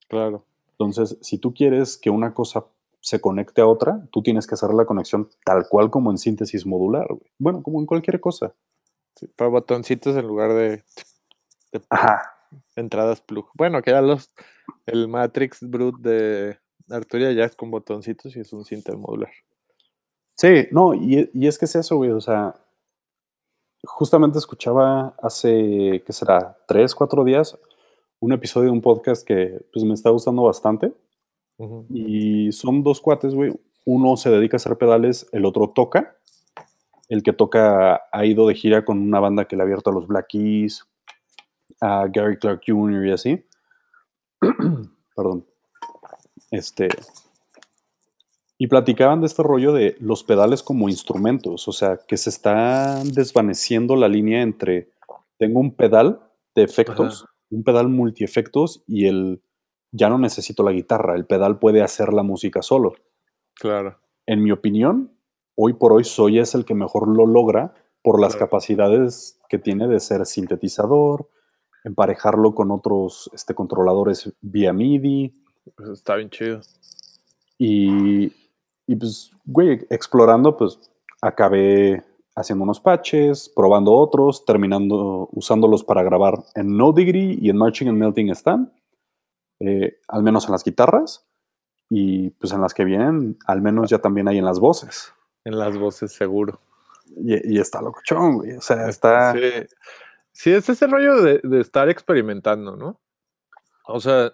Claro. 0.08 0.44
Entonces, 0.72 1.16
si 1.22 1.38
tú 1.38 1.54
quieres 1.54 1.96
que 1.96 2.10
una 2.10 2.34
cosa 2.34 2.66
se 3.02 3.22
conecte 3.22 3.62
a 3.62 3.68
otra, 3.68 4.04
tú 4.12 4.24
tienes 4.24 4.48
que 4.48 4.56
hacer 4.56 4.74
la 4.74 4.86
conexión 4.86 5.30
tal 5.46 5.68
cual 5.70 5.92
como 5.92 6.10
en 6.10 6.18
síntesis 6.18 6.66
modular. 6.66 7.08
Bueno, 7.38 7.62
como 7.62 7.80
en 7.80 7.86
cualquier 7.86 8.20
cosa. 8.20 8.56
para 9.36 9.52
botoncitos 9.52 10.16
en 10.16 10.26
lugar 10.26 10.54
de, 10.54 10.84
entradas 12.76 13.22
plug. 13.22 13.48
Bueno, 13.54 13.80
que 13.84 13.92
ya 13.92 14.02
los 14.02 14.32
el 14.88 15.08
Matrix 15.08 15.60
Brute 15.62 16.10
de 16.10 16.58
Arturia 16.90 17.32
ya 17.32 17.44
es 17.44 17.56
con 17.56 17.70
botoncitos 17.70 18.36
y 18.36 18.40
es 18.40 18.52
un 18.54 18.66
synth 18.66 18.90
modular. 18.96 19.30
Sí, 20.36 20.68
no, 20.72 20.96
y, 20.96 21.30
y, 21.32 21.46
es 21.46 21.60
que 21.60 21.66
es 21.66 21.76
eso, 21.76 21.98
güey. 21.98 22.10
O 22.10 22.22
sea, 22.22 22.56
justamente 23.84 24.40
escuchaba 24.40 25.14
hace, 25.22 26.02
¿qué 26.04 26.12
será? 26.12 26.58
Tres, 26.68 26.96
cuatro 26.96 27.24
días, 27.24 27.56
un 28.20 28.34
episodio 28.34 28.66
de 28.66 28.72
un 28.72 28.82
podcast 28.82 29.26
que 29.26 29.66
pues 29.72 29.86
me 29.86 29.94
está 29.94 30.10
gustando 30.10 30.44
bastante. 30.44 30.94
Y 31.90 32.52
son 32.54 32.84
dos 32.84 33.02
cuates, 33.02 33.34
güey. 33.34 33.52
Uno 33.86 34.16
se 34.16 34.30
dedica 34.30 34.56
a 34.56 34.60
hacer 34.60 34.78
pedales, 34.78 35.28
el 35.34 35.46
otro 35.46 35.70
toca. 35.70 36.16
El 37.10 37.24
que 37.24 37.34
toca 37.34 38.02
ha 38.12 38.26
ido 38.26 38.48
de 38.48 38.56
gira 38.56 38.86
con 38.86 39.00
una 39.00 39.20
banda 39.20 39.46
que 39.46 39.56
le 39.56 39.64
ha 39.64 39.66
abierto 39.66 39.90
a 39.90 39.94
los 39.94 40.08
Black 40.08 40.28
Keys, 40.30 40.86
a 41.82 42.08
Gary 42.08 42.38
Clark 42.38 42.62
Jr. 42.66 43.08
y 43.08 43.12
así. 43.12 43.46
Perdón. 45.16 45.46
Este. 46.52 46.88
Y 48.58 48.68
platicaban 48.68 49.22
de 49.22 49.28
este 49.28 49.44
rollo 49.44 49.74
de 49.74 49.96
los 50.00 50.24
pedales 50.24 50.62
como 50.62 50.90
instrumentos, 50.90 51.68
o 51.68 51.72
sea, 51.72 52.00
que 52.06 52.18
se 52.18 52.30
está 52.30 53.02
desvaneciendo 53.06 53.96
la 53.96 54.10
línea 54.10 54.42
entre 54.42 54.92
tengo 55.38 55.62
un 55.62 55.74
pedal 55.74 56.20
de 56.54 56.64
efectos, 56.64 57.26
un 57.50 57.64
pedal 57.64 57.90
multi-efectos 57.90 58.84
y 58.88 59.08
el 59.08 59.42
ya 59.92 60.10
no 60.10 60.18
necesito 60.18 60.64
la 60.64 60.72
guitarra, 60.72 61.16
el 61.16 61.26
pedal 61.26 61.60
puede 61.60 61.82
hacer 61.82 62.14
la 62.14 62.24
música 62.24 62.62
solo. 62.62 62.94
Claro. 63.56 64.00
En 64.26 64.44
mi 64.44 64.52
opinión, 64.52 65.12
hoy 65.56 65.74
por 65.74 65.94
hoy 65.94 66.04
Soy 66.04 66.40
es 66.40 66.54
el 66.54 66.66
que 66.66 66.76
mejor 66.76 67.08
lo 67.08 67.26
logra 67.26 67.74
por 68.04 68.22
las 68.22 68.36
capacidades 68.36 69.40
que 69.50 69.58
tiene 69.58 69.88
de 69.88 70.00
ser 70.00 70.26
sintetizador, 70.26 71.28
emparejarlo 71.84 72.54
con 72.54 72.72
otros 72.72 73.30
este, 73.34 73.56
controladores 73.56 74.32
vía 74.42 74.72
MIDI. 74.74 75.34
Pues 75.76 75.90
está 75.90 76.16
bien 76.16 76.30
chido. 76.30 76.62
Y, 77.58 78.32
y 78.88 78.96
pues, 78.96 79.32
güey, 79.46 79.86
explorando, 79.90 80.56
pues 80.56 80.80
acabé 81.22 82.04
haciendo 82.40 82.64
unos 82.64 82.80
patches, 82.80 83.52
probando 83.56 83.94
otros, 83.94 84.46
terminando 84.46 85.30
usándolos 85.32 85.84
para 85.84 86.04
grabar 86.04 86.44
en 86.56 86.78
No 86.78 86.92
Degree 86.92 87.38
y 87.42 87.50
en 87.50 87.58
Marching 87.58 87.88
and 87.88 87.98
Melting 87.98 88.30
Stand, 88.36 88.72
eh, 89.60 90.00
al 90.08 90.24
menos 90.24 90.46
en 90.46 90.52
las 90.52 90.64
guitarras, 90.64 91.26
y 91.90 92.30
pues 92.32 92.54
en 92.54 92.62
las 92.62 92.74
que 92.74 92.86
vienen, 92.86 93.38
al 93.46 93.62
menos 93.62 93.90
ya 93.90 94.00
también 94.00 94.28
hay 94.28 94.38
en 94.38 94.46
las 94.46 94.60
voces. 94.60 95.14
En 95.44 95.58
las 95.58 95.78
voces, 95.78 96.12
seguro. 96.14 96.60
Y, 97.18 97.56
y 97.56 97.60
está 97.60 97.82
locochón, 97.82 98.38
güey. 98.38 98.54
O 98.54 98.62
sea, 98.62 98.88
está. 98.88 99.34
Sí. 99.34 99.40
Sí, 100.40 100.52
es 100.52 100.70
ese 100.70 100.88
rollo 100.88 101.22
de, 101.22 101.60
estar 101.60 101.90
experimentando, 101.90 102.78
¿no? 102.78 103.02
O 103.86 104.00
sea. 104.00 104.32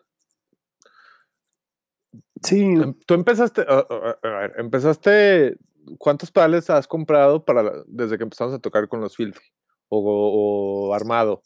Sí. 2.43 2.61
Em, 2.61 2.93
tú 3.07 3.15
empezaste. 3.15 3.65
A, 3.67 4.15
ver, 4.21 4.53
empezaste. 4.57 5.57
¿Cuántos 5.97 6.31
pedales 6.31 6.69
has 6.69 6.87
comprado 6.87 7.45
para 7.45 7.83
desde 7.87 8.17
que 8.17 8.23
empezamos 8.23 8.53
a 8.53 8.59
tocar 8.59 8.87
con 8.87 9.01
los 9.01 9.15
Filthy? 9.15 9.43
O, 9.89 10.93
armado. 10.93 11.43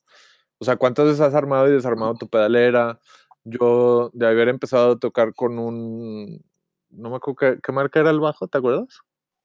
O 0.57 0.65
sea, 0.65 0.77
¿cuántas 0.77 1.05
veces 1.05 1.21
has 1.21 1.35
armado 1.35 1.67
y 1.67 1.71
desarmado 1.71 2.15
tu 2.15 2.27
pedalera? 2.27 2.99
Yo 3.43 4.09
de 4.13 4.27
haber 4.27 4.49
empezado 4.49 4.93
a 4.93 4.99
tocar 4.99 5.33
con 5.33 5.59
un. 5.59 6.43
No 6.89 7.09
me 7.09 7.17
acuerdo 7.17 7.35
qué, 7.35 7.59
qué 7.61 7.71
marca 7.71 7.99
era 7.99 8.09
el 8.09 8.19
bajo, 8.19 8.47
¿te 8.47 8.57
acuerdas? 8.57 9.01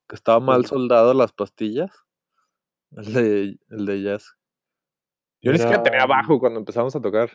Que 0.09 0.16
estaba 0.16 0.40
mal 0.40 0.66
soldado 0.66 1.14
las 1.14 1.33
pastillas. 1.33 1.90
El 2.92 3.12
de, 3.12 3.59
el 3.70 3.87
de 3.87 4.02
jazz. 4.02 4.37
Yo 5.42 5.52
ni 5.52 5.59
siquiera 5.59 5.83
tenía 5.83 6.07
bajo 6.07 6.38
cuando 6.38 6.59
empezamos 6.59 6.94
a 6.96 7.00
tocar. 7.00 7.30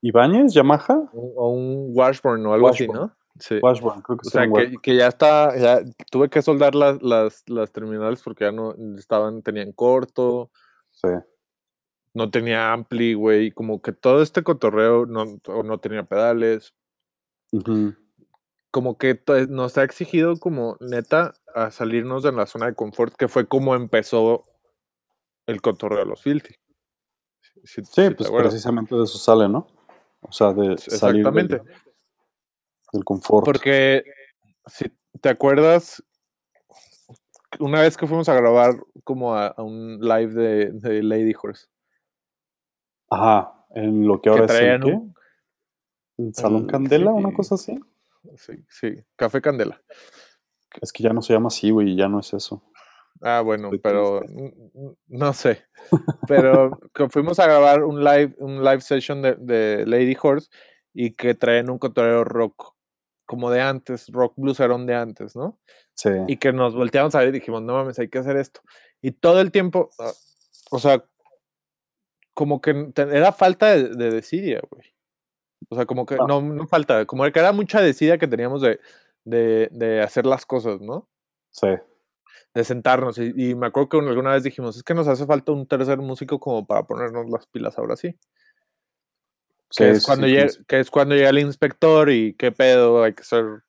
¿Ibáñez, 0.00 0.54
Yamaha? 0.54 1.10
O, 1.12 1.50
un 1.50 1.90
Washburn 1.94 2.46
o 2.46 2.54
algo 2.54 2.68
así, 2.68 2.86
¿no? 2.88 3.14
Sí. 3.40 3.58
Washburn, 3.62 4.00
creo 4.02 4.18
que 4.18 4.28
O 4.28 4.30
sea, 4.30 4.46
que, 4.82 4.96
ya 4.96 5.08
está, 5.08 5.56
ya 5.56 5.80
tuve 6.10 6.28
que 6.28 6.42
soldar 6.42 6.74
las, 6.74 7.02
las, 7.02 7.42
las 7.48 7.72
terminales 7.72 8.22
porque 8.22 8.44
ya 8.44 8.52
no 8.52 8.74
estaban, 8.96 9.42
tenían 9.42 9.72
corto. 9.72 10.50
Sí. 10.92 11.08
No 12.12 12.30
tenía 12.30 12.72
ampli, 12.72 13.14
güey. 13.14 13.50
Como 13.50 13.82
que 13.82 13.92
todo 13.92 14.22
este 14.22 14.42
cotorreo 14.42 15.06
no, 15.06 15.24
no 15.64 15.78
tenía 15.78 16.04
pedales. 16.04 16.74
Como 18.70 18.98
que 18.98 19.20
nos 19.48 19.78
ha 19.78 19.82
exigido 19.82 20.36
como 20.38 20.76
neta 20.80 21.34
a 21.54 21.70
salirnos 21.70 22.22
de 22.22 22.32
la 22.32 22.46
zona 22.46 22.66
de 22.66 22.74
confort, 22.74 23.14
que 23.16 23.28
fue 23.28 23.46
como 23.46 23.74
empezó 23.74 24.44
el 25.46 25.60
cotorreo 25.60 26.00
de 26.00 26.06
los 26.06 26.22
Filthy 26.22 26.54
sí, 27.64 28.10
pues 28.16 28.30
precisamente 28.30 28.94
de 28.94 29.04
eso 29.04 29.18
sale, 29.18 29.48
¿no? 29.48 29.66
O 30.20 30.32
sea, 30.32 30.52
de 30.52 30.76
salir 30.78 31.24
del, 32.94 33.04
confort. 33.04 33.44
Porque, 33.44 34.04
si 34.66 34.86
te 35.20 35.28
acuerdas, 35.28 36.02
una 37.58 37.82
vez 37.82 37.96
que 37.96 38.06
fuimos 38.06 38.28
a 38.28 38.34
grabar 38.34 38.74
como 39.04 39.36
a, 39.36 39.54
un 39.58 40.00
live 40.00 40.70
de, 40.72 41.02
Lady 41.02 41.34
Horse. 41.40 41.66
Ajá, 43.10 43.66
en 43.74 44.06
lo 44.06 44.20
que 44.20 44.30
ahora 44.30 44.44
es 44.44 44.82
el, 46.16 46.32
Salón 46.32 46.66
Candela, 46.66 47.10
una 47.12 47.32
cosa 47.32 47.56
así. 47.56 47.78
Sí, 48.36 48.64
sí, 48.68 49.04
Café 49.16 49.40
Candela. 49.40 49.80
Es 50.80 50.92
que 50.92 51.02
ya 51.02 51.12
no 51.12 51.22
se 51.22 51.32
llama 51.32 51.48
así, 51.48 51.70
güey, 51.70 51.96
ya 51.96 52.08
no 52.08 52.20
es 52.20 52.32
eso. 52.32 52.62
Ah, 53.20 53.40
bueno, 53.40 53.70
pero 53.82 54.22
no 55.06 55.32
sé. 55.32 55.64
Pero 56.26 56.78
fuimos 57.10 57.38
a 57.38 57.46
grabar 57.46 57.84
un 57.84 58.02
live, 58.02 58.34
un 58.38 58.62
live 58.62 58.80
session 58.80 59.22
de, 59.22 59.84
Lady 59.86 60.16
Horse 60.20 60.50
y 60.92 61.12
que 61.12 61.34
traen 61.34 61.70
un 61.70 61.78
cotorreo 61.78 62.24
rock 62.24 62.73
como 63.26 63.50
de 63.50 63.60
antes, 63.60 64.08
rock 64.08 64.34
blueserón 64.36 64.86
de 64.86 64.94
antes, 64.94 65.36
¿no? 65.36 65.58
Sí. 65.94 66.10
Y 66.28 66.36
que 66.36 66.52
nos 66.52 66.74
volteamos 66.74 67.14
a 67.14 67.20
ver 67.20 67.28
y 67.28 67.32
dijimos, 67.32 67.62
no 67.62 67.74
mames, 67.74 67.98
hay 67.98 68.08
que 68.08 68.18
hacer 68.18 68.36
esto. 68.36 68.60
Y 69.00 69.12
todo 69.12 69.40
el 69.40 69.50
tiempo, 69.50 69.90
ah, 69.98 70.12
o 70.70 70.78
sea, 70.78 71.04
como 72.34 72.60
que 72.60 72.92
era 72.96 73.32
falta 73.32 73.70
de, 73.70 73.90
de 73.90 74.10
desidia, 74.10 74.60
güey. 74.70 74.94
O 75.70 75.76
sea, 75.76 75.86
como 75.86 76.04
que, 76.04 76.16
no. 76.16 76.42
no, 76.42 76.66
falta, 76.66 77.06
como 77.06 77.24
que 77.30 77.38
era 77.38 77.52
mucha 77.52 77.80
desidia 77.80 78.18
que 78.18 78.28
teníamos 78.28 78.60
de, 78.60 78.80
de, 79.24 79.68
de 79.72 80.02
hacer 80.02 80.26
las 80.26 80.44
cosas, 80.44 80.80
¿no? 80.80 81.08
Sí 81.50 81.68
de 82.54 82.64
sentarnos. 82.64 83.18
Y, 83.18 83.54
me 83.54 83.66
acuerdo 83.66 83.88
que 83.88 83.98
alguna 83.98 84.32
vez 84.32 84.44
dijimos, 84.44 84.76
es 84.76 84.82
que 84.82 84.94
nos 84.94 85.08
hace 85.08 85.26
falta 85.26 85.52
un 85.52 85.66
tercer 85.66 85.98
músico 85.98 86.38
como 86.38 86.66
para 86.66 86.84
ponernos 86.84 87.28
las 87.28 87.46
pilas 87.46 87.76
ahora 87.78 87.96
sí. 87.96 88.16
Que, 89.76 89.90
es, 89.90 90.06
cuando 90.06 90.26
llega, 90.26 90.46
que 90.68 90.80
es 90.80 90.90
cuando 90.90 91.14
llega 91.14 91.30
el 91.30 91.38
inspector 91.38 92.10
y 92.10 92.34
qué 92.34 92.52
pedo, 92.52 93.02
hay 93.02 93.14
que 93.14 93.24
ser 93.24 93.62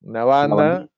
una 0.00 0.24
banda. 0.24 0.88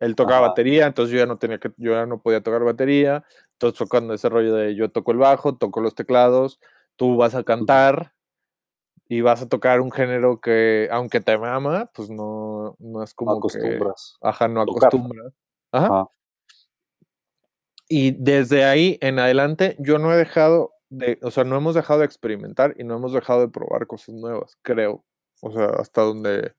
Él 0.00 0.14
tocaba 0.16 0.48
batería, 0.48 0.86
entonces 0.86 1.12
yo 1.12 1.18
ya 1.18 1.26
no 1.26 1.38
tenía 1.38 1.58
que, 1.58 1.72
yo 1.76 1.92
ya 1.92 2.06
no 2.06 2.20
podía 2.20 2.42
tocar 2.42 2.62
batería. 2.62 3.24
Entonces 3.52 3.78
fue 3.78 3.88
cuando 3.88 4.14
ese 4.14 4.28
rollo 4.28 4.54
de 4.54 4.74
yo 4.74 4.90
toco 4.90 5.12
el 5.12 5.18
bajo, 5.18 5.56
toco 5.56 5.80
los 5.80 5.94
teclados, 5.94 6.60
tú 6.96 7.16
vas 7.16 7.34
a 7.34 7.42
cantar 7.42 8.12
y 9.08 9.20
vas 9.20 9.42
a 9.42 9.48
tocar 9.48 9.80
un 9.80 9.90
género 9.90 10.40
que, 10.40 10.88
aunque 10.90 11.20
te 11.20 11.32
ama, 11.32 11.90
pues 11.94 12.10
no, 12.10 12.76
no 12.78 13.02
es 13.02 13.14
como 13.14 13.32
acostumbras. 13.32 14.16
que. 14.20 14.28
Ajá, 14.28 14.48
no 14.48 14.62
acostumbras. 14.62 15.32
Ajá. 15.72 16.08
Y 17.88 18.12
desde 18.12 18.64
ahí 18.64 18.98
en 19.00 19.18
adelante 19.18 19.76
yo 19.78 19.98
no 19.98 20.12
he 20.12 20.16
dejado 20.16 20.73
de, 20.98 21.18
o 21.22 21.30
sea, 21.30 21.44
no 21.44 21.56
hemos 21.56 21.74
dejado 21.74 22.00
de 22.00 22.06
experimentar 22.06 22.74
y 22.78 22.84
no 22.84 22.96
hemos 22.96 23.12
dejado 23.12 23.40
de 23.40 23.48
probar 23.48 23.86
cosas 23.86 24.14
nuevas, 24.14 24.56
creo. 24.62 25.04
O 25.42 25.52
sea, 25.52 25.66
hasta 25.78 26.02
donde, 26.02 26.54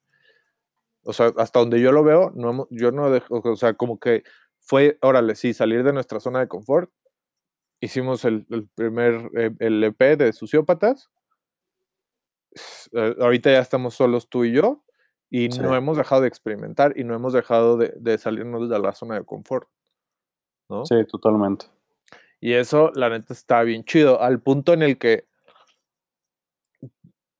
o 1.02 1.12
sea, 1.12 1.32
hasta 1.36 1.58
donde 1.58 1.80
yo 1.80 1.92
lo 1.92 2.04
veo, 2.04 2.32
no 2.34 2.66
yo 2.70 2.92
no 2.92 3.10
dejo, 3.10 3.40
o 3.42 3.56
sea, 3.56 3.74
como 3.74 3.98
que 3.98 4.22
fue, 4.60 4.98
órale, 5.00 5.34
sí, 5.34 5.54
salir 5.54 5.84
de 5.84 5.92
nuestra 5.92 6.20
zona 6.20 6.40
de 6.40 6.48
confort. 6.48 6.90
Hicimos 7.80 8.24
el, 8.24 8.46
primer, 8.74 9.30
eh, 9.36 9.50
el 9.60 9.82
EP 9.84 10.16
de 10.16 10.32
Sociópatas. 10.32 11.10
Eh, 12.92 13.16
ahorita 13.20 13.50
ya 13.50 13.60
estamos 13.60 13.94
solos 13.94 14.28
tú 14.28 14.44
y 14.44 14.52
yo 14.52 14.82
y 15.30 15.48
no 15.48 15.74
hemos 15.74 15.96
dejado 15.96 16.22
de 16.22 16.28
experimentar 16.28 16.94
y 16.96 17.04
no 17.04 17.14
hemos 17.14 17.32
dejado 17.32 17.76
de, 17.76 17.92
de, 17.96 18.16
salirnos 18.16 18.68
de 18.68 18.78
la 18.78 18.92
zona 18.92 19.16
de 19.16 19.24
confort. 19.24 19.68
¿no? 20.68 20.84
Sí, 20.84 20.96
totalmente. 21.06 21.66
Y 22.46 22.54
eso, 22.54 22.92
la 22.94 23.08
neta, 23.08 23.32
está 23.32 23.64
bien 23.64 23.82
chido, 23.82 24.22
al 24.22 24.40
punto 24.40 24.72
en 24.72 24.84
el 24.84 24.98
que 24.98 25.26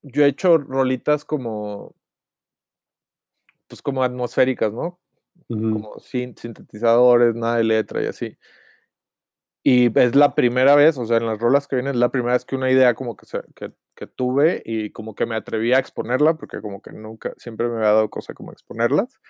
yo 0.02 0.24
he 0.24 0.26
hecho 0.26 0.58
rolitas 0.58 1.24
como, 1.24 1.94
pues 3.68 3.82
como 3.82 4.02
atmosféricas, 4.02 4.72
¿no? 4.72 4.98
Como 5.46 6.00
sin, 6.00 6.36
sintetizadores, 6.36 7.36
nada 7.36 7.58
de 7.58 7.62
letra 7.62 8.02
y 8.02 8.06
así. 8.06 8.36
Y 9.62 9.96
es 9.96 10.16
la 10.16 10.34
primera 10.34 10.74
vez, 10.74 10.98
o 10.98 11.06
sea, 11.06 11.18
en 11.18 11.26
las 11.26 11.38
rolas 11.38 11.68
que 11.68 11.76
vienen, 11.76 11.94
es 11.94 12.00
la 12.00 12.10
primera 12.10 12.32
vez 12.32 12.44
que 12.44 12.56
una 12.56 12.72
idea 12.72 12.94
como 12.94 13.16
que, 13.16 13.26
se, 13.26 13.42
que, 13.54 13.74
que, 13.94 14.08
tuve 14.08 14.60
y 14.64 14.90
como 14.90 15.14
que 15.14 15.24
me 15.24 15.36
atreví 15.36 15.72
a 15.72 15.78
exponerla, 15.78 16.34
porque 16.34 16.60
como 16.60 16.82
que 16.82 16.90
nunca, 16.90 17.32
siempre 17.36 17.68
me 17.68 17.76
había 17.76 17.90
dado 17.90 18.10
cosa 18.10 18.34
como 18.34 18.50
exponerlas. 18.50 19.20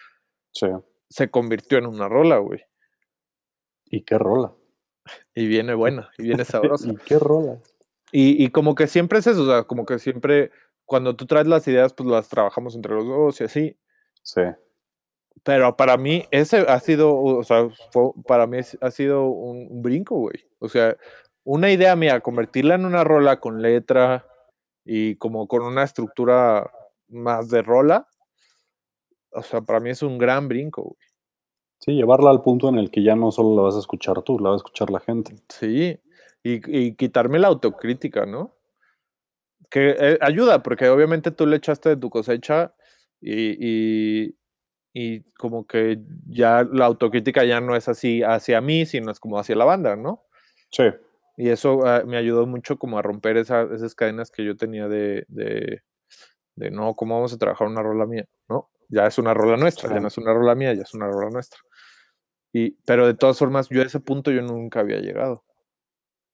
Sí. 0.53 0.69
Se 1.11 1.31
convirtió 1.31 1.77
en 1.77 1.85
una 1.85 2.09
rola, 2.09 2.39
güey. 2.39 2.65
¿Y 3.85 4.01
qué 4.05 4.17
rola? 4.17 4.55
Y 5.35 5.47
viene 5.47 5.75
buena, 5.75 6.11
y 6.19 6.25
viene 6.25 6.45
sabrosa. 6.45 6.89
¿Y 6.93 6.97
qué 6.97 7.19
rola? 7.19 7.59
Y, 8.13 8.43
y, 8.45 8.51
como 8.51 8.75
que 8.75 8.87
siempre 8.87 9.19
es 9.19 9.27
eso, 9.27 9.43
o 9.43 9.47
sea, 9.47 9.65
como 9.65 9.85
que 9.85 9.99
siempre, 9.99 10.51
cuando 10.85 11.17
tú 11.17 11.27
traes 11.27 11.47
las 11.47 11.67
ideas, 11.69 11.93
pues 11.93 12.09
las 12.09 12.29
trabajamos 12.29 12.75
entre 12.75 12.95
los 12.95 13.07
dos 13.07 13.41
y 13.41 13.45
así. 13.45 13.77
Sí. 14.23 14.43
Pero 15.43 15.77
para 15.77 15.97
mí, 15.97 16.27
ese 16.31 16.59
ha 16.59 16.81
sido, 16.81 17.15
o 17.15 17.45
sea, 17.45 17.69
para 18.27 18.47
mí 18.47 18.59
ha 18.81 18.91
sido 18.91 19.27
un, 19.27 19.83
brinco, 19.83 20.17
güey. 20.17 20.49
O 20.59 20.69
sea, 20.69 20.97
una 21.45 21.71
idea 21.71 21.95
mía, 21.95 22.21
convertirla 22.21 22.75
en 22.75 22.85
una 22.85 23.05
rola 23.05 23.39
con 23.39 23.63
letra 23.63 24.27
y 24.85 25.17
como 25.17 25.47
con 25.47 25.63
una 25.63 25.85
estructura 25.85 26.71
más 27.09 27.49
de 27.51 27.63
rola, 27.63 28.09
o 29.31 29.43
sea, 29.43 29.61
para 29.61 29.81
mí 29.81 29.91
es 29.91 30.03
un 30.03 30.19
gran 30.19 30.49
brinco, 30.49 30.83
güey. 30.83 31.06
Sí, 31.87 31.95
llevarla 31.95 32.31
al 32.31 32.43
punto 32.43 32.69
en 32.69 32.79
el 32.79 32.91
que 32.91 33.03
ya 33.03 33.15
no 33.17 33.31
solo 33.31 33.57
la 33.57 33.63
vas 33.63 33.77
a 33.77 33.81
escuchar 33.81 34.23
tú, 34.23 34.39
la 34.39 34.51
va 34.51 34.55
a 34.55 34.59
escuchar 34.59 34.91
la 34.91 35.01
gente. 35.01 35.37
Sí, 35.49 35.99
y, 36.43 36.95
quitarme 36.95 37.39
la 37.39 37.49
autocrítica, 37.49 38.27
¿no? 38.27 38.57
Que 39.71 39.97
eh, 39.99 40.19
ayuda, 40.21 40.63
porque 40.63 40.89
obviamente 40.89 41.31
tú 41.31 41.47
le 41.47 41.57
echaste 41.57 41.91
de 41.91 41.97
tu 41.97 42.11
cosecha 42.11 42.75
y, 43.21 44.35
y 44.99 45.21
como 45.39 45.67
que 45.67 45.99
ya 46.27 46.67
la 46.73 46.87
autocrítica 46.87 47.45
ya 47.45 47.61
no 47.61 47.77
es 47.77 47.87
así 47.87 48.23
hacia 48.23 48.63
mí, 48.63 48.87
sino 48.87 49.11
es 49.11 49.21
como 49.21 49.39
hacia 49.39 49.55
la 49.55 49.67
banda, 49.67 49.95
¿no? 49.95 50.25
Sí. 50.71 50.85
Y 51.37 51.51
eso 51.51 51.87
ah, 51.87 52.03
me 52.07 52.17
ayudó 52.17 52.47
mucho 52.47 52.79
como 52.79 52.99
a 52.99 53.03
romper 53.03 53.37
esas 53.37 53.95
cadenas 53.95 54.31
que 54.31 54.43
yo 54.43 54.57
tenía 54.57 54.89
de, 54.89 55.27
de, 55.29 55.83
no, 56.71 56.95
¿cómo 56.95 57.17
vamos 57.17 57.35
a 57.35 57.37
trabajar 57.37 57.69
una 57.69 57.83
rola 57.83 58.07
mía? 58.07 58.25
¿No? 58.49 58.71
Ya 58.89 59.07
es 59.07 59.19
una 59.19 59.35
rola 59.35 59.57
nuestra, 59.57 59.93
ya 59.93 60.01
no 60.01 60.09
es 60.09 60.19
una 60.19 60.33
rola 60.33 60.55
mía, 60.55 60.73
ya 60.75 60.83
es 60.83 60.95
una 60.95 61.09
rola 61.09 61.31
nuestra. 61.31 61.61
Y, 62.53 62.71
pero 62.87 63.07
de 63.07 63.15
todas 63.15 63.39
formas, 63.39 63.69
yo 63.69 63.83
a 63.83 63.85
ese 63.85 64.01
punto 64.01 64.31
yo 64.31 64.43
nunca 64.43 64.81
había 64.81 64.99
llegado. 64.99 65.45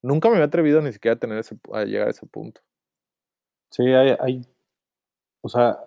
Nunca 0.03 0.29
me 0.29 0.35
había 0.35 0.47
atrevido 0.47 0.81
ni 0.81 0.93
siquiera 0.93 1.17
a, 1.17 1.19
tener 1.19 1.39
ese, 1.39 1.59
a 1.73 1.85
llegar 1.85 2.09
a 2.09 2.11
ese 2.11 2.27
punto. 2.27 2.61
Sí, 3.71 3.85
hay, 3.85 4.17
hay, 4.21 4.47
o 5.41 5.49
sea, 5.49 5.79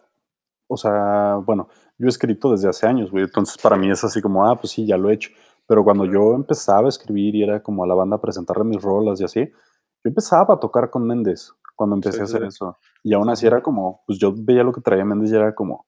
o 0.67 0.77
sea, 0.77 1.35
bueno, 1.45 1.69
yo 1.97 2.07
he 2.07 2.09
escrito 2.09 2.51
desde 2.51 2.69
hace 2.69 2.87
años, 2.87 3.11
güey. 3.11 3.23
Entonces, 3.23 3.57
para 3.57 3.77
mí 3.77 3.89
es 3.89 4.03
así 4.03 4.21
como, 4.21 4.47
ah, 4.47 4.59
pues 4.59 4.71
sí, 4.71 4.85
ya 4.85 4.97
lo 4.97 5.09
he 5.09 5.13
hecho. 5.13 5.31
Pero 5.67 5.83
cuando 5.83 6.05
yo 6.05 6.33
empezaba 6.33 6.87
a 6.87 6.89
escribir 6.89 7.35
y 7.35 7.43
era 7.43 7.61
como 7.61 7.83
a 7.83 7.87
la 7.87 7.95
banda 7.95 8.17
a 8.17 8.21
presentarle 8.21 8.63
mis 8.63 8.81
rolas 8.81 9.19
y 9.21 9.23
así, 9.23 9.45
yo 9.45 10.09
empezaba 10.09 10.55
a 10.55 10.59
tocar 10.59 10.89
con 10.89 11.07
Méndez 11.07 11.51
cuando 11.75 11.95
empecé 11.95 12.21
a 12.21 12.25
hacer 12.25 12.43
eso. 12.43 12.77
Y 13.03 13.13
aún 13.13 13.29
así 13.29 13.47
era 13.47 13.61
como, 13.61 14.03
pues 14.05 14.19
yo 14.19 14.33
veía 14.35 14.63
lo 14.63 14.71
que 14.71 14.81
traía 14.81 15.05
Méndez 15.05 15.31
y 15.31 15.35
era 15.35 15.53
como, 15.55 15.85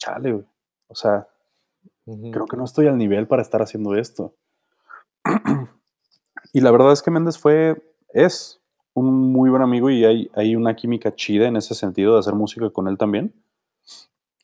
chale, 0.00 0.32
güey. 0.32 0.44
O 0.88 0.94
sea, 0.96 1.28
creo 2.04 2.46
que 2.46 2.56
no 2.56 2.64
estoy 2.64 2.88
al 2.88 2.98
nivel 2.98 3.28
para 3.28 3.42
estar 3.42 3.62
haciendo 3.62 3.94
esto. 3.94 4.34
y 6.52 6.60
la 6.60 6.72
verdad 6.72 6.92
es 6.92 7.02
que 7.02 7.12
Méndez 7.12 7.38
fue, 7.38 7.80
es 8.12 8.60
un 8.94 9.32
muy 9.32 9.50
buen 9.50 9.62
amigo 9.62 9.88
y 9.90 10.04
hay, 10.04 10.30
hay 10.34 10.56
una 10.56 10.74
química 10.74 11.14
chida 11.14 11.46
en 11.46 11.56
ese 11.56 11.74
sentido 11.74 12.14
de 12.14 12.20
hacer 12.20 12.34
música 12.34 12.70
con 12.70 12.88
él 12.88 12.98
también. 12.98 13.32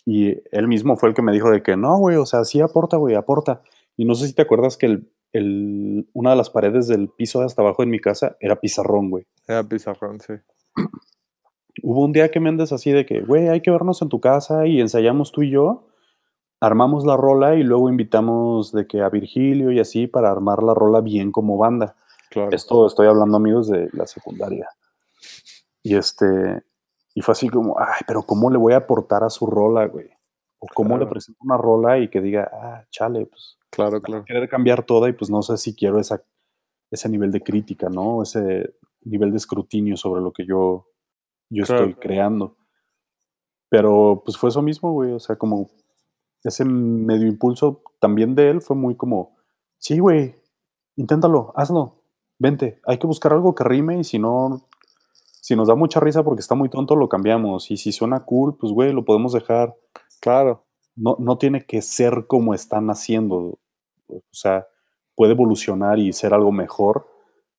Y 0.04 0.36
él 0.52 0.68
mismo 0.68 0.96
fue 0.96 1.08
el 1.08 1.14
que 1.16 1.22
me 1.22 1.32
dijo 1.32 1.50
de 1.50 1.64
que 1.64 1.76
no, 1.76 1.98
güey, 1.98 2.16
o 2.16 2.26
sea, 2.26 2.44
sí 2.44 2.60
aporta, 2.60 2.96
güey, 2.96 3.16
aporta. 3.16 3.62
Y 3.96 4.04
no 4.04 4.14
sé 4.14 4.28
si 4.28 4.34
te 4.34 4.42
acuerdas 4.42 4.76
que 4.76 4.86
el, 4.86 5.10
el, 5.32 6.08
una 6.12 6.30
de 6.30 6.36
las 6.36 6.50
paredes 6.50 6.86
del 6.86 7.08
piso 7.08 7.40
de 7.40 7.46
hasta 7.46 7.62
abajo 7.62 7.82
en 7.82 7.90
mi 7.90 7.98
casa 7.98 8.36
era 8.38 8.60
pizarrón, 8.60 9.10
güey. 9.10 9.26
Era 9.48 9.64
pizarrón, 9.64 10.20
sí. 10.20 10.34
Hubo 11.88 12.04
un 12.04 12.10
día 12.10 12.32
que 12.32 12.40
Méndez 12.40 12.72
así 12.72 12.90
de 12.90 13.06
que, 13.06 13.20
güey, 13.20 13.46
hay 13.46 13.60
que 13.60 13.70
vernos 13.70 14.02
en 14.02 14.08
tu 14.08 14.20
casa 14.20 14.66
y 14.66 14.80
ensayamos 14.80 15.30
tú 15.30 15.42
y 15.42 15.50
yo, 15.50 15.86
armamos 16.60 17.06
la 17.06 17.16
rola 17.16 17.54
y 17.54 17.62
luego 17.62 17.88
invitamos 17.88 18.72
de 18.72 18.88
que 18.88 19.02
a 19.02 19.08
Virgilio 19.08 19.70
y 19.70 19.78
así 19.78 20.08
para 20.08 20.32
armar 20.32 20.64
la 20.64 20.74
rola 20.74 21.00
bien 21.00 21.30
como 21.30 21.56
banda. 21.56 21.94
Esto 22.50 22.88
estoy 22.88 23.06
hablando, 23.06 23.36
amigos, 23.36 23.68
de 23.68 23.88
la 23.92 24.04
secundaria. 24.08 24.68
Y 25.84 25.94
este, 25.94 26.64
y 27.14 27.20
fue 27.20 27.30
así 27.30 27.48
como, 27.48 27.78
ay, 27.78 28.02
pero 28.04 28.24
¿cómo 28.24 28.50
le 28.50 28.58
voy 28.58 28.72
a 28.72 28.78
aportar 28.78 29.22
a 29.22 29.30
su 29.30 29.46
rola, 29.46 29.86
güey? 29.86 30.10
O 30.58 30.66
cómo 30.74 30.98
le 30.98 31.06
presento 31.06 31.38
una 31.44 31.56
rola 31.56 32.00
y 32.00 32.08
que 32.08 32.20
diga, 32.20 32.50
ah, 32.52 32.84
chale, 32.90 33.26
pues. 33.26 33.58
Claro, 33.70 34.00
claro. 34.00 34.24
Querer 34.24 34.48
cambiar 34.48 34.82
toda 34.82 35.08
y 35.08 35.12
pues 35.12 35.30
no 35.30 35.40
sé 35.40 35.56
si 35.56 35.76
quiero 35.76 36.00
esa, 36.00 36.20
ese 36.90 37.08
nivel 37.08 37.30
de 37.30 37.44
crítica, 37.44 37.88
¿no? 37.88 38.24
Ese 38.24 38.74
nivel 39.02 39.30
de 39.30 39.36
escrutinio 39.36 39.96
sobre 39.96 40.20
lo 40.20 40.32
que 40.32 40.44
yo, 40.44 40.88
yo 41.50 41.62
estoy 41.62 41.94
creando. 41.94 42.56
Pero 43.68 44.22
pues 44.24 44.36
fue 44.36 44.50
eso 44.50 44.62
mismo, 44.62 44.92
güey. 44.92 45.12
O 45.12 45.20
sea, 45.20 45.36
como 45.36 45.68
ese 46.44 46.64
medio 46.64 47.26
impulso 47.26 47.82
también 47.98 48.34
de 48.34 48.50
él 48.50 48.60
fue 48.60 48.76
muy 48.76 48.96
como, 48.96 49.36
sí, 49.78 49.98
güey, 49.98 50.36
inténtalo, 50.96 51.52
hazlo 51.56 51.96
vente, 52.38 52.80
hay 52.84 52.98
que 52.98 53.06
buscar 53.06 53.32
algo 53.32 53.54
que 53.54 53.64
rime 53.64 53.98
y 53.98 54.04
si 54.04 54.18
no, 54.18 54.68
si 55.12 55.56
nos 55.56 55.68
da 55.68 55.74
mucha 55.74 56.00
risa 56.00 56.22
porque 56.24 56.40
está 56.40 56.54
muy 56.54 56.68
tonto, 56.68 56.96
lo 56.96 57.08
cambiamos. 57.08 57.70
Y 57.70 57.76
si 57.76 57.92
suena 57.92 58.20
cool, 58.20 58.56
pues 58.56 58.72
güey, 58.72 58.92
lo 58.92 59.04
podemos 59.04 59.32
dejar. 59.32 59.74
Claro. 60.20 60.64
No, 60.96 61.16
no 61.18 61.38
tiene 61.38 61.64
que 61.66 61.82
ser 61.82 62.26
como 62.26 62.54
están 62.54 62.88
haciendo. 62.88 63.58
O 64.08 64.22
sea, 64.32 64.66
puede 65.14 65.32
evolucionar 65.32 65.98
y 65.98 66.12
ser 66.12 66.34
algo 66.34 66.52
mejor 66.52 67.06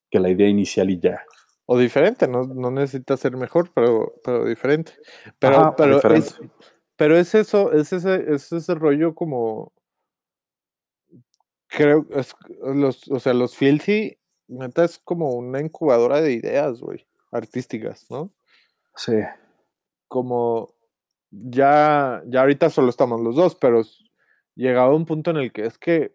que 0.10 0.20
la 0.20 0.30
idea 0.30 0.50
inicial 0.50 0.90
y 0.90 1.00
ya. 1.00 1.22
O 1.70 1.78
diferente, 1.78 2.28
no, 2.28 2.44
no 2.44 2.72
necesita 2.72 3.18
ser 3.18 3.36
mejor, 3.36 3.72
pero, 3.76 4.14
pero 4.24 4.46
diferente. 4.46 4.94
Pero, 5.38 5.76
pero, 5.78 6.00
Es, 6.14 6.40
pero 6.96 7.18
es 7.18 7.36
eso, 7.36 7.74
es 7.74 7.92
ese, 7.92 8.34
es 8.34 8.52
ese 8.52 8.74
rollo 8.74 9.14
como 9.14 9.74
creo, 11.68 12.06
es, 12.16 12.34
los, 12.62 13.08
o 13.10 13.20
sea, 13.20 13.34
los 13.34 13.56
Filthy 13.56 14.18
neta 14.48 14.86
es 14.86 14.98
como 15.00 15.32
una 15.32 15.60
incubadora 15.62 16.22
de 16.22 16.34
ideas, 16.34 16.80
güey, 16.80 17.06
artísticas, 17.32 18.10
¿no? 18.10 18.30
Sí. 18.96 19.18
Como 20.08 20.74
ya, 21.30 22.24
ya 22.28 22.42
ahorita 22.42 22.70
solo 22.70 22.90
estamos 22.90 23.22
los 23.22 23.36
dos, 23.36 23.56
pero 23.56 23.82
llegaba 24.56 24.96
un 24.96 25.06
punto 25.06 25.32
en 25.32 25.38
el 25.38 25.52
que 25.52 25.66
es 25.66 25.78
que 25.78 26.14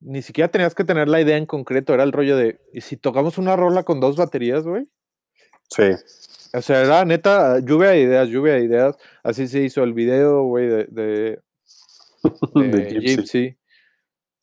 ni 0.00 0.22
siquiera 0.22 0.50
tenías 0.50 0.74
que 0.74 0.84
tener 0.84 1.08
la 1.08 1.20
idea 1.20 1.36
en 1.36 1.46
concreto, 1.46 1.94
era 1.94 2.02
el 2.02 2.12
rollo 2.12 2.36
de, 2.36 2.60
¿y 2.72 2.80
si 2.80 2.96
tocamos 2.96 3.38
una 3.38 3.56
rola 3.56 3.82
con 3.82 4.00
dos 4.00 4.16
baterías, 4.16 4.64
güey? 4.64 4.84
Sí. 5.68 5.90
O 6.52 6.62
sea, 6.62 6.82
era 6.82 7.04
neta, 7.04 7.60
lluvia 7.60 7.90
de 7.90 8.00
ideas, 8.00 8.28
lluvia 8.28 8.54
de 8.54 8.64
ideas. 8.64 8.96
Así 9.22 9.46
se 9.46 9.60
hizo 9.60 9.84
el 9.84 9.92
video, 9.92 10.42
güey, 10.44 10.66
de, 10.66 10.84
de, 10.86 11.40
de, 12.54 13.00
Gypsy 13.00 13.56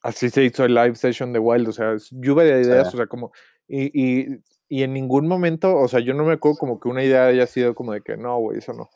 así 0.07 0.29
se 0.29 0.43
hizo 0.43 0.63
el 0.63 0.73
live 0.73 0.95
session 0.95 1.33
de 1.33 1.39
Wild, 1.39 1.67
o 1.67 1.71
sea, 1.73 1.95
lluvia 2.11 2.45
de 2.45 2.61
ideas, 2.61 2.93
o 2.93 2.97
sea, 2.97 3.07
como, 3.07 3.33
y, 3.67 3.87
y, 3.93 4.41
y, 4.69 4.83
en 4.83 4.93
ningún 4.93 5.27
momento, 5.27 5.75
o 5.75 5.87
sea, 5.89 5.99
yo 5.99 6.13
no 6.13 6.23
me 6.23 6.33
acuerdo 6.33 6.57
como 6.57 6.79
que 6.79 6.87
una 6.87 7.03
idea 7.03 7.25
haya 7.25 7.45
sido 7.45 7.75
como 7.75 7.91
de 7.91 8.01
que 8.01 8.15
no, 8.15 8.37
güey, 8.39 8.59
eso 8.59 8.71
no. 8.71 8.89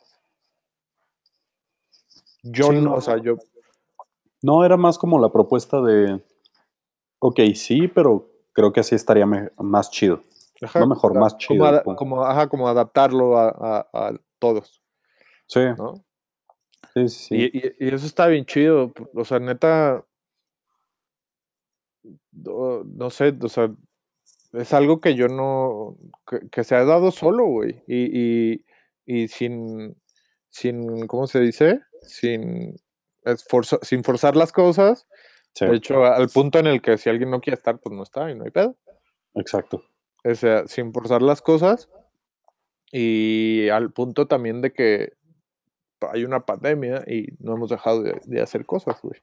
Yo 2.42 2.72
no, 2.72 2.94
o 2.94 3.00
sea, 3.02 3.18
yo. 3.18 3.36
No, 4.42 4.64
era 4.64 4.76
más 4.78 4.96
como 4.98 5.20
la 5.20 5.30
propuesta 5.30 5.82
de, 5.82 6.20
ok, 7.22 7.40
sí, 7.54 7.86
pero 7.86 8.28
creo 8.52 8.72
que 8.72 8.80
así 8.80 8.96
estaría 8.96 9.26
más 9.26 9.90
chido. 9.90 10.24
no 10.74 10.86
mejor, 10.88 11.18
más 11.18 11.36
chido. 11.38 11.82
Como, 11.96 12.24
ajá, 12.24 12.48
como 12.48 12.68
adaptarlo 12.68 13.38
a, 13.38 13.88
a, 13.92 14.12
todos. 14.40 14.82
Sí. 15.46 15.60
¿no? 15.78 15.94
Sí, 16.94 17.08
sí, 17.08 17.24
sí. 17.26 17.34
Y, 17.36 17.86
y, 17.86 17.94
eso 17.94 18.06
está 18.06 18.26
bien 18.26 18.44
chido. 18.44 18.92
O 19.14 19.24
sea, 19.24 19.38
neta, 19.38 20.04
no 22.32 23.10
sé, 23.10 23.34
o 23.40 23.48
sea, 23.48 23.72
es 24.52 24.72
algo 24.74 25.00
que 25.00 25.14
yo 25.14 25.28
no, 25.28 25.96
que, 26.50 26.64
se 26.64 26.74
ha 26.74 26.84
dado 26.84 27.12
solo, 27.12 27.46
güey, 27.46 27.84
y, 27.86 28.52
y, 28.52 28.64
y, 29.06 29.28
sin, 29.28 29.96
sin, 30.50 31.06
¿cómo 31.06 31.28
se 31.28 31.38
dice? 31.38 31.80
Sin, 32.02 32.74
sin 33.82 34.02
forzar 34.02 34.34
las 34.34 34.50
cosas, 34.52 35.06
De 35.60 35.76
hecho, 35.76 36.04
al 36.04 36.28
punto 36.28 36.58
en 36.58 36.66
el 36.66 36.80
que 36.80 36.98
si 36.98 37.10
alguien 37.10 37.30
no 37.30 37.40
quiere 37.40 37.56
estar, 37.56 37.78
pues 37.78 37.94
no 37.94 38.02
está 38.02 38.30
y 38.30 38.34
no 38.34 38.44
hay 38.44 38.50
pedo. 38.50 38.76
Exacto. 39.34 39.84
O 40.24 40.34
sea, 40.34 40.66
sin 40.66 40.92
forzar 40.92 41.22
las 41.22 41.42
cosas 41.42 41.88
y 42.90 43.68
al 43.68 43.92
punto 43.92 44.26
también 44.26 44.60
de 44.60 44.72
que 44.72 45.14
hay 46.10 46.24
una 46.24 46.44
pandemia 46.44 47.04
y 47.06 47.28
no 47.38 47.54
hemos 47.54 47.70
dejado 47.70 48.02
de, 48.02 48.40
hacer 48.40 48.66
cosas, 48.66 49.00
güey. 49.02 49.20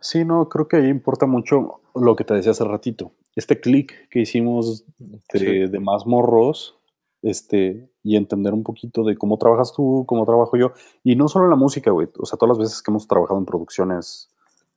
Sí, 0.00 0.24
no, 0.24 0.48
creo 0.48 0.68
que 0.68 0.76
ahí 0.76 0.88
importa 0.88 1.26
mucho 1.26 1.80
lo 1.94 2.14
que 2.16 2.24
te 2.24 2.34
decía 2.34 2.52
hace 2.52 2.64
ratito. 2.64 3.12
Este 3.34 3.60
clic 3.60 4.08
que 4.08 4.20
hicimos 4.20 4.84
de, 4.98 5.68
de, 5.68 5.80
más 5.80 6.06
morros, 6.06 6.78
este, 7.22 7.90
y 8.02 8.16
entender 8.16 8.52
un 8.52 8.62
poquito 8.62 9.04
de 9.04 9.16
cómo 9.16 9.38
trabajas 9.38 9.72
tú, 9.74 10.04
cómo 10.06 10.24
trabajo 10.24 10.56
yo, 10.56 10.72
y 11.02 11.16
no 11.16 11.28
solo 11.28 11.46
en 11.46 11.50
la 11.50 11.56
música, 11.56 11.90
güey, 11.90 12.08
o 12.18 12.26
sea, 12.26 12.38
todas 12.38 12.56
las 12.56 12.58
veces 12.58 12.82
que 12.82 12.90
hemos 12.90 13.08
trabajado 13.08 13.38
en 13.38 13.46
producciones 13.46 14.30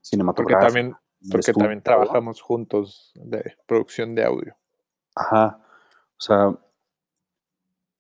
cinematográficas. 0.10 0.74
Porque 0.74 0.82
también, 0.82 0.98
porque 1.32 1.54
también 1.54 1.82
trabajamos 1.82 2.42
juntos 2.42 3.12
de 3.16 3.56
producción 3.66 4.16
de 4.16 4.26
audio. 4.26 4.56
Ajá, 5.16 5.60
o 6.18 6.22
sea, 6.22 6.58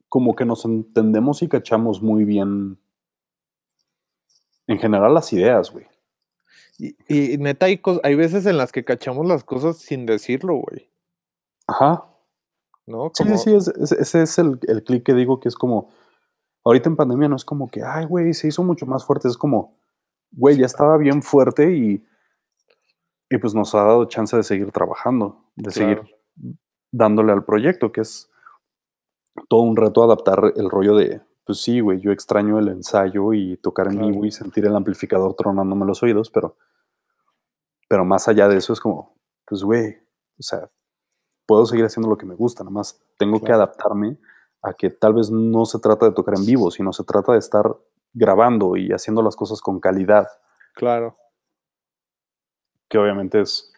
como 0.07 0.35
que 0.35 0.45
nos 0.45 0.65
entendemos 0.65 1.41
y 1.41 1.47
cachamos 1.47 2.01
muy 2.01 2.25
bien, 2.25 2.79
en 4.67 4.79
general, 4.79 5.13
las 5.13 5.31
ideas, 5.33 5.71
güey. 5.71 5.87
Y, 6.77 7.37
neta, 7.37 7.65
hay, 7.65 7.81
hay 8.03 8.15
veces 8.15 8.45
en 8.45 8.57
las 8.57 8.71
que 8.71 8.85
cachamos 8.85 9.25
las 9.25 9.43
cosas 9.43 9.77
sin 9.77 10.05
decirlo, 10.05 10.55
güey. 10.55 10.89
Ajá. 11.67 12.05
¿No? 12.85 13.11
Sí, 13.13 13.23
sí, 13.37 13.53
ese 13.53 14.21
es 14.23 14.39
el, 14.39 14.59
el 14.63 14.83
clic 14.83 15.03
que 15.03 15.13
digo 15.13 15.39
que 15.39 15.49
es 15.49 15.55
como, 15.55 15.89
ahorita 16.63 16.89
en 16.89 16.95
pandemia 16.95 17.27
no 17.27 17.35
es 17.35 17.45
como 17.45 17.69
que, 17.69 17.83
ay, 17.83 18.05
güey, 18.05 18.33
se 18.33 18.47
hizo 18.47 18.63
mucho 18.63 18.85
más 18.85 19.05
fuerte, 19.05 19.27
es 19.27 19.37
como, 19.37 19.78
güey, 20.31 20.57
ya 20.57 20.65
estaba 20.65 20.97
bien 20.97 21.21
fuerte 21.21 21.71
y, 21.75 22.05
y 23.29 23.37
pues 23.37 23.53
nos 23.53 23.73
ha 23.75 23.83
dado 23.83 24.05
chance 24.05 24.35
de 24.35 24.43
seguir 24.43 24.71
trabajando, 24.71 25.45
de 25.55 25.71
seguir 25.71 26.01
dándole 26.91 27.31
al 27.31 27.45
proyecto, 27.45 27.91
que 27.91 28.01
es 28.01 28.29
todo 29.47 29.61
un 29.61 29.75
reto 29.75 30.03
adaptar 30.03 30.53
el 30.55 30.69
rollo 30.69 30.95
de, 30.95 31.21
pues 31.45 31.61
sí, 31.61 31.79
güey, 31.79 31.99
yo 31.99 32.11
extraño 32.11 32.59
el 32.59 32.67
ensayo 32.67 33.33
y 33.33 33.57
tocar 33.57 33.87
en 33.87 33.99
vivo 33.99 34.25
y 34.25 34.31
sentir 34.31 34.65
el 34.65 34.75
amplificador 34.75 35.35
tronándome 35.35 35.85
los 35.85 36.01
oídos, 36.03 36.29
pero, 36.29 36.57
pero 37.87 38.05
más 38.05 38.27
allá 38.27 38.47
de 38.47 38.57
eso 38.57 38.73
es 38.73 38.79
como, 38.79 39.15
pues 39.45 39.63
güey, 39.63 39.97
o 40.37 40.43
sea, 40.43 40.69
puedo 41.45 41.65
seguir 41.65 41.85
haciendo 41.85 42.09
lo 42.09 42.17
que 42.17 42.25
me 42.25 42.35
gusta, 42.35 42.63
nada 42.63 42.73
más 42.73 43.01
tengo 43.17 43.41
que 43.41 43.51
adaptarme 43.51 44.17
a 44.61 44.73
que 44.73 44.89
tal 44.89 45.13
vez 45.13 45.31
no 45.31 45.65
se 45.65 45.79
trata 45.79 46.05
de 46.05 46.11
tocar 46.11 46.35
en 46.37 46.45
vivo, 46.45 46.69
sino 46.69 46.91
se 46.93 47.03
trata 47.03 47.33
de 47.33 47.39
estar 47.39 47.75
grabando 48.13 48.75
y 48.75 48.91
haciendo 48.91 49.21
las 49.21 49.35
cosas 49.35 49.61
con 49.61 49.79
calidad. 49.79 50.27
Claro. 50.73 51.17
Que 52.87 52.97
obviamente 52.97 53.41
es, 53.41 53.71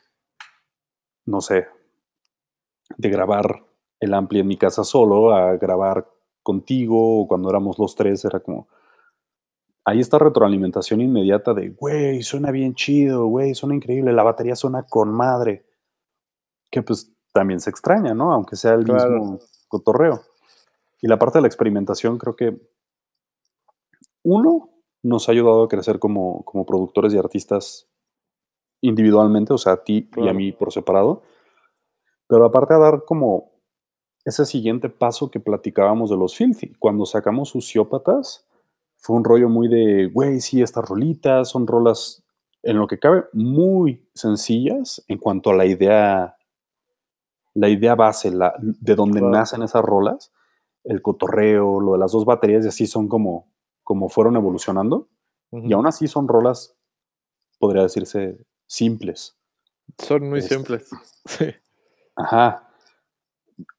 no 1.25 1.41
sé, 1.41 1.67
de 2.97 3.09
grabar 3.09 3.63
el 3.99 4.13
ampli 4.13 4.39
en 4.39 4.47
mi 4.47 4.57
casa 4.57 4.83
solo 4.83 5.33
a 5.33 5.57
grabar 5.57 6.07
contigo 6.43 7.21
o 7.21 7.27
cuando 7.27 7.49
éramos 7.49 7.77
los 7.77 7.95
tres, 7.95 8.25
era 8.25 8.39
como, 8.39 8.67
ahí 9.85 9.99
está 9.99 10.17
retroalimentación 10.17 11.01
inmediata 11.01 11.53
de, 11.53 11.69
güey, 11.69 12.23
suena 12.23 12.51
bien 12.51 12.73
chido, 12.73 13.25
güey, 13.27 13.53
suena 13.53 13.75
increíble, 13.75 14.11
la 14.11 14.23
batería 14.23 14.55
suena 14.55 14.83
con 14.83 15.11
madre, 15.11 15.65
que 16.71 16.81
pues 16.81 17.13
también 17.33 17.59
se 17.59 17.69
extraña, 17.69 18.13
¿no? 18.13 18.33
Aunque 18.33 18.55
sea 18.55 18.73
el 18.73 18.85
mismo 18.85 19.39
cotorreo. 19.67 20.21
Y 21.01 21.07
la 21.07 21.17
parte 21.17 21.37
de 21.37 21.43
la 21.43 21.47
experimentación 21.47 22.17
creo 22.17 22.35
que, 22.35 22.59
uno, 24.23 24.69
nos 25.03 25.27
ha 25.27 25.31
ayudado 25.31 25.63
a 25.63 25.67
crecer 25.67 25.99
como, 25.99 26.43
como 26.45 26.65
productores 26.65 27.13
y 27.13 27.17
artistas 27.17 27.89
individualmente, 28.81 29.53
o 29.53 29.57
sea, 29.57 29.73
a 29.73 29.83
ti 29.83 30.09
y 30.17 30.27
a 30.27 30.33
mí 30.33 30.51
por 30.51 30.71
separado, 30.71 31.21
pero 32.27 32.45
aparte 32.45 32.73
a 32.73 32.79
dar 32.79 33.03
como 33.05 33.51
ese 34.25 34.45
siguiente 34.45 34.89
paso 34.89 35.31
que 35.31 35.39
platicábamos 35.39 36.09
de 36.09 36.17
los 36.17 36.35
Filthy. 36.35 36.73
Cuando 36.79 37.05
sacamos 37.05 37.49
Suciópatas, 37.49 38.47
fue 38.97 39.15
un 39.15 39.23
rollo 39.23 39.49
muy 39.49 39.67
de, 39.67 40.07
güey, 40.13 40.41
sí, 40.41 40.61
estas 40.61 40.87
rolitas 40.87 41.49
son 41.49 41.65
rolas, 41.65 42.23
en 42.63 42.77
lo 42.77 42.87
que 42.87 42.99
cabe, 42.99 43.25
muy 43.33 44.07
sencillas 44.13 45.03
en 45.07 45.17
cuanto 45.17 45.49
a 45.49 45.55
la 45.55 45.65
idea, 45.65 46.37
la 47.55 47.69
idea 47.69 47.95
base, 47.95 48.29
la, 48.31 48.53
de 48.59 48.95
donde 48.95 49.21
nacen 49.21 49.63
esas 49.63 49.83
rolas, 49.83 50.31
el 50.83 51.01
cotorreo, 51.01 51.79
lo 51.79 51.93
de 51.93 51.99
las 51.99 52.11
dos 52.11 52.25
baterías, 52.25 52.63
y 52.65 52.67
así 52.67 52.85
son 52.85 53.07
como, 53.07 53.50
como 53.91 54.07
fueron 54.07 54.37
evolucionando. 54.37 55.09
Y 55.51 55.73
aún 55.73 55.85
así 55.85 56.07
son 56.07 56.29
rolas, 56.29 56.77
podría 57.59 57.83
decirse, 57.83 58.37
simples. 58.67 59.37
Son 59.97 60.29
muy 60.29 60.39
este, 60.39 60.55
simples. 60.55 60.89
Sí. 61.25 61.47
Ajá. 62.15 62.71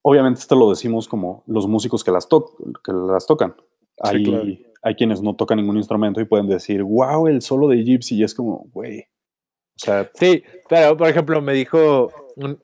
Obviamente 0.03 0.41
esto 0.41 0.55
lo 0.55 0.69
decimos 0.69 1.09
como 1.09 1.45
los 1.47 1.67
músicos 1.67 2.05
que 2.05 2.11
las, 2.11 2.27
que 2.27 2.93
las 2.93 3.27
tocan. 3.27 3.57
hay, 4.03 4.67
hay 4.83 4.95
quienes 4.97 5.23
no 5.23 5.35
tocan 5.35 5.57
ningún 5.57 5.79
instrumento 5.79 6.21
y 6.21 6.27
pueden 6.27 6.47
decir, 6.47 6.83
wow, 6.83 7.27
el 7.27 7.41
solo 7.41 7.69
de 7.69 7.83
Gypsy, 7.83 8.17
y 8.17 8.25
es 8.25 8.35
como, 8.35 8.67
güey. 8.71 9.01
O 9.01 9.79
sea, 9.79 10.11
sí, 10.13 10.45
claro, 10.69 10.95
por 10.99 11.09
ejemplo, 11.09 11.41
me 11.41 11.55
dijo, 11.55 12.13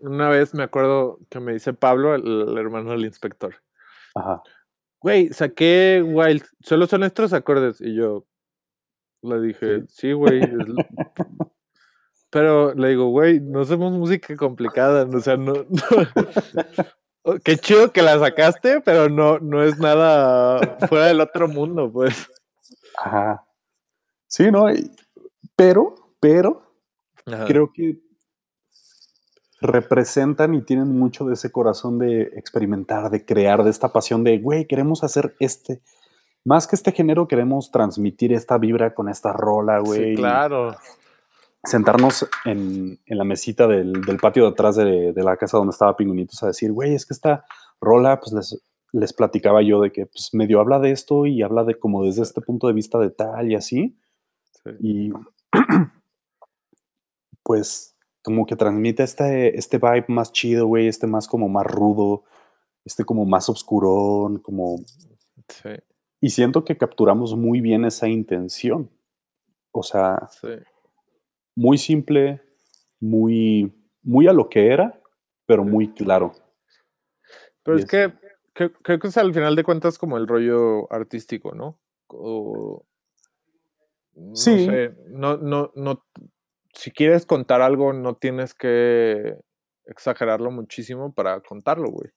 una 0.01 0.29
vez 0.29 0.53
me 0.53 0.65
acuerdo 0.65 1.19
que 1.31 1.41
me 1.41 1.55
dice 1.55 1.73
Pablo, 1.73 2.15
el, 2.15 2.59
hermano 2.59 2.91
del 2.91 3.07
inspector. 3.07 3.55
Ajá. 4.15 4.43
Güey, 5.01 5.33
saqué 5.33 6.03
Wild, 6.05 6.45
solo 6.61 6.87
son 6.87 7.05
estos 7.05 7.33
acordes. 7.33 7.81
Y 7.81 7.95
yo 7.95 8.27
le 9.23 9.41
dije, 9.41 9.85
sí, 9.89 10.13
güey. 10.13 10.41
Pero 12.31 12.75
le 12.75 12.89
digo, 12.91 13.09
güey, 13.09 13.41
no 13.41 13.63
hacemos 13.63 13.93
música 13.93 14.37
complicada, 14.37 15.05
o 15.05 15.21
sea, 15.21 15.37
no, 15.37 15.67
Qué 17.45 17.57
chido 17.57 17.93
que 17.93 18.03
la 18.03 18.19
sacaste, 18.19 18.81
pero 18.81 19.09
no, 19.09 19.39
no 19.39 19.63
es 19.63 19.79
nada 19.79 20.79
fuera 20.89 21.07
del 21.07 21.21
otro 21.21 21.49
mundo, 21.49 21.91
pues. 21.93 22.29
Ajá. 22.97 23.45
Sí, 24.27 24.51
¿no? 24.51 24.67
Pero, 25.57 25.95
pero, 26.21 26.75
creo 27.47 27.71
que 27.73 27.99
representan 29.61 30.55
y 30.55 30.63
tienen 30.63 30.99
mucho 30.99 31.25
de 31.25 31.35
ese 31.35 31.51
corazón 31.51 31.99
de 31.99 32.23
experimentar, 32.37 33.11
de 33.11 33.25
crear, 33.25 33.65
de 33.65 33.71
esta 33.71 33.93
pasión 33.93 34.25
de, 34.25 34.39
güey, 34.39 34.67
queremos 34.67 35.05
hacer 35.05 35.35
este, 35.41 35.81
más 36.45 36.67
que 36.67 36.77
este 36.77 36.93
género, 36.93 37.29
queremos 37.29 37.71
transmitir 37.71 38.33
esta 38.33 38.59
vibra 38.59 38.95
con 38.95 39.09
esta 39.09 39.33
rola, 39.33 39.81
güey. 39.81 40.11
Sí, 40.11 40.17
claro 40.17 40.75
sentarnos 41.65 42.29
en, 42.45 42.99
la 43.07 43.25
mesita 43.25 43.67
del, 43.67 43.93
patio 44.21 44.45
de 44.45 44.51
atrás 44.51 44.77
de, 44.77 45.13
la 45.17 45.37
casa 45.37 45.59
donde 45.59 45.73
estaba 45.73 45.97
Pingüinitos 45.97 46.43
a 46.43 46.49
decir, 46.49 46.73
güey, 46.73 46.95
es 46.95 47.07
que 47.07 47.15
esta 47.15 47.45
rola, 47.81 48.21
pues 48.21 48.33
les, 48.33 48.63
les 48.93 49.13
platicaba 49.13 49.63
yo 49.63 49.81
de 49.81 49.93
que 49.93 50.07
pues 50.07 50.31
medio 50.33 50.61
habla 50.61 50.79
de 50.79 50.93
esto 50.93 51.27
y 51.27 51.43
habla 51.43 51.65
de 51.65 51.79
como 51.79 52.05
desde 52.05 52.23
este 52.23 52.41
punto 52.41 52.67
de 52.67 52.73
vista 52.73 52.99
de 52.99 53.11
tal 53.11 53.51
y 53.51 53.55
así. 53.55 53.99
Y 54.81 55.13
pues 57.43 57.97
como 58.29 58.45
que 58.45 58.57
transmite 58.57 59.03
este, 59.03 59.57
este 59.57 59.79
vibe 59.79 60.05
más 60.09 60.33
chido, 60.33 60.67
güey, 60.67 60.87
este 60.87 61.07
más 61.07 61.27
como 61.27 61.49
más 61.49 61.65
rudo, 61.65 62.25
este 62.85 63.07
como 63.07 63.25
más 63.25 63.49
oscurón, 63.49 64.39
como... 64.41 64.81
Y 66.21 66.29
siento 66.29 66.63
que 66.63 66.77
capturamos 66.77 67.35
muy 67.35 67.63
bien 67.63 67.87
esa 67.87 68.07
intención. 68.07 68.91
O 69.73 69.83
sea, 69.83 70.29
muy 71.57 71.79
simple, 71.79 72.43
muy, 73.01 73.73
muy 74.03 74.29
a 74.29 74.35
lo 74.35 74.51
que 74.51 74.67
era, 74.75 75.01
pero 75.47 75.65
muy 75.65 75.89
claro. 75.95 76.35
Pero 77.63 77.79
es 77.79 77.87
que 77.87 78.13
creo 78.53 78.99
que 78.99 79.09
es 79.09 79.17
al 79.17 79.33
final 79.33 79.57
de 79.57 79.65
cuentas 79.65 79.97
como 79.97 80.19
el 80.19 80.29
rollo 80.29 80.93
artístico, 80.93 81.55
¿no? 81.55 81.81
sí. 84.35 84.69
no, 85.13 85.39
no, 85.39 85.73
no, 85.75 86.05
si 86.75 86.91
quieres 86.91 87.27
contar 87.27 87.63
algo, 87.63 87.93
no 87.93 88.15
tienes 88.17 88.55
que 88.55 89.37
exagerarlo 89.85 90.51
muchísimo 90.51 91.13
para 91.13 91.41
contarlo, 91.41 91.91
güey. 91.91 92.11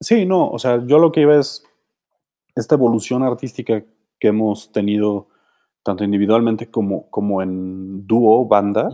Sí, 0.00 0.26
no, 0.26 0.48
o 0.50 0.58
sea, 0.58 0.84
yo 0.86 0.98
lo 0.98 1.12
que 1.12 1.22
iba 1.22 1.36
es 1.36 1.64
esta 2.54 2.74
evolución 2.74 3.22
artística 3.22 3.84
que 4.18 4.28
hemos 4.28 4.72
tenido 4.72 5.28
tanto 5.84 6.04
individualmente 6.04 6.70
como, 6.70 7.08
como 7.10 7.42
en 7.42 8.06
dúo, 8.06 8.46
banda, 8.46 8.88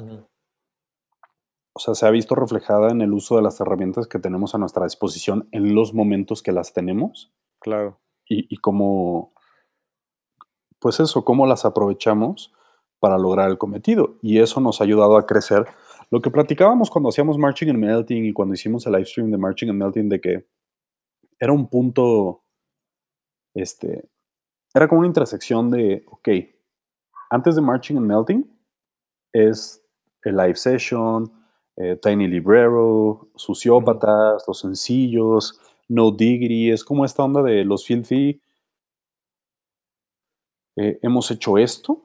o 1.74 1.80
sea, 1.80 1.94
se 1.94 2.06
ha 2.06 2.10
visto 2.10 2.34
reflejada 2.34 2.90
en 2.90 3.00
el 3.00 3.12
uso 3.12 3.36
de 3.36 3.42
las 3.42 3.60
herramientas 3.60 4.06
que 4.06 4.18
tenemos 4.18 4.54
a 4.54 4.58
nuestra 4.58 4.84
disposición 4.84 5.48
en 5.50 5.74
los 5.74 5.92
momentos 5.92 6.42
que 6.42 6.52
las 6.52 6.72
tenemos. 6.72 7.32
Claro. 7.58 7.98
Y, 8.28 8.46
y 8.54 8.58
cómo, 8.58 9.34
pues 10.78 11.00
eso, 11.00 11.24
cómo 11.24 11.46
las 11.46 11.64
aprovechamos 11.64 12.52
para 13.04 13.18
lograr 13.18 13.50
el 13.50 13.58
cometido. 13.58 14.16
Y 14.22 14.38
eso 14.38 14.62
nos 14.62 14.80
ha 14.80 14.84
ayudado 14.84 15.18
a 15.18 15.26
crecer. 15.26 15.66
Lo 16.10 16.22
que 16.22 16.30
platicábamos 16.30 16.88
cuando 16.88 17.10
hacíamos 17.10 17.36
Marching 17.36 17.68
and 17.68 17.78
Melting 17.78 18.24
y 18.24 18.32
cuando 18.32 18.54
hicimos 18.54 18.86
el 18.86 18.92
live 18.92 19.04
stream 19.04 19.30
de 19.30 19.36
Marching 19.36 19.68
and 19.68 19.78
Melting, 19.78 20.08
de 20.08 20.20
que 20.22 20.46
era 21.38 21.52
un 21.52 21.68
punto, 21.68 22.42
este, 23.52 24.08
era 24.72 24.88
como 24.88 25.00
una 25.00 25.08
intersección 25.08 25.70
de, 25.70 26.02
ok, 26.06 26.28
antes 27.28 27.56
de 27.56 27.60
Marching 27.60 27.98
and 27.98 28.06
Melting, 28.06 28.58
es 29.34 29.84
el 30.22 30.38
Live 30.38 30.56
Session, 30.56 31.30
eh, 31.76 31.98
Tiny 32.00 32.26
Librero, 32.26 33.28
Suciópatas, 33.34 34.44
Los 34.48 34.60
Sencillos, 34.60 35.60
No 35.88 36.10
Diggity, 36.10 36.70
es 36.70 36.82
como 36.82 37.04
esta 37.04 37.22
onda 37.22 37.42
de 37.42 37.66
los 37.66 37.84
Filthy. 37.84 38.40
Eh, 40.76 40.98
hemos 41.02 41.30
hecho 41.30 41.58
esto. 41.58 42.00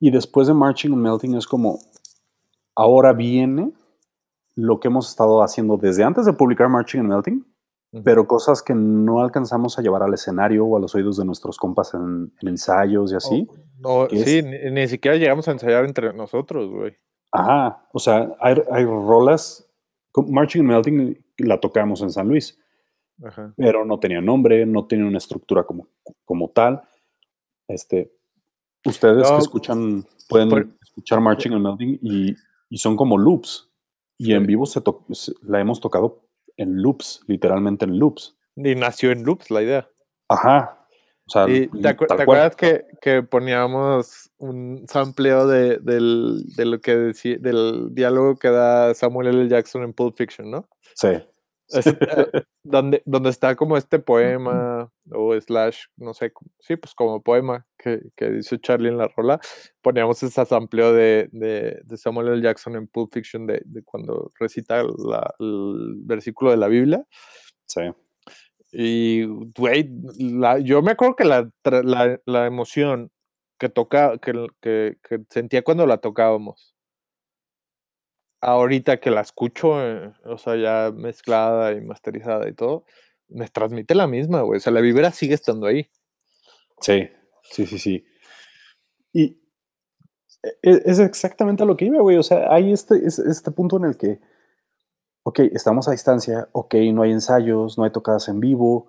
Y 0.00 0.10
después 0.10 0.48
de 0.48 0.54
Marching 0.54 0.92
and 0.92 1.02
Melting 1.02 1.34
es 1.34 1.46
como, 1.46 1.78
ahora 2.74 3.12
viene 3.12 3.72
lo 4.54 4.78
que 4.78 4.88
hemos 4.88 5.08
estado 5.08 5.42
haciendo 5.42 5.76
desde 5.76 6.04
antes 6.04 6.26
de 6.26 6.32
publicar 6.32 6.68
Marching 6.68 7.00
and 7.00 7.08
Melting, 7.08 7.46
pero 8.02 8.26
cosas 8.26 8.60
que 8.60 8.74
no 8.74 9.20
alcanzamos 9.20 9.78
a 9.78 9.82
llevar 9.82 10.02
al 10.02 10.14
escenario 10.14 10.66
o 10.66 10.76
a 10.76 10.80
los 10.80 10.94
oídos 10.96 11.16
de 11.16 11.24
nuestros 11.24 11.58
compas 11.58 11.94
en, 11.94 12.32
ensayos 12.42 13.12
y 13.12 13.16
así. 13.16 13.48
sí, 14.10 14.42
ni, 14.42 14.88
siquiera 14.88 15.16
llegamos 15.16 15.46
a 15.46 15.52
ensayar 15.52 15.84
entre 15.84 16.12
nosotros, 16.12 16.70
güey. 16.70 16.96
Ajá, 17.30 17.86
o 17.92 17.98
sea, 17.98 18.34
hay, 18.40 18.56
hay 18.70 18.84
rolas, 18.84 19.68
Marching 20.16 20.62
and 20.62 20.70
Melting 20.70 21.24
la 21.38 21.60
tocamos 21.60 22.02
en 22.02 22.10
San 22.10 22.28
Luis, 22.28 22.58
pero 23.56 23.84
no 23.84 23.98
tenía 23.98 24.20
nombre, 24.20 24.66
no 24.66 24.86
tenía 24.86 25.06
una 25.06 25.18
estructura 25.18 25.64
como, 25.64 25.88
como 26.24 26.50
tal. 26.50 26.82
Este, 27.68 28.12
ustedes 28.84 29.30
que 29.30 29.38
escuchan, 29.38 30.04
pueden 30.28 30.76
escuchar 30.82 31.20
Marching 31.20 31.52
and 31.52 31.62
Melting 31.64 31.98
y, 32.02 32.34
y 32.68 32.78
son 32.78 32.96
como 32.96 33.18
loops. 33.18 33.70
Y 34.16 34.32
en 34.32 34.46
vivo 34.46 34.64
se, 34.66 34.80
la 35.42 35.60
hemos 35.60 35.80
tocado 35.80 36.22
en 36.56 36.80
loops, 36.80 37.22
literalmente 37.26 37.84
en 37.84 37.98
loops. 37.98 38.36
Y 38.56 38.74
nació 38.74 39.10
en 39.10 39.24
loops 39.24 39.50
la 39.50 39.62
idea. 39.62 39.88
Ajá. 40.28 40.86
O 41.26 41.30
sea, 41.30 41.46
te, 41.46 41.68
acuerdas 41.88 42.54
que, 42.54 42.84
que, 43.00 43.22
poníamos 43.22 44.30
un 44.36 44.84
sampleo 44.86 45.46
de, 45.46 45.78
del, 45.78 46.44
de 46.54 46.64
lo 46.66 46.80
que 46.80 46.96
decía, 46.96 47.38
del 47.40 47.94
diálogo 47.94 48.38
que 48.38 48.50
da 48.50 48.92
Samuel 48.92 49.28
L. 49.28 49.48
Jackson 49.48 49.84
en 49.84 49.94
Pulp 49.94 50.16
Fiction, 50.18 50.50
¿no? 50.50 50.68
Sí. 50.94 51.08
Eh, 51.72 51.80
donde, 52.62 53.02
donde 53.06 53.30
está 53.30 53.56
como 53.56 53.76
este 53.76 53.98
poema 53.98 54.90
o 55.10 55.40
slash, 55.40 55.84
no 55.96 56.12
sé, 56.14 56.32
sí, 56.60 56.76
pues 56.76 56.94
como 56.94 57.22
poema 57.22 57.66
que, 57.78 58.00
que 58.16 58.30
dice 58.30 58.58
Charlie 58.58 58.88
en 58.88 58.98
la 58.98 59.08
rola, 59.08 59.40
poníamos 59.82 60.22
ese 60.22 60.44
sampleo 60.44 60.92
de, 60.92 61.28
de, 61.32 61.80
de, 61.84 61.96
Samuel 61.96 62.28
L. 62.28 62.42
Jackson 62.42 62.76
en 62.76 62.86
Pulp 62.86 63.12
Fiction 63.12 63.46
de, 63.46 63.62
de 63.64 63.82
cuando 63.82 64.30
recita 64.38 64.82
la, 64.82 65.34
el 65.38 65.94
versículo 66.04 66.50
de 66.50 66.56
la 66.58 66.68
Biblia. 66.68 67.04
Sí. 67.66 67.82
Y, 68.72 69.24
güey, 69.56 69.88
yo 70.64 70.82
me 70.82 70.92
acuerdo 70.92 71.16
que 71.16 71.24
la, 71.24 71.48
la, 71.64 72.20
la 72.26 72.46
emoción 72.46 73.10
que, 73.58 73.68
toca, 73.68 74.18
que, 74.18 74.48
que, 74.60 74.96
que 75.08 75.20
sentía 75.30 75.62
cuando 75.62 75.86
la 75.86 75.98
tocábamos 75.98 76.73
ahorita 78.44 78.98
que 78.98 79.10
la 79.10 79.22
escucho, 79.22 79.80
eh, 79.80 80.12
o 80.24 80.38
sea, 80.38 80.56
ya 80.56 80.92
mezclada 80.92 81.72
y 81.72 81.80
masterizada 81.80 82.48
y 82.48 82.54
todo, 82.54 82.84
me 83.28 83.48
transmite 83.48 83.94
la 83.94 84.06
misma, 84.06 84.42
güey. 84.42 84.58
O 84.58 84.60
sea, 84.60 84.72
la 84.72 84.80
vibra 84.80 85.10
sigue 85.10 85.34
estando 85.34 85.66
ahí. 85.66 85.90
Sí, 86.80 87.08
sí, 87.42 87.66
sí, 87.66 87.78
sí. 87.78 88.04
Y 89.12 89.40
e, 90.42 90.82
es 90.84 90.98
exactamente 90.98 91.64
lo 91.64 91.76
que 91.76 91.86
iba, 91.86 92.00
güey. 92.00 92.16
O 92.16 92.22
sea, 92.22 92.52
hay 92.52 92.72
este, 92.72 93.06
este 93.06 93.50
punto 93.50 93.78
en 93.78 93.84
el 93.84 93.96
que, 93.96 94.20
ok, 95.24 95.40
estamos 95.52 95.88
a 95.88 95.92
distancia, 95.92 96.48
ok, 96.52 96.74
no 96.92 97.02
hay 97.02 97.12
ensayos, 97.12 97.78
no 97.78 97.84
hay 97.84 97.90
tocadas 97.90 98.28
en 98.28 98.40
vivo, 98.40 98.88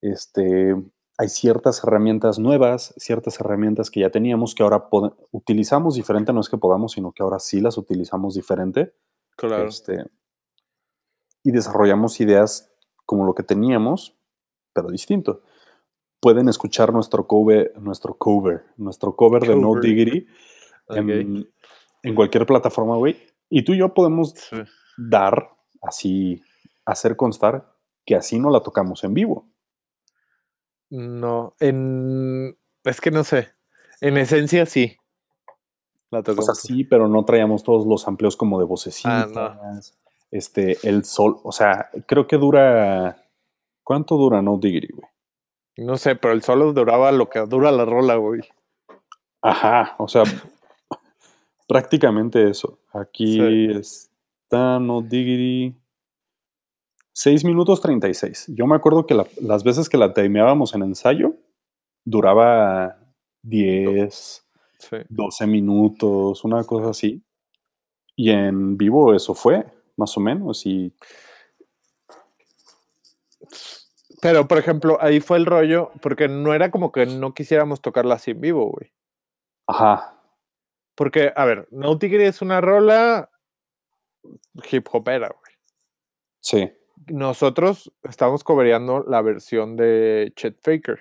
este, 0.00 0.74
hay 1.18 1.28
ciertas 1.28 1.82
herramientas 1.82 2.38
nuevas, 2.38 2.94
ciertas 2.96 3.40
herramientas 3.40 3.90
que 3.90 4.00
ya 4.00 4.10
teníamos 4.10 4.54
que 4.54 4.62
ahora 4.62 4.88
utilizamos 5.32 5.96
diferente, 5.96 6.32
no 6.32 6.40
es 6.40 6.48
que 6.48 6.58
podamos, 6.58 6.92
sino 6.92 7.10
que 7.10 7.24
ahora 7.24 7.40
sí 7.40 7.60
las 7.60 7.76
utilizamos 7.76 8.34
diferente. 8.34 8.94
Claro. 9.36 9.66
Este, 9.66 10.06
y 11.42 11.50
desarrollamos 11.50 12.20
ideas 12.20 12.72
como 13.04 13.26
lo 13.26 13.34
que 13.34 13.42
teníamos, 13.42 14.16
pero 14.72 14.88
distinto. 14.90 15.42
Pueden 16.20 16.48
escuchar 16.48 16.92
nuestro 16.92 17.26
cover, 17.26 17.72
nuestro 17.80 18.16
cover, 18.16 18.64
nuestro 18.76 19.16
cover, 19.16 19.42
de 19.42 19.56
No 19.56 19.74
Diggity 19.74 20.26
en, 20.88 22.14
cualquier 22.14 22.46
plataforma, 22.46 22.96
güey. 22.96 23.16
Y 23.50 23.64
tú 23.64 23.72
y 23.72 23.78
yo 23.78 23.92
podemos 23.92 24.34
dar, 24.96 25.50
así, 25.82 26.42
hacer 26.84 27.16
constar 27.16 27.72
que 28.04 28.14
así 28.14 28.38
no 28.38 28.50
la 28.50 28.62
tocamos 28.62 29.04
en 29.04 29.14
vivo. 29.14 29.48
No, 30.90 31.54
en. 31.60 32.56
Es 32.84 33.00
que 33.00 33.10
no 33.10 33.24
sé. 33.24 33.48
En 34.00 34.16
esencia 34.16 34.66
sí. 34.66 34.96
La. 36.10 36.20
O 36.20 36.42
sea, 36.42 36.54
sí, 36.54 36.84
pero 36.84 37.08
no 37.08 37.24
traíamos 37.24 37.62
todos 37.62 37.86
los 37.86 38.06
amplios 38.08 38.36
como 38.36 38.58
de 38.58 38.64
vocecitas. 38.64 39.30
Ah, 39.36 39.80
este, 40.30 40.78
el 40.88 41.04
sol. 41.04 41.40
O 41.42 41.52
sea, 41.52 41.90
creo 42.06 42.26
que 42.26 42.36
dura. 42.36 43.24
¿Cuánto 43.82 44.16
dura 44.16 44.42
No 44.42 44.58
Diggity, 44.58 44.92
güey? 44.92 45.08
No 45.78 45.96
sé, 45.96 46.16
pero 46.16 46.34
el 46.34 46.42
solo 46.42 46.72
duraba 46.72 47.12
lo 47.12 47.30
que 47.30 47.40
dura 47.40 47.70
la 47.70 47.84
rola, 47.84 48.16
güey. 48.16 48.40
Ajá, 49.42 49.94
o 49.98 50.08
sea, 50.08 50.24
prácticamente 51.68 52.50
eso. 52.50 52.78
Aquí 52.92 53.70
está 53.70 54.78
No 54.80 55.02
Diggity. 55.02 55.76
6 57.18 57.44
minutos 57.44 57.80
36. 57.80 58.44
Yo 58.54 58.68
me 58.68 58.76
acuerdo 58.76 59.04
que 59.04 59.20
las 59.40 59.64
veces 59.64 59.88
que 59.88 59.96
la 59.96 60.14
timeábamos 60.14 60.72
en 60.76 60.84
ensayo, 60.84 61.34
duraba 62.04 62.96
10, 63.42 64.46
12 65.08 65.46
minutos, 65.48 66.44
una 66.44 66.62
cosa 66.62 66.90
así. 66.90 67.24
Y 68.14 68.30
en 68.30 68.76
vivo 68.76 69.14
eso 69.14 69.34
fue, 69.34 69.66
más 69.96 70.16
o 70.16 70.20
menos. 70.20 70.64
Y... 70.64 70.94
Pero, 74.22 74.46
por 74.46 74.58
ejemplo, 74.58 74.96
ahí 75.00 75.18
fue 75.18 75.38
el 75.38 75.46
rollo, 75.46 75.90
porque 76.00 76.28
no 76.28 76.54
era 76.54 76.70
como 76.70 76.92
que 76.92 77.06
no 77.06 77.34
quisiéramos 77.34 77.82
tocarla 77.82 78.14
así 78.14 78.30
en 78.30 78.40
vivo, 78.40 78.70
güey. 78.70 78.92
Ajá. 79.66 80.22
Porque, 80.94 81.32
a 81.34 81.44
ver, 81.44 81.66
No 81.72 81.98
es 82.00 82.42
una 82.42 82.60
rola 82.60 83.28
hip 84.70 84.86
hopera, 84.92 85.34
güey. 85.36 85.54
Sí 86.38 86.77
nosotros 87.06 87.92
estamos 88.02 88.44
cobreando 88.44 89.04
la 89.06 89.22
versión 89.22 89.76
de 89.76 90.32
Chet 90.36 90.58
Faker. 90.60 90.98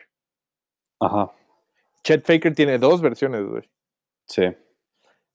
Ajá. 1.00 1.32
Chet 2.04 2.26
Faker 2.26 2.56
tiene 2.56 2.80
dos 2.80 3.02
versiones, 3.02 3.45
güey. 3.45 3.70
Sí. 4.28 4.43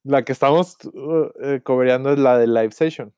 La 0.03 0.23
que 0.23 0.31
estamos 0.31 0.77
uh, 0.85 1.29
eh, 1.41 1.61
es 1.65 2.19
la 2.19 2.37
de 2.37 2.47
Live 2.47 2.71
Session. 2.71 3.13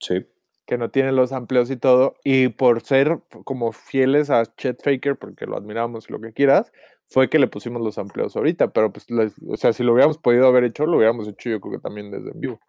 Sí. 0.00 0.26
Que 0.66 0.76
no 0.76 0.90
tiene 0.90 1.12
los 1.12 1.32
amplios 1.32 1.70
y 1.70 1.76
todo. 1.76 2.16
Y 2.24 2.48
por 2.48 2.82
ser 2.82 3.20
como 3.44 3.72
fieles 3.72 4.28
a 4.30 4.44
Chet 4.56 4.82
Faker, 4.82 5.16
porque 5.16 5.46
lo 5.46 5.56
admiramos 5.56 6.08
y 6.08 6.12
lo 6.12 6.20
que 6.20 6.32
quieras, 6.32 6.72
fue 7.06 7.30
que 7.30 7.38
le 7.38 7.46
pusimos 7.46 7.80
los 7.80 7.96
amplios 7.96 8.36
ahorita. 8.36 8.68
Pero 8.72 8.92
pues, 8.92 9.06
o 9.48 9.56
sea, 9.56 9.72
si 9.72 9.82
lo 9.82 9.92
hubiéramos 9.92 10.18
podido 10.18 10.46
haber 10.46 10.64
hecho, 10.64 10.84
lo 10.84 10.98
hubiéramos 10.98 11.26
hecho 11.28 11.48
yo 11.48 11.60
creo 11.60 11.74
que 11.74 11.80
también 11.80 12.10
desde 12.10 12.30
en 12.30 12.40
vivo. 12.40 12.60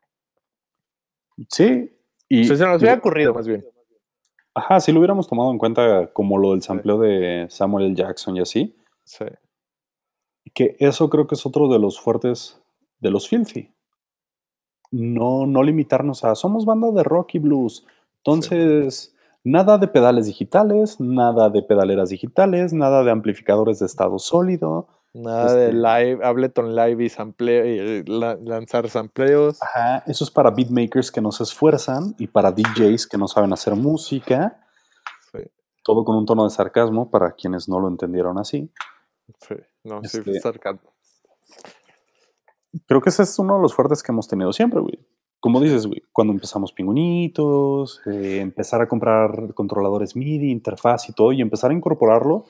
Sí, 1.50 1.92
y, 2.30 2.46
se 2.46 2.54
nos 2.54 2.82
había 2.82 2.94
ocurrido 2.94 3.34
más 3.34 3.48
bien. 3.48 3.66
Ajá, 4.54 4.80
si 4.80 4.92
lo 4.92 5.00
hubiéramos 5.00 5.28
tomado 5.28 5.52
en 5.52 5.58
cuenta 5.58 6.12
como 6.14 6.38
lo 6.38 6.52
del 6.52 6.62
sampleo 6.62 7.00
de 7.00 7.48
Samuel 7.50 7.88
L. 7.88 7.96
Jackson 7.96 8.38
y 8.38 8.42
así. 8.42 8.76
Sí. 9.04 9.26
Que 10.54 10.76
eso 10.80 11.10
creo 11.10 11.28
que 11.28 11.36
es 11.36 11.46
otro 11.46 11.68
de 11.68 11.80
los 11.80 12.00
fuertes 12.00 12.62
de 13.00 13.12
los 13.12 13.28
Filthy. 13.28 13.72
No, 14.92 15.46
no 15.46 15.64
limitarnos 15.64 16.24
a 16.24 16.36
somos 16.36 16.66
banda 16.66 16.92
de 16.92 17.04
rock 17.04 17.36
y 17.36 17.40
blues. 17.40 17.86
Entonces, 18.18 19.16
nada 19.44 19.78
de 19.78 19.88
pedales 19.88 20.26
digitales, 20.26 21.00
nada 21.00 21.50
de 21.50 21.64
pedaleras 21.64 22.10
digitales, 22.10 22.74
nada 22.74 23.04
de 23.04 23.12
amplificadores 23.12 23.80
de 23.80 23.86
estado 23.86 24.20
sólido. 24.20 24.88
Nada 25.14 25.56
de 25.56 25.66
este 25.66 25.76
live, 25.76 26.24
Ableton 26.24 26.76
Live 26.76 27.04
y, 27.04 27.10
sample, 27.10 28.04
lanzar 28.06 28.90
sampleos. 28.90 29.58
Ajá, 29.62 30.04
eso 30.06 30.24
es 30.24 30.30
para 30.30 30.52
beatmakers 30.52 31.12
que 31.12 31.20
no 31.20 31.32
se 31.32 31.44
esfuerzan 31.44 32.16
y 32.20 32.28
para 32.28 32.52
DJs 32.52 33.08
que 33.08 33.18
no 33.18 33.28
saben 33.28 33.52
hacer 33.52 33.76
música. 33.76 34.62
Sí. 35.32 35.40
Todo 35.84 36.06
con 36.06 36.16
un 36.16 36.26
tono 36.26 36.44
de 36.44 36.52
sarcasmo 36.52 37.10
para 37.10 37.32
quienes 37.32 37.68
no 37.68 37.80
lo 37.80 37.88
entendieron 37.88 38.38
así. 38.38 38.72
Sí, 39.48 39.56
no, 39.84 40.04
sí, 40.04 40.20
este 40.20 40.40
sarcasmo. 40.40 40.94
Creo 42.86 43.02
que 43.02 43.10
ese 43.10 43.24
es 43.24 43.40
uno 43.40 43.56
de 43.56 43.62
los 43.64 43.74
fuertes 43.74 44.04
que 44.04 44.12
hemos 44.12 44.28
tenido 44.28 44.54
siempre, 44.54 44.80
güey. 44.80 45.00
Como 45.40 45.60
dices, 45.60 45.88
güey, 45.88 46.04
cuando 46.12 46.34
empezamos 46.34 46.72
pingüinitos, 46.72 48.02
eh, 48.06 48.42
empezar 48.42 48.82
a 48.82 48.88
comprar 48.88 49.54
controladores 49.56 50.16
MIDI, 50.16 50.52
interfaz 50.52 51.10
y 51.10 51.14
todo, 51.14 51.32
y 51.32 51.42
empezar 51.42 51.72
a 51.72 51.74
incorporarlo 51.74 52.46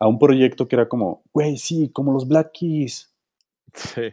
a 0.00 0.08
un 0.08 0.18
proyecto 0.18 0.66
que 0.66 0.76
era 0.76 0.88
como, 0.88 1.22
güey, 1.32 1.58
sí, 1.58 1.90
como 1.92 2.12
los 2.12 2.26
Black 2.26 2.52
Keys. 2.52 3.14
Sí. 3.74 4.12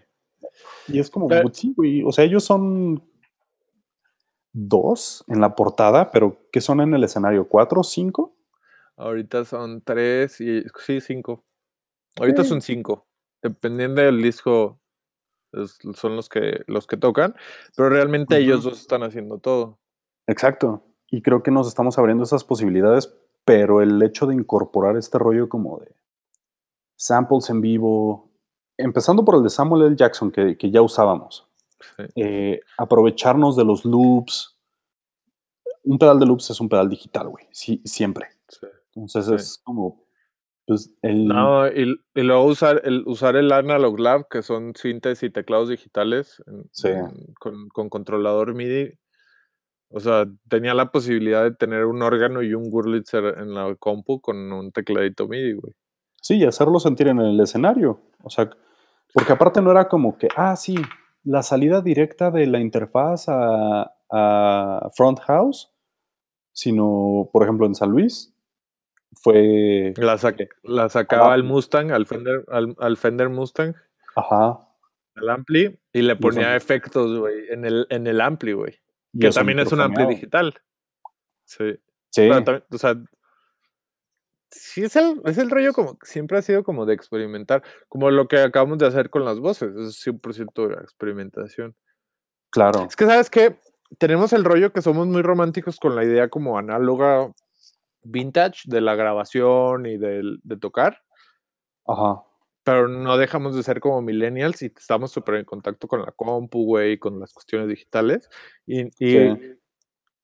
Y 0.90 1.00
es 1.00 1.10
como, 1.10 1.30
sí, 1.54 1.74
güey. 1.76 2.04
O 2.04 2.12
sea, 2.12 2.26
ellos 2.26 2.44
son 2.44 3.04
dos 4.54 5.24
en 5.28 5.40
la 5.40 5.56
portada, 5.56 6.12
pero 6.12 6.48
¿qué 6.52 6.62
son 6.62 6.82
en 6.82 6.94
el 6.94 7.04
escenario? 7.04 7.48
¿Cuatro 7.48 7.82
o 7.82 7.84
cinco? 7.84 8.36
Ahorita 8.98 9.46
son 9.46 9.82
tres 9.82 10.42
y 10.42 10.64
sí, 10.86 11.02
cinco. 11.02 11.46
Ahorita 12.20 12.44
son 12.44 12.62
cinco. 12.62 13.08
Dependiendo 13.42 14.02
del 14.02 14.22
disco. 14.22 14.82
son 15.94 16.16
los 16.16 16.28
que, 16.28 16.64
los 16.68 16.86
que 16.86 16.98
tocan, 16.98 17.36
pero 17.76 17.90
realmente 17.90 18.38
ellos 18.38 18.64
dos 18.64 18.82
están 18.82 19.04
haciendo 19.04 19.40
todo. 19.40 19.80
Exacto. 20.28 20.84
Y 21.10 21.22
creo 21.22 21.44
que 21.44 21.52
nos 21.52 21.68
estamos 21.68 21.98
abriendo 21.98 22.24
esas 22.24 22.44
posibilidades, 22.44 23.16
pero 23.48 23.82
el 23.82 24.04
hecho 24.04 24.26
de 24.26 24.36
incorporar 24.36 24.98
este 24.98 25.18
rollo 25.18 25.48
como 25.48 25.80
de 25.80 25.96
samples 26.98 27.50
en 27.50 27.62
vivo, 27.62 28.30
empezando 28.76 29.24
por 29.24 29.36
el 29.36 29.44
de 29.44 29.50
Samuel 29.50 29.88
L. 29.88 29.96
Jackson, 29.96 30.32
que, 30.32 30.58
ya 30.70 30.82
usábamos, 30.82 31.48
eh, 32.16 32.60
aprovecharnos 32.78 33.56
de 33.56 33.64
los 33.64 33.86
loops. 33.86 34.60
Un 35.86 35.98
pedal 35.98 36.20
de 36.20 36.26
loops 36.26 36.50
es 36.50 36.60
un 36.60 36.68
pedal 36.68 36.90
digital, 36.90 37.30
güey, 37.30 37.46
sí, 37.52 37.82
siempre. 37.86 38.28
Entonces 38.94 39.30
es 39.30 39.62
como 39.64 40.04
pues 40.66 40.94
el... 41.02 41.26
No, 41.26 41.66
y, 41.70 41.98
luego 42.16 42.44
usar 42.44 42.82
el, 42.84 43.04
usar 43.06 43.38
el 43.38 43.50
Analog 43.54 43.98
Lab, 43.98 44.28
que 44.28 44.42
son 44.42 44.74
cintas 44.76 45.24
y 45.24 45.30
teclados 45.30 45.70
digitales 45.70 46.44
con, 47.40 47.70
controlador 47.70 48.54
MIDI. 48.54 49.00
O 49.90 50.00
sea, 50.00 50.26
tenía 50.50 50.74
la 50.74 50.92
posibilidad 50.92 51.44
de 51.44 51.52
tener 51.52 51.86
un 51.86 52.02
órgano 52.02 52.42
y 52.42 52.54
un 52.54 52.68
Wurlitzer 52.72 53.40
en 53.40 53.54
la 53.54 53.74
compu 53.76 54.20
con 54.20 54.52
un 54.52 54.72
tecladito 54.72 55.28
MIDI, 55.28 55.54
güey. 55.54 55.74
Sí, 56.22 56.38
y 56.38 56.46
hacerlo 56.46 56.80
sentir 56.80 57.08
en 57.08 57.20
el 57.20 57.40
escenario. 57.40 58.02
O 58.24 58.30
sea, 58.30 58.50
porque 59.14 59.32
aparte 59.32 59.62
no 59.62 59.72
era 59.72 59.88
como 59.88 60.18
que, 60.18 60.28
ah, 60.36 60.56
sí, 60.56 60.76
la 61.24 61.42
salida 61.42 61.82
directa 61.82 62.32
de 62.32 62.48
la 62.48 62.60
interfaz 62.60 63.30
a, 63.30 63.94
a 64.12 64.90
Front 64.96 65.20
House, 65.22 65.72
sino, 66.52 67.30
por 67.32 67.44
ejemplo, 67.44 67.66
en 67.66 67.76
San 67.76 67.92
Luis, 67.92 68.34
fue... 69.22 69.94
La, 69.98 70.18
la 70.64 70.90
sacaba 70.90 71.34
al 71.34 71.44
Mustang, 71.44 71.92
al 71.92 72.06
Fender, 72.06 72.46
al, 72.50 72.98
Fender 72.98 73.30
Mustang. 73.30 73.76
Ajá. 74.16 74.60
Al 75.16 75.30
Ampli 75.30 75.80
y 75.94 76.02
le 76.02 76.16
ponía 76.16 76.56
efectos, 76.56 77.18
güey, 77.18 77.50
en 77.50 77.66
el, 77.66 77.88
en 77.90 78.08
el 78.08 78.22
Ampli, 78.22 78.54
güey. 78.54 78.80
Que 79.20 79.30
también 79.30 79.60
es 79.60 79.72
un 79.72 79.82
Ampli 79.82 80.06
digital. 80.06 80.54
Sí. 81.46 81.80
Sí. 82.12 82.30
o 82.30 82.78
sea, 82.78 82.96
sí 84.50 84.84
es 84.84 84.96
el, 84.96 85.22
es 85.26 85.38
el 85.38 85.50
rollo 85.50 85.74
como, 85.74 85.98
siempre 86.02 86.38
ha 86.38 86.42
sido 86.42 86.64
como 86.64 86.86
de 86.86 86.94
experimentar, 86.94 87.64
como 87.90 88.10
lo 88.12 88.28
que 88.28 88.40
acabamos 88.40 88.78
de 88.78 88.88
hacer 88.88 89.10
con 89.10 89.26
las 89.26 89.40
voces, 89.40 89.76
es 89.76 90.06
100% 90.06 90.68
de 90.68 90.76
experimentación. 90.76 91.76
Claro. 92.50 92.86
Es 92.88 92.96
que, 92.96 93.06
¿sabes 93.06 93.30
qué? 93.30 93.60
Tenemos 93.98 94.34
el 94.34 94.44
rollo 94.44 94.72
que 94.72 94.82
somos 94.82 95.08
muy 95.08 95.22
románticos 95.22 95.80
con 95.80 95.96
la 95.96 96.04
idea 96.04 96.30
como 96.30 96.58
análoga 96.58 97.32
vintage 98.04 98.64
de 98.66 98.82
la 98.82 98.96
grabación 98.96 99.86
y 99.86 99.98
de, 99.98 100.40
tocar. 100.60 101.02
Ajá. 101.86 102.24
Pero 102.68 102.90
no 102.90 103.18
dejamos 103.18 103.56
de 103.56 103.64
ser 103.64 103.80
como 103.80 104.02
millennials 104.02 104.62
y 104.62 104.66
estamos 104.66 105.10
súper 105.10 105.36
en 105.36 105.46
contacto 105.46 105.88
con 105.88 106.02
la 106.02 106.12
compu, 106.12 106.66
güey, 106.66 106.98
con 106.98 107.18
las 107.18 107.32
cuestiones 107.32 107.70
digitales. 107.70 108.30
Y, 108.66 108.90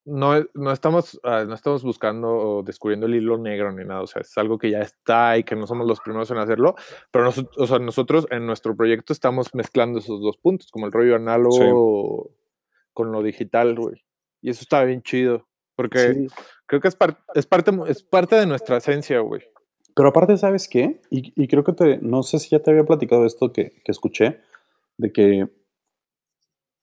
no, 0.03 0.45
no, 0.53 0.71
estamos, 0.73 1.17
ah, 1.23 1.45
no 1.47 1.55
estamos 1.55 1.83
buscando 1.83 2.27
o 2.27 2.61
descubriendo 2.61 3.05
el 3.05 3.15
hilo 3.15 3.37
negro 3.37 3.71
ni 3.71 3.85
nada. 3.85 4.01
O 4.01 4.07
sea, 4.07 4.23
es 4.23 4.37
algo 4.37 4.57
que 4.57 4.69
ya 4.69 4.81
está 4.81 5.37
y 5.37 5.45
que 5.45 5.55
no 5.55 5.65
somos 5.67 5.87
los 5.87 6.01
primeros 6.01 6.31
en 6.31 6.37
hacerlo. 6.37 6.75
Pero 7.11 7.29
o 7.29 7.65
sea, 7.65 7.79
nosotros 7.79 8.27
en 8.29 8.45
nuestro 8.45 8.75
proyecto 8.75 9.13
estamos 9.13 9.55
mezclando 9.55 9.99
esos 9.99 10.19
dos 10.19 10.35
puntos, 10.35 10.69
como 10.69 10.85
el 10.85 10.91
rollo 10.91 11.15
análogo 11.15 12.29
con 12.91 13.13
lo 13.13 13.23
digital, 13.23 13.73
güey. 13.73 14.03
Y 14.41 14.49
eso 14.49 14.63
está 14.63 14.83
bien 14.83 15.01
chido. 15.01 15.47
Porque 15.75 16.27
creo 16.65 16.81
que 16.81 16.89
es, 16.89 16.97
es, 17.35 17.45
parte, 17.45 17.71
es 17.87 18.03
parte 18.03 18.35
de 18.35 18.47
nuestra 18.47 18.75
esencia, 18.75 19.21
güey. 19.21 19.43
Pero 19.95 20.09
aparte, 20.09 20.37
¿sabes 20.37 20.67
qué? 20.67 21.01
Y, 21.09 21.47
creo 21.47 21.63
que 21.63 21.73
te, 21.73 21.97
no 21.99 22.23
sé 22.23 22.39
si 22.39 22.49
ya 22.49 22.59
te 22.59 22.71
había 22.71 22.85
platicado 22.85 23.25
esto 23.25 23.53
que, 23.53 23.81
escuché, 23.85 24.39
de 24.97 25.11
que 25.11 25.49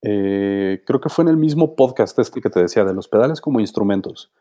eh, 0.03 0.83
creo 0.87 1.01
que 1.01 1.09
fue 1.09 1.25
en 1.25 1.29
el 1.29 1.37
mismo 1.37 1.75
podcast 1.75 2.19
este 2.19 2.41
que 2.41 2.51
te 2.51 2.61
decía, 2.61 2.85
de 2.85 2.95
los 2.95 3.09
pedales 3.09 3.41
como 3.41 3.61
instrumentos. 3.61 4.33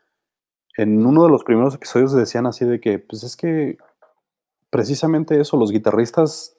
En 0.76 1.04
uno 1.04 1.24
de 1.24 1.30
los 1.30 1.42
primeros 1.42 1.74
episodios 1.74 2.12
decían 2.12 2.46
así 2.46 2.64
de 2.64 2.80
que, 2.80 2.98
pues 3.00 3.24
es 3.24 3.36
que 3.36 3.76
precisamente 4.70 5.40
eso, 5.40 5.56
los 5.56 5.72
guitarristas 5.72 6.56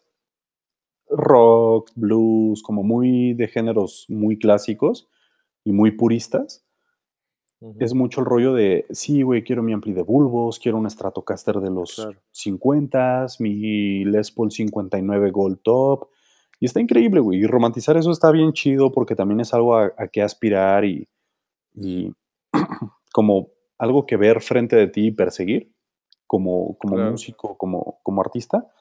rock, 1.09 1.91
blues, 1.95 2.61
como 2.63 2.83
muy 2.83 3.33
de 3.33 3.47
géneros 3.47 4.05
muy 4.09 4.39
clásicos 4.39 5.09
y 5.63 5.71
muy 5.71 5.91
puristas, 5.91 6.65
es 7.79 7.93
mucho 7.93 8.21
el 8.21 8.25
rollo 8.25 8.53
de, 8.53 8.87
sí, 8.89 9.21
güey, 9.21 9.43
quiero 9.43 9.61
mi 9.61 9.71
ampli 9.71 9.93
de 9.93 10.01
bulbos, 10.01 10.57
quiero 10.57 10.79
un 10.79 10.89
Stratocaster 10.89 11.59
de 11.59 11.69
los 11.69 12.07
50, 12.31 13.27
mi 13.39 14.03
Les 14.03 14.31
Paul 14.31 14.51
59 14.51 15.29
Gold 15.29 15.59
Top. 15.61 16.09
Y 16.59 16.65
está 16.65 16.79
increíble, 16.79 17.19
güey. 17.19 17.39
Y 17.39 17.45
romantizar 17.45 17.97
eso 17.97 18.11
está 18.11 18.31
bien 18.31 18.53
chido 18.53 18.91
porque 18.91 19.15
también 19.15 19.41
es 19.41 19.53
algo 19.53 19.77
a, 19.77 19.91
que 20.11 20.23
aspirar 20.23 20.85
y, 20.85 21.07
como 23.13 23.49
algo 23.77 24.05
que 24.05 24.17
ver 24.17 24.41
frente 24.41 24.75
de 24.75 24.87
ti 24.87 25.07
y 25.07 25.11
perseguir 25.11 25.71
como, 26.25 26.77
como 26.79 26.97
músico, 26.97 27.57
como, 27.57 27.99
como 28.01 28.21
artista. 28.21 28.71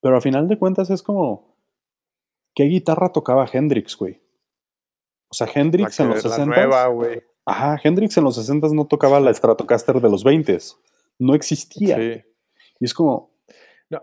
Pero 0.00 0.16
a 0.16 0.20
final 0.20 0.46
de 0.46 0.58
cuentas 0.58 0.90
es 0.90 1.02
como, 1.02 1.56
¿qué 2.54 2.64
guitarra 2.64 3.10
tocaba 3.10 3.48
Hendrix, 3.52 3.96
güey? 3.96 4.23
O 5.34 5.36
sea, 5.36 5.48
Hendrix 5.52 5.98
en 5.98 6.10
los 6.10 6.22
60 6.22 6.88
Ajá, 7.44 7.80
Hendrix 7.82 8.16
en 8.16 8.22
los 8.22 8.36
60 8.36 8.68
no 8.72 8.86
tocaba 8.86 9.18
la 9.18 9.34
Stratocaster 9.34 10.00
de 10.00 10.08
los 10.08 10.22
20 10.22 10.56
No 11.18 11.34
existía. 11.34 11.96
Sí. 11.96 12.22
Y 12.78 12.84
es 12.84 12.94
como. 12.94 13.34
No, 13.90 14.00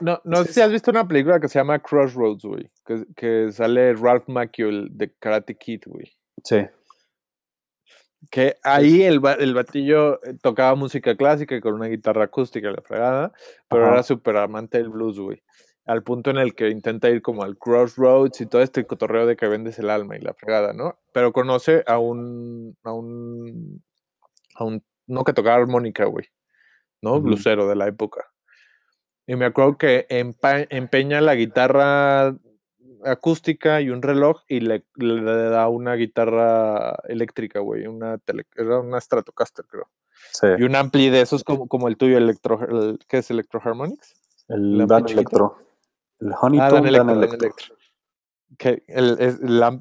no, 0.00 0.20
no 0.24 0.42
sé 0.42 0.54
si 0.54 0.60
has 0.60 0.72
visto 0.72 0.90
una 0.90 1.06
película 1.06 1.38
que 1.38 1.46
se 1.46 1.60
llama 1.60 1.78
Crossroads, 1.78 2.42
güey. 2.42 2.68
Que, 2.84 3.04
que, 3.14 3.52
sale 3.52 3.94
Ralph 3.94 4.26
Macchio 4.26 4.70
de 4.90 5.14
Karate 5.20 5.56
Kid, 5.56 5.82
güey. 5.86 6.12
Sí. 6.42 6.66
Que 8.28 8.56
ahí 8.64 9.02
el, 9.02 9.20
el 9.38 9.54
batillo 9.54 10.20
eh, 10.24 10.34
tocaba 10.42 10.74
música 10.74 11.16
clásica 11.16 11.60
con 11.60 11.74
una 11.74 11.86
guitarra 11.86 12.24
acústica 12.24 12.72
la 12.72 12.82
fregada, 12.82 13.32
pero 13.68 13.86
era 13.86 14.02
súper 14.02 14.36
amante 14.36 14.78
del 14.78 14.88
blues, 14.88 15.20
güey 15.20 15.42
al 15.84 16.02
punto 16.02 16.30
en 16.30 16.38
el 16.38 16.54
que 16.54 16.68
intenta 16.68 17.10
ir 17.10 17.22
como 17.22 17.42
al 17.42 17.58
crossroads 17.58 18.40
y 18.40 18.46
todo 18.46 18.62
este 18.62 18.86
cotorreo 18.86 19.26
de 19.26 19.36
que 19.36 19.48
vendes 19.48 19.78
el 19.78 19.90
alma 19.90 20.16
y 20.16 20.20
la 20.20 20.34
fregada, 20.34 20.72
¿no? 20.72 20.98
Pero 21.12 21.32
conoce 21.32 21.82
a 21.86 21.98
un, 21.98 22.76
a 22.84 22.92
un, 22.92 23.82
a 24.54 24.64
un, 24.64 24.84
no 25.06 25.24
que 25.24 25.32
tocaba 25.32 25.56
armónica, 25.56 26.04
güey, 26.04 26.26
¿no? 27.00 27.20
Blusero 27.20 27.68
de 27.68 27.76
la 27.76 27.88
época. 27.88 28.28
Y 29.26 29.36
me 29.36 29.44
acuerdo 29.44 29.78
que 29.78 30.06
empeña 30.08 31.20
la 31.20 31.34
guitarra 31.34 32.36
acústica 33.04 33.80
y 33.80 33.90
un 33.90 34.02
reloj 34.02 34.42
y 34.48 34.60
le, 34.60 34.84
le 34.96 35.22
da 35.22 35.68
una 35.68 35.94
guitarra 35.94 36.96
eléctrica, 37.08 37.60
güey, 37.60 37.86
una, 37.86 38.18
era 38.56 38.80
una 38.80 39.00
Stratocaster, 39.00 39.64
creo. 39.66 39.88
Sí. 40.32 40.46
Y 40.58 40.62
un 40.62 40.76
ampli 40.76 41.10
de 41.10 41.20
esos 41.20 41.44
como, 41.44 41.66
como 41.66 41.88
el 41.88 41.96
tuyo, 41.96 42.16
electro, 42.16 42.58
¿qué 43.08 43.18
es 43.18 43.30
Electro 43.30 43.60
Harmonics? 43.62 44.14
El, 44.48 44.86
Dan 44.86 45.08
Electro. 45.08 45.56
El 46.22 46.32
Honeyton 46.40 46.86
ah, 46.86 47.12
Electro, 47.12 47.76
Que 48.58 48.82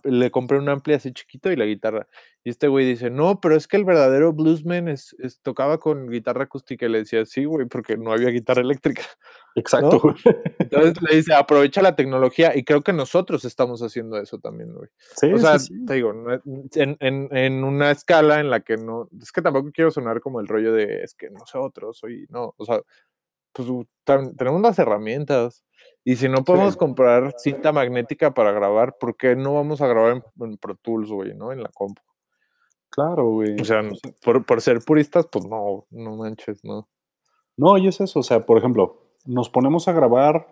le 0.04 0.32
compré 0.32 0.58
un 0.58 0.70
ampli 0.70 0.96
así 0.96 1.14
chiquito 1.14 1.52
y 1.52 1.56
la 1.56 1.66
guitarra. 1.66 2.08
Y 2.44 2.50
este 2.50 2.68
güey 2.68 2.88
dice, 2.88 3.12
no, 3.12 3.39
pero 3.39 3.56
es 3.56 3.68
que 3.68 3.78
el 3.78 3.86
verdadero 3.86 4.34
bluesman 4.34 4.88
es, 4.88 5.16
tocaba 5.44 5.78
con 5.78 6.10
guitarra 6.10 6.46
acústica. 6.46 6.88
Y 6.88 6.89
le 6.89 6.98
decía, 7.00 7.24
sí, 7.26 7.46
güey, 7.46 7.68
porque 7.68 7.98
no 7.98 8.12
había 8.12 8.30
guitarra 8.30 8.62
eléctrica. 8.62 9.04
Exacto. 9.56 10.16
Entonces 10.58 11.00
le 11.08 11.18
dice, 11.18 11.36
aprovecha 11.36 11.84
la 11.84 11.96
tecnología. 11.96 12.58
Y 12.58 12.64
creo 12.64 12.82
que 12.82 12.94
nosotros 12.94 13.46
estamos 13.46 13.84
haciendo 13.84 14.18
eso 14.18 14.39
también, 14.39 14.74
güey. 14.74 14.89
Sí, 15.18 15.32
o 15.32 15.38
sea, 15.38 15.58
te 15.86 15.94
digo, 15.94 16.14
en, 16.74 16.98
en, 17.00 17.64
una 17.64 17.92
escala 17.92 18.39
en 18.39 18.50
la 18.50 18.62
que 18.62 18.78
no, 18.78 19.08
es 19.22 19.32
que 19.32 19.44
tampoco 19.44 19.72
quiero 19.72 19.92
sonar 19.92 20.20
como 20.20 20.39
el 20.39 20.48
rollo 20.48 20.74
de, 20.74 21.04
es 21.04 21.14
que 21.14 21.30
nosotros, 21.30 22.00
soy, 22.00 22.26
no, 22.30 22.56
o 22.58 22.66
sea, 22.66 22.82
pues 23.54 23.68
tenemos 24.38 24.62
las 24.62 24.80
herramientas. 24.80 25.64
Y 26.04 26.16
si 26.16 26.28
no 26.30 26.43
podemos 26.43 26.78
comprar 26.78 27.34
cinta 27.38 27.72
magnética 27.72 28.34
para 28.34 28.52
grabar, 28.52 28.97
¿por 28.99 29.16
qué 29.16 29.36
no 29.36 29.54
vamos 29.54 29.82
a 29.82 29.88
grabar 29.88 30.24
en, 30.39 30.58
Pro 30.58 30.76
Tools, 30.76 31.12
güey, 31.12 31.36
no? 31.36 31.52
En 31.52 31.62
la 31.62 31.70
compu. 31.70 32.02
Claro, 32.89 33.30
güey. 33.30 33.60
O 33.60 33.66
sea, 33.66 33.84
por, 34.24 34.45
por, 34.45 34.62
ser 34.62 34.80
puristas, 34.80 35.28
pues 35.32 35.45
no, 35.45 35.86
no 35.91 36.16
manches, 36.18 36.64
no. 36.64 36.89
No, 37.56 37.78
y 37.78 37.88
es 37.88 38.02
eso, 38.02 38.20
o 38.20 38.24
sea, 38.24 38.45
por 38.45 38.58
ejemplo, 38.58 39.14
nos 39.26 39.49
ponemos 39.49 39.88
a 39.88 39.93
grabar 39.93 40.47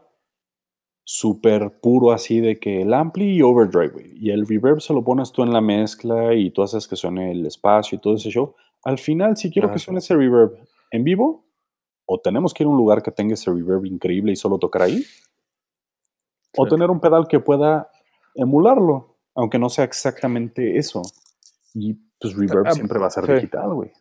súper 1.04 1.80
puro 1.80 2.12
así 2.12 2.39
de 2.39 2.60
que 2.60 2.84
el 2.84 2.93
ampli 2.93 3.36
y 3.36 3.41
overdrive, 3.41 3.89
güey, 3.89 4.12
y 4.16 4.30
el 4.30 4.45
reverb 4.45 4.80
se 4.80 4.93
lo 4.93 5.04
pones 5.04 5.32
tú 5.32 5.41
en 5.41 5.52
la 5.52 5.60
mezcla 5.60 6.36
y 6.36 6.52
tú 6.52 6.62
haces 6.62 6.88
que 6.88 6.95
suene 6.95 7.32
el 7.32 7.45
espacio 7.47 7.95
y 7.95 8.00
todo 8.00 8.14
ese 8.14 8.30
show. 8.30 8.54
Al 8.84 9.00
final, 9.00 9.36
si 9.36 9.50
quiero 9.50 9.72
que 9.72 9.80
suene 9.80 10.00
ese 10.00 10.16
reverb 10.16 10.56
en 10.91 11.04
vivo, 11.04 11.49
o 12.12 12.20
tenemos 12.20 12.55
que 12.55 12.64
ir 12.64 12.68
a 12.68 12.72
un 12.72 12.78
lugar 12.78 13.03
que 13.03 13.12
tenga 13.12 13.36
ese 13.36 13.51
reverb 13.51 13.86
increíble 13.86 14.32
y 14.32 14.36
solo 14.36 14.57
tocar 14.57 14.82
ahí, 14.82 15.05
o 16.57 16.68
tener 16.68 16.89
un 16.89 16.99
pedal 16.99 17.28
que 17.28 17.39
pueda 17.39 17.91
emularlo, 18.34 19.20
aunque 19.36 19.60
no 19.60 19.70
sea 19.70 19.86
exactamente 19.86 20.80
eso. 20.80 21.03
Y 21.76 21.93
pues 22.20 22.36
reverb 22.36 22.66
ah, 22.66 22.72
siempre 22.72 22.97
va 22.97 23.05
a 23.05 23.12
ser 23.12 23.28
digital, 23.28 23.76
güey. 23.76 23.91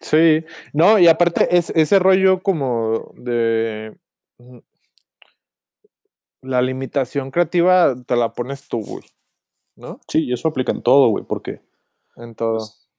Sí, 0.00 0.44
no, 0.72 0.98
y 0.98 1.06
aparte 1.06 1.56
es 1.56 1.70
ese 1.70 2.00
rollo 2.00 2.42
como 2.42 3.12
de... 3.14 3.96
la 6.42 6.62
limitación 6.62 7.30
creativa 7.30 7.94
te 8.06 8.16
la 8.16 8.32
pones 8.32 8.66
tú, 8.66 8.84
güey, 8.84 9.04
¿no? 9.76 10.00
Sí, 10.08 10.24
y 10.24 10.32
eso 10.32 10.48
aplica 10.48 10.72
en 10.72 10.82
todo, 10.82 11.10
güey, 11.10 11.24
porque... 11.24 11.60
En 12.16 12.34
todo. 12.34 12.56
Pues, 12.56 12.90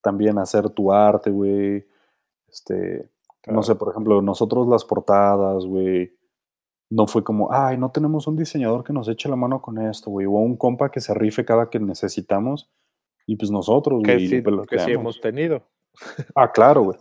también 0.00 0.38
hacer 0.38 0.70
tu 0.70 0.90
arte, 0.90 1.30
güey. 1.30 1.86
Este, 2.48 3.10
no 3.46 3.62
sé, 3.62 3.74
por 3.74 3.90
ejemplo, 3.90 4.22
nosotros 4.22 4.66
las 4.68 4.84
portadas, 4.84 5.64
güey. 5.64 6.16
No 6.90 7.06
fue 7.06 7.24
como, 7.24 7.52
ay, 7.52 7.76
no 7.76 7.90
tenemos 7.90 8.26
un 8.26 8.36
diseñador 8.36 8.84
que 8.84 8.92
nos 8.92 9.08
eche 9.08 9.28
la 9.28 9.36
mano 9.36 9.60
con 9.60 9.78
esto, 9.78 10.10
güey. 10.10 10.26
O 10.26 10.30
un 10.30 10.56
compa 10.56 10.90
que 10.90 11.00
se 11.00 11.14
rife 11.14 11.44
cada 11.44 11.68
que 11.68 11.80
necesitamos. 11.80 12.70
Y 13.26 13.36
pues 13.36 13.50
nosotros, 13.50 14.02
güey. 14.04 14.28
Sí, 14.28 14.42
que 14.68 14.78
sí 14.78 14.92
hemos 14.92 15.20
tenido. 15.20 15.62
Ah, 16.34 16.50
claro, 16.50 16.82
güey. 16.82 16.98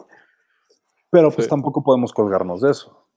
Pero 1.09 1.31
pues 1.31 1.47
tampoco 1.47 1.83
podemos 1.83 2.11
colgarnos 2.13 2.61
de 2.61 2.71
eso. 2.71 3.07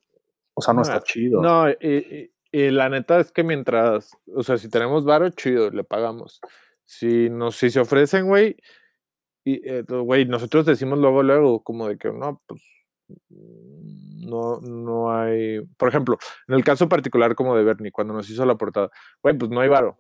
O 0.55 0.61
sea, 0.61 0.75
no, 0.75 0.83
está 0.83 1.03
chido. 1.03 1.41
No, 1.41 1.69
y, 1.71 2.31
la 2.53 2.89
neta 2.89 3.21
es 3.21 3.33
que 3.33 3.43
mientras, 3.45 4.17
o 4.35 4.43
sea, 4.43 4.57
si 4.57 4.71
tenemos 4.71 5.05
varo, 5.05 5.29
chido, 5.31 5.71
le 5.71 5.85
pagamos. 5.85 6.41
Si, 6.85 7.29
nos, 7.29 7.57
si 7.57 7.71
se 7.71 7.81
ofrecen, 7.81 8.27
güey, 8.27 8.57
y, 9.45 9.69
eh, 9.69 9.83
güey, 9.83 10.25
nosotros 10.25 10.67
decimos 10.67 10.99
luego, 10.99 11.23
luego, 11.23 11.63
como 11.63 11.89
de 11.89 11.99
que 11.99 12.11
no, 12.11 12.43
pues 12.47 12.63
no, 13.29 14.61
no 14.61 15.13
hay. 15.13 15.61
Por 15.77 15.89
ejemplo, 15.89 16.19
en 16.49 16.55
el 16.55 16.65
caso 16.65 16.89
particular 16.89 17.35
como 17.35 17.57
de 17.57 17.65
Bernie, 17.65 17.93
cuando 17.93 18.15
nos 18.15 18.29
hizo 18.29 18.45
la 18.45 18.57
portada, 18.57 18.91
güey, 19.23 19.37
pues 19.37 19.51
no 19.51 19.61
hay 19.61 19.69
varo. 19.69 19.99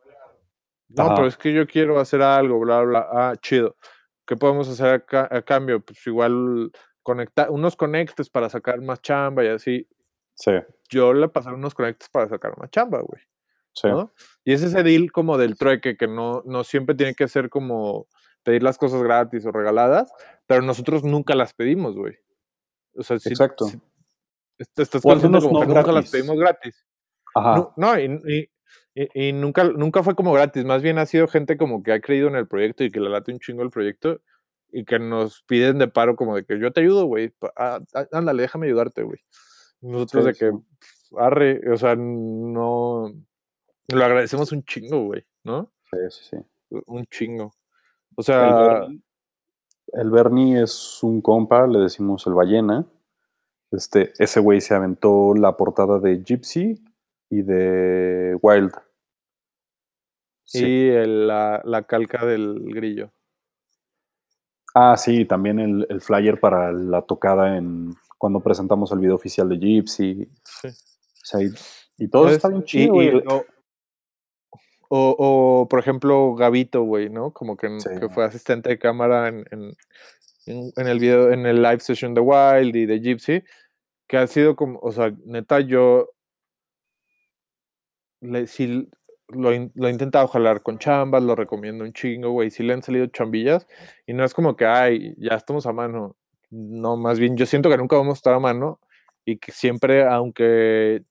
No, 0.88 1.14
pero 1.14 1.26
es 1.26 1.36
que 1.36 1.52
yo 1.52 1.66
quiero 1.66 1.98
hacer 1.98 2.22
algo, 2.22 2.60
bla, 2.60 2.82
bla. 2.82 3.08
Ah, 3.10 3.34
chido. 3.40 3.76
¿Qué 4.26 4.36
podemos 4.36 4.68
hacer 4.68 5.04
a, 5.12 5.42
cambio? 5.42 5.80
Pues 5.80 6.04
igual 6.06 6.70
conectar 7.02 7.50
unos 7.50 7.76
conectes 7.76 8.30
para 8.30 8.48
sacar 8.48 8.80
más 8.80 9.00
chamba 9.02 9.44
y 9.44 9.48
así. 9.48 9.88
Sí. 10.34 10.52
Yo 10.88 11.12
le 11.12 11.28
pasé 11.28 11.50
unos 11.50 11.74
conectes 11.74 12.08
para 12.08 12.28
sacar 12.28 12.56
más 12.58 12.70
chamba, 12.70 13.00
güey. 13.00 13.22
Sí. 13.72 13.88
Y 14.44 14.52
es 14.52 14.62
ese 14.62 14.82
deal 14.82 15.12
como 15.12 15.38
del 15.38 15.56
trueque 15.56 15.96
que 15.96 16.08
no, 16.08 16.42
no 16.46 16.64
siempre 16.64 16.94
tiene 16.94 17.14
que 17.14 17.28
ser 17.28 17.50
como 17.50 18.08
pedir 18.42 18.62
las 18.62 18.78
cosas 18.78 19.02
gratis 19.02 19.44
o 19.44 19.52
regaladas, 19.52 20.10
pero 20.46 20.62
nosotros 20.62 21.04
nunca 21.04 21.34
las 21.34 21.52
pedimos, 21.52 21.96
güey. 21.96 22.16
O 22.96 23.02
sea, 23.02 23.16
Exacto. 23.16 23.66
estás 24.58 24.88
como 25.02 25.20
que 25.20 25.28
nunca 25.28 25.92
las 25.92 26.10
pedimos 26.10 26.36
gratis. 26.38 26.84
Ajá. 27.34 27.72
No, 27.76 27.98
y, 27.98 28.50
y, 28.94 29.32
nunca, 29.32 29.64
nunca 29.64 30.02
fue 30.02 30.14
como 30.14 30.32
gratis, 30.32 30.64
más 30.64 30.82
bien 30.82 30.98
ha 30.98 31.06
sido 31.06 31.28
gente 31.28 31.58
como 31.58 31.82
que 31.82 31.92
ha 31.92 32.00
creído 32.00 32.28
en 32.28 32.36
el 32.36 32.48
proyecto 32.48 32.82
y 32.82 32.90
que 32.90 33.00
le 33.00 33.10
late 33.10 33.32
un 33.32 33.38
chingo 33.38 33.62
el 33.62 33.70
proyecto 33.70 34.20
y 34.72 34.84
que 34.84 34.98
nos 34.98 35.42
piden 35.42 35.78
de 35.78 35.88
paro 35.88 36.16
como 36.16 36.34
de 36.34 36.44
que 36.44 36.58
yo 36.58 36.72
te 36.72 36.80
ayudo, 36.80 37.04
güey, 37.06 37.32
ah, 37.56 37.80
ándale, 38.12 38.42
déjame 38.42 38.66
ayudarte, 38.66 39.02
güey. 39.02 39.18
Nosotros 39.82 40.24
de 40.24 40.34
que, 40.34 40.50
arre, 41.18 41.60
o 41.70 41.76
sea, 41.76 41.94
no, 41.94 43.12
lo 43.88 44.04
agradecemos 44.04 44.50
un 44.52 44.64
chingo, 44.64 45.04
güey, 45.04 45.24
¿no? 45.44 45.72
Sí, 45.90 45.98
sí, 46.10 46.24
sí. 46.30 46.80
Un 46.86 47.04
chingo. 47.06 47.52
O 48.16 48.22
sea... 48.22 48.86
El 48.86 49.02
Bernie, 49.92 50.62
es 50.62 51.02
un 51.02 51.20
compa, 51.20 51.66
le 51.66 51.80
decimos 51.80 52.26
el 52.26 52.34
ballena. 52.34 52.84
Este, 53.70 54.12
ese 54.18 54.40
güey 54.40 54.60
se 54.60 54.74
aventó 54.74 55.34
la 55.34 55.56
portada 55.56 55.98
de 55.98 56.22
Gypsy 56.22 56.82
y 57.30 57.42
de 57.42 58.38
Wild. 58.40 58.72
Sí. 60.44 60.64
Y 60.64 61.06
la, 61.06 61.84
calca 61.88 62.24
del 62.24 62.72
grillo. 62.72 63.10
Ah, 64.74 64.96
sí, 64.96 65.24
también 65.24 65.58
el, 65.58 66.00
flyer 66.00 66.38
para 66.38 66.72
la 66.72 67.02
tocada 67.02 67.56
en 67.56 67.94
cuando 68.18 68.40
presentamos 68.40 68.92
el 68.92 69.00
video 69.00 69.14
oficial 69.14 69.48
de 69.48 69.56
Gypsy. 69.56 70.28
Sí. 71.14 71.50
y, 71.98 72.08
todo 72.08 72.28
está 72.28 72.48
bien 72.48 72.62
chido. 72.64 72.94
O, 74.88 75.66
por 75.68 75.78
ejemplo, 75.78 76.34
Gavito, 76.34 76.82
güey, 76.82 77.10
¿no? 77.10 77.32
Como 77.32 77.56
que, 77.56 77.68
fue 78.12 78.24
asistente 78.24 78.70
de 78.70 78.78
cámara 78.78 79.28
en, 79.28 79.44
en, 80.46 80.86
el 80.86 80.98
video, 80.98 81.32
en 81.32 81.46
el 81.46 81.62
live 81.62 81.80
session 81.80 82.14
de 82.14 82.20
Wild 82.20 82.76
y 82.76 82.86
de 82.86 83.00
Gypsy, 83.00 83.42
que 84.06 84.16
ha 84.16 84.26
sido 84.26 84.56
como, 84.56 84.78
o 84.80 84.92
sea, 84.92 85.12
neta, 85.24 85.60
yo 85.60 86.10
le, 88.20 88.46
sí, 88.46 88.88
lo, 89.28 89.50
lo, 89.74 89.88
he 89.88 89.90
intentado 89.90 90.28
jalar 90.28 90.62
con 90.62 90.78
chambas, 90.78 91.22
lo 91.22 91.34
recomiendo 91.34 91.84
un 91.84 91.92
chingo, 91.92 92.30
güey. 92.30 92.50
Sí 92.50 92.62
le 92.62 92.72
han 92.72 92.82
salido 92.82 93.06
chambillas 93.06 93.66
y 94.06 94.12
no 94.14 94.24
es 94.24 94.34
como 94.34 94.56
que, 94.56 94.66
ay, 94.66 95.14
ya 95.18 95.34
estamos 95.34 95.66
a 95.66 95.72
mano. 95.72 96.16
No, 96.50 96.96
más 96.96 97.18
bien, 97.18 97.36
yo 97.36 97.46
siento 97.46 97.68
que 97.70 97.76
nunca 97.76 97.96
vamos 97.96 98.16
a 98.16 98.18
estar 98.18 98.34
a 98.34 98.38
mano 98.40 98.80
y 99.24 99.38
que 99.38 99.52
siempre, 99.52 100.04
aunque 100.04 101.02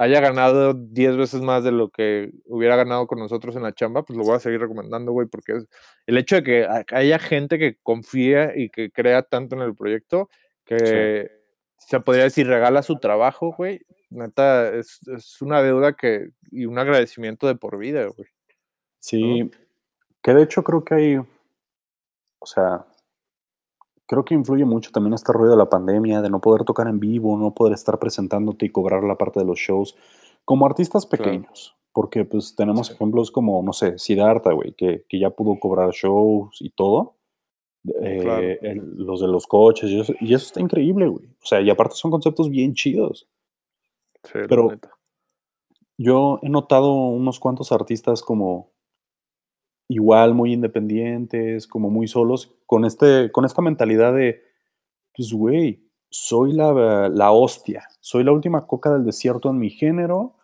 haya 0.00 0.18
ganado 0.22 0.72
10 0.72 1.18
veces 1.18 1.42
más 1.42 1.62
de 1.62 1.72
lo 1.72 1.90
que 1.90 2.30
hubiera 2.46 2.74
ganado 2.74 3.06
con 3.06 3.18
nosotros 3.18 3.54
en 3.54 3.62
la 3.62 3.74
chamba, 3.74 4.02
pues 4.02 4.16
lo 4.16 4.24
voy 4.24 4.34
a 4.34 4.40
seguir 4.40 4.58
recomendando, 4.58 5.12
güey, 5.12 5.28
porque 5.28 5.52
es 5.52 5.68
el 6.06 6.16
hecho 6.16 6.36
de 6.36 6.42
que 6.42 6.66
haya 6.94 7.18
gente 7.18 7.58
que 7.58 7.76
confía 7.82 8.56
y 8.56 8.70
que 8.70 8.90
crea 8.90 9.22
tanto 9.22 9.56
en 9.56 9.62
el 9.62 9.76
proyecto 9.76 10.30
que 10.64 11.30
se 11.76 12.00
podría 12.00 12.24
decir 12.24 12.46
regala 12.46 12.82
su 12.82 12.98
trabajo, 12.98 13.54
güey, 13.54 13.82
neta, 14.08 14.74
es, 14.74 15.02
una 15.42 15.60
deuda 15.60 15.92
que, 15.92 16.30
y 16.50 16.64
un 16.64 16.78
agradecimiento 16.78 17.46
de 17.46 17.56
por 17.56 17.76
vida, 17.76 18.06
güey. 18.06 18.28
Sí, 19.00 19.50
que 20.22 20.32
de 20.32 20.44
hecho 20.44 20.64
creo 20.64 20.82
que 20.82 20.94
hay, 20.94 21.16
o 21.16 22.46
sea, 22.46 22.86
creo 24.10 24.24
que 24.24 24.34
influye 24.34 24.64
mucho 24.64 24.90
también 24.90 25.14
este 25.14 25.32
ruido 25.32 25.52
de 25.52 25.56
la 25.56 25.70
pandemia, 25.70 26.20
de 26.20 26.30
no 26.30 26.40
poder 26.40 26.64
tocar 26.64 26.88
en 26.88 26.98
vivo, 26.98 27.38
no 27.38 27.54
poder 27.54 27.74
estar 27.74 27.96
presentándote 28.00 28.66
y 28.66 28.70
cobrar 28.70 29.04
la 29.04 29.14
parte 29.14 29.38
de 29.38 29.46
los 29.46 29.60
shows, 29.60 29.96
como 30.44 30.66
artistas 30.66 31.06
pequeños, 31.06 31.76
porque 31.92 32.24
pues 32.24 32.56
tenemos 32.56 32.90
ejemplos 32.90 33.30
como, 33.30 33.62
no 33.62 33.72
sé, 33.72 34.00
Siddhartha, 34.00 34.52
güey, 34.52 34.72
que, 34.72 35.04
que 35.08 35.20
ya 35.20 35.30
pudo 35.30 35.60
cobrar 35.60 35.90
shows 35.92 36.56
y 36.60 36.70
todo. 36.70 37.18
Eh, 38.02 38.58
los 38.96 39.20
de 39.20 39.28
los 39.28 39.46
coches, 39.46 39.88
y 39.88 40.00
eso, 40.00 40.12
y 40.20 40.34
eso 40.34 40.44
está 40.44 40.60
increíble, 40.60 41.06
güey. 41.06 41.26
O 41.26 41.46
sea, 41.46 41.60
y 41.60 41.70
aparte 41.70 41.94
son 41.94 42.10
conceptos 42.10 42.50
bien 42.50 42.74
chidos. 42.74 43.28
Pero 44.32 44.72
yo 45.96 46.40
he 46.42 46.48
notado 46.48 46.92
unos 46.92 47.38
cuantos 47.38 47.70
artistas 47.70 48.22
como 48.22 48.69
igual 49.90 50.34
muy 50.34 50.52
independientes, 50.52 51.66
como 51.66 51.90
muy 51.90 52.06
solos, 52.06 52.54
con, 52.64 52.84
este, 52.84 53.32
con 53.32 53.44
esta 53.44 53.60
mentalidad 53.60 54.14
de, 54.14 54.40
pues 55.16 55.32
güey, 55.32 55.84
soy 56.08 56.52
la, 56.52 57.08
la 57.08 57.32
hostia, 57.32 57.88
soy 57.98 58.22
la 58.22 58.30
última 58.30 58.68
coca 58.68 58.92
del 58.92 59.04
desierto 59.04 59.50
en 59.50 59.58
mi 59.58 59.68
género, 59.68 60.36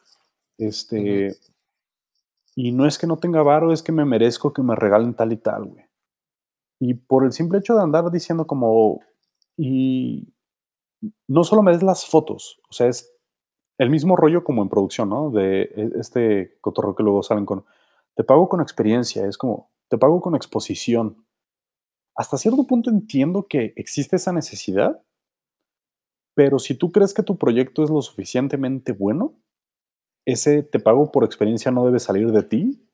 este, 0.59 1.36
y 2.57 2.72
no 2.72 2.86
es 2.86 2.99
que 2.99 3.07
no 3.07 3.18
tenga 3.18 3.44
varo, 3.44 3.72
es 3.72 3.84
que 3.84 3.92
me 3.92 4.05
merezco 4.05 4.53
que 4.53 4.62
me 4.62 4.74
regalen 4.74 5.14
tal 5.14 5.32
y 5.32 5.36
tal, 5.36 5.66
güey. 5.66 5.84
Y 6.80 6.94
por 6.94 7.24
el 7.24 7.32
simple 7.32 7.59
hecho 7.59 7.76
de 7.76 7.82
andar 7.82 8.11
diciendo 8.11 8.49
como, 8.49 9.01
y 9.57 10.26
no 11.28 11.44
solo 11.44 11.62
me 11.62 11.70
des 11.70 11.84
las 11.84 12.05
fotos, 12.05 12.61
o 12.68 12.72
sea, 12.72 12.88
es 12.88 13.14
el 13.78 13.90
mismo 13.90 14.16
rollo 14.16 14.42
como 14.42 14.62
en 14.62 14.68
producción, 14.68 15.09
¿no? 15.09 15.30
De 15.30 15.62
e, 15.62 15.90
este 16.01 16.59
cotorreo 16.61 16.97
que 16.97 17.05
luego 17.05 17.22
salen 17.22 17.47
con, 17.47 17.64
te 18.16 18.24
pago 18.24 18.48
con 18.48 18.60
experiencia, 18.60 19.26
es 19.26 19.36
como, 19.36 19.70
te 19.88 19.98
pago 19.98 20.20
con 20.20 20.34
exposición. 20.34 21.24
Hasta 22.16 22.38
cierto 22.38 22.66
punto 22.66 22.90
entiendo 22.90 23.46
que 23.46 23.74
existe 23.76 24.16
esa 24.16 24.32
necesidad, 24.32 25.02
pero 26.34 26.58
si 26.58 26.74
tú 26.74 26.90
crees 26.92 27.12
que 27.12 27.22
tu 27.22 27.38
proyecto 27.38 27.84
es 27.84 27.90
lo 27.90 28.00
suficientemente 28.00 28.92
bueno, 28.92 29.34
ese 30.26 30.62
te 30.62 30.80
pago 30.80 31.12
por 31.12 31.24
experiencia 31.24 31.70
no 31.70 31.84
debe 31.84 32.00
salir 32.00 32.32
de 32.32 32.42
ti, 32.42 32.88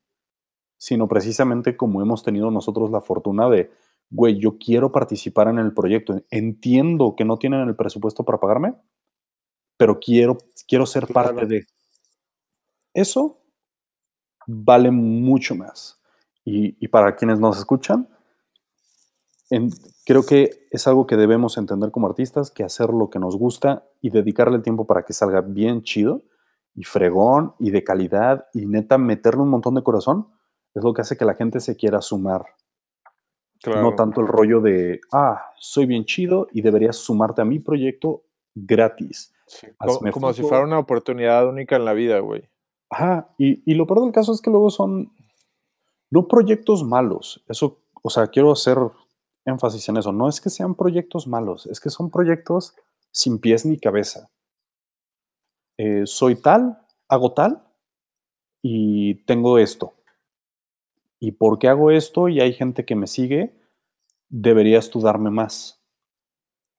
sino 0.78 1.06
precisamente 1.06 1.76
como 1.76 2.02
hemos 2.02 2.24
tenido 2.24 2.50
nosotros 2.50 2.90
la 2.90 3.00
fortuna 3.00 3.48
de, 3.48 3.70
güey, 4.10 4.38
yo 4.40 4.58
quiero 4.58 4.90
participar 4.90 5.48
en 5.48 5.58
el 5.58 5.72
proyecto, 5.72 6.20
entiendo 6.30 7.14
que 7.16 7.24
no 7.24 7.38
tienen 7.38 7.68
el 7.68 7.76
presupuesto 7.76 8.24
para 8.24 8.40
pagarme, 8.40 8.74
pero 9.78 10.00
quiero, 10.00 10.38
quiero 10.66 10.84
ser 10.84 11.06
parte 11.06 11.46
de. 11.46 11.66
Eso 12.94 13.41
vale 14.46 14.90
mucho 14.90 15.54
más. 15.54 16.00
Y, 16.44 16.88
para 16.88 17.14
quienes 17.14 17.38
nos 17.38 17.58
escuchan, 17.58 18.08
creo 20.04 20.24
que 20.26 20.66
es 20.70 20.86
algo 20.88 21.06
que 21.06 21.16
debemos 21.16 21.56
entender 21.56 21.90
como 21.90 22.08
artistas, 22.08 22.50
que 22.50 22.64
hacer 22.64 22.90
lo 22.90 23.10
que 23.10 23.20
nos 23.20 23.36
gusta 23.36 23.84
y 24.00 24.10
dedicarle 24.10 24.56
el 24.56 24.62
tiempo 24.62 24.86
para 24.86 25.04
que 25.04 25.12
salga 25.12 25.40
bien 25.40 25.82
chido 25.82 26.22
y 26.74 26.84
fregón 26.84 27.54
y 27.60 27.70
de 27.70 27.84
calidad 27.84 28.46
y 28.54 28.66
neta 28.66 28.98
meterle 28.98 29.42
un 29.42 29.50
montón 29.50 29.74
de 29.74 29.82
corazón, 29.82 30.28
es 30.74 30.82
lo 30.82 30.92
que 30.94 31.02
hace 31.02 31.16
que 31.16 31.24
la 31.24 31.34
gente 31.34 31.60
se 31.60 31.76
quiera 31.76 32.00
sumar. 32.00 32.44
No 33.64 33.94
tanto 33.94 34.20
el 34.20 34.26
rollo 34.26 34.60
de, 34.60 35.00
ah, 35.12 35.52
soy 35.56 35.86
bien 35.86 36.04
chido 36.04 36.48
y 36.50 36.62
deberías 36.62 36.96
sumarte 36.96 37.42
a 37.42 37.44
mi 37.44 37.60
proyecto 37.60 38.24
gratis 38.54 39.32
como, 40.10 40.32
si 40.32 40.42
fuera 40.42 40.64
una 40.64 40.78
oportunidad 40.78 41.48
única 41.48 41.76
en 41.76 41.84
la 41.84 41.92
vida, 41.92 42.18
güey. 42.20 42.48
Ajá, 42.92 43.34
y, 43.38 43.62
y, 43.70 43.74
lo 43.74 43.86
peor 43.86 44.02
del 44.02 44.12
caso 44.12 44.32
es 44.32 44.42
que 44.42 44.50
luego 44.50 44.68
son 44.68 45.10
no 46.10 46.28
proyectos 46.28 46.84
malos. 46.84 47.42
Eso, 47.48 47.78
o 48.02 48.10
sea, 48.10 48.26
quiero 48.26 48.52
hacer 48.52 48.76
énfasis 49.46 49.88
en 49.88 49.96
eso. 49.96 50.12
No 50.12 50.28
es 50.28 50.42
que 50.42 50.50
sean 50.50 50.74
proyectos 50.74 51.26
malos, 51.26 51.66
es 51.66 51.80
que 51.80 51.88
son 51.88 52.10
proyectos 52.10 52.74
sin 53.10 53.38
pies 53.38 53.64
ni 53.64 53.78
cabeza. 53.78 54.30
Eh, 55.78 56.02
soy 56.04 56.36
tal, 56.36 56.86
hago 57.08 57.32
tal 57.32 57.62
y 58.62 59.14
tengo 59.24 59.58
esto. 59.58 59.94
¿Y 61.18 61.32
por 61.32 61.58
qué 61.58 61.68
hago 61.68 61.90
esto? 61.90 62.28
Y 62.28 62.40
hay 62.40 62.52
gente 62.52 62.84
que 62.84 62.94
me 62.94 63.06
sigue, 63.06 63.54
deberías 64.28 64.90
tú 64.90 65.00
darme 65.00 65.30
más. 65.30 65.82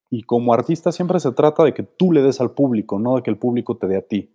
Y 0.10 0.24
como 0.24 0.54
artista 0.54 0.92
siempre 0.92 1.20
se 1.20 1.32
trata 1.32 1.64
de 1.64 1.74
que 1.74 1.82
tú 1.82 2.12
le 2.12 2.22
des 2.22 2.40
al 2.40 2.52
público, 2.52 3.00
no 3.00 3.16
de 3.16 3.24
que 3.24 3.32
el 3.32 3.38
público 3.40 3.78
te 3.78 3.88
dé 3.88 3.98
a 3.98 4.08
ti. 4.08 4.33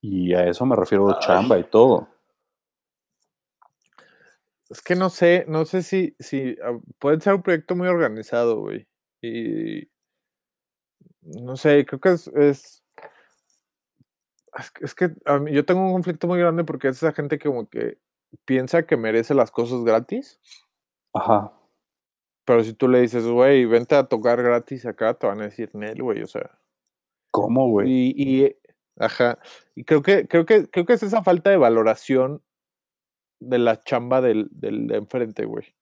Y 0.00 0.34
a 0.34 0.46
eso 0.46 0.64
me 0.64 0.76
refiero 0.76 1.18
chamba 1.20 1.58
y 1.58 1.64
todo. 1.64 2.08
Es 4.70 4.82
que 4.82 4.96
no 4.96 5.08
sé, 5.08 5.44
no 5.48 5.64
sé 5.64 5.82
si, 5.82 6.14
si 6.18 6.56
ah, 6.62 6.78
puede 6.98 7.20
ser 7.20 7.34
un 7.34 7.42
proyecto 7.42 7.74
muy 7.74 7.88
organizado, 7.88 8.60
güey. 8.60 8.86
Y 9.22 9.88
no 11.22 11.56
sé, 11.56 11.84
creo 11.86 12.00
que 12.00 12.10
es, 12.10 12.28
es, 12.28 12.84
es 14.80 14.94
que 14.94 15.10
yo 15.50 15.64
tengo 15.64 15.86
un 15.86 15.92
conflicto 15.92 16.26
muy 16.26 16.38
grande 16.38 16.64
porque 16.64 16.88
es 16.88 16.96
esa 16.98 17.12
gente 17.12 17.38
que 17.38 17.48
como 17.48 17.68
que 17.68 17.98
piensa 18.44 18.86
que 18.86 18.96
merece 18.96 19.34
las 19.34 19.50
cosas 19.50 19.84
gratis. 19.84 20.38
Ajá. 21.14 21.52
Pero 22.44 22.64
si 22.64 22.72
tú 22.72 22.88
le 22.88 23.00
dices, 23.00 23.26
güey, 23.26 23.66
vente 23.66 23.94
a 23.94 24.08
tocar 24.08 24.42
gratis 24.42 24.86
acá, 24.86 25.14
te 25.14 25.26
van 25.26 25.40
a 25.40 25.44
decir, 25.44 25.70
Nel, 25.74 26.02
güey, 26.02 26.22
o 26.22 26.26
sea. 26.26 26.58
¿Cómo, 27.30 27.68
güey? 27.68 27.90
Y, 27.90 28.14
y, 28.16 28.56
ajá. 28.98 29.38
Y 29.74 29.84
creo 29.84 30.02
que, 30.02 30.26
creo 30.26 30.46
que, 30.46 30.68
creo 30.68 30.86
que 30.86 30.92
es 30.94 31.02
esa 31.02 31.22
falta 31.22 31.50
de 31.50 31.56
valoración 31.56 32.42
de 33.40 33.58
la 33.58 33.80
chamba 33.82 34.20
del, 34.20 34.48
del 34.50 34.86
de 34.86 34.96
enfrente, 34.96 35.44
güey. 35.44 35.74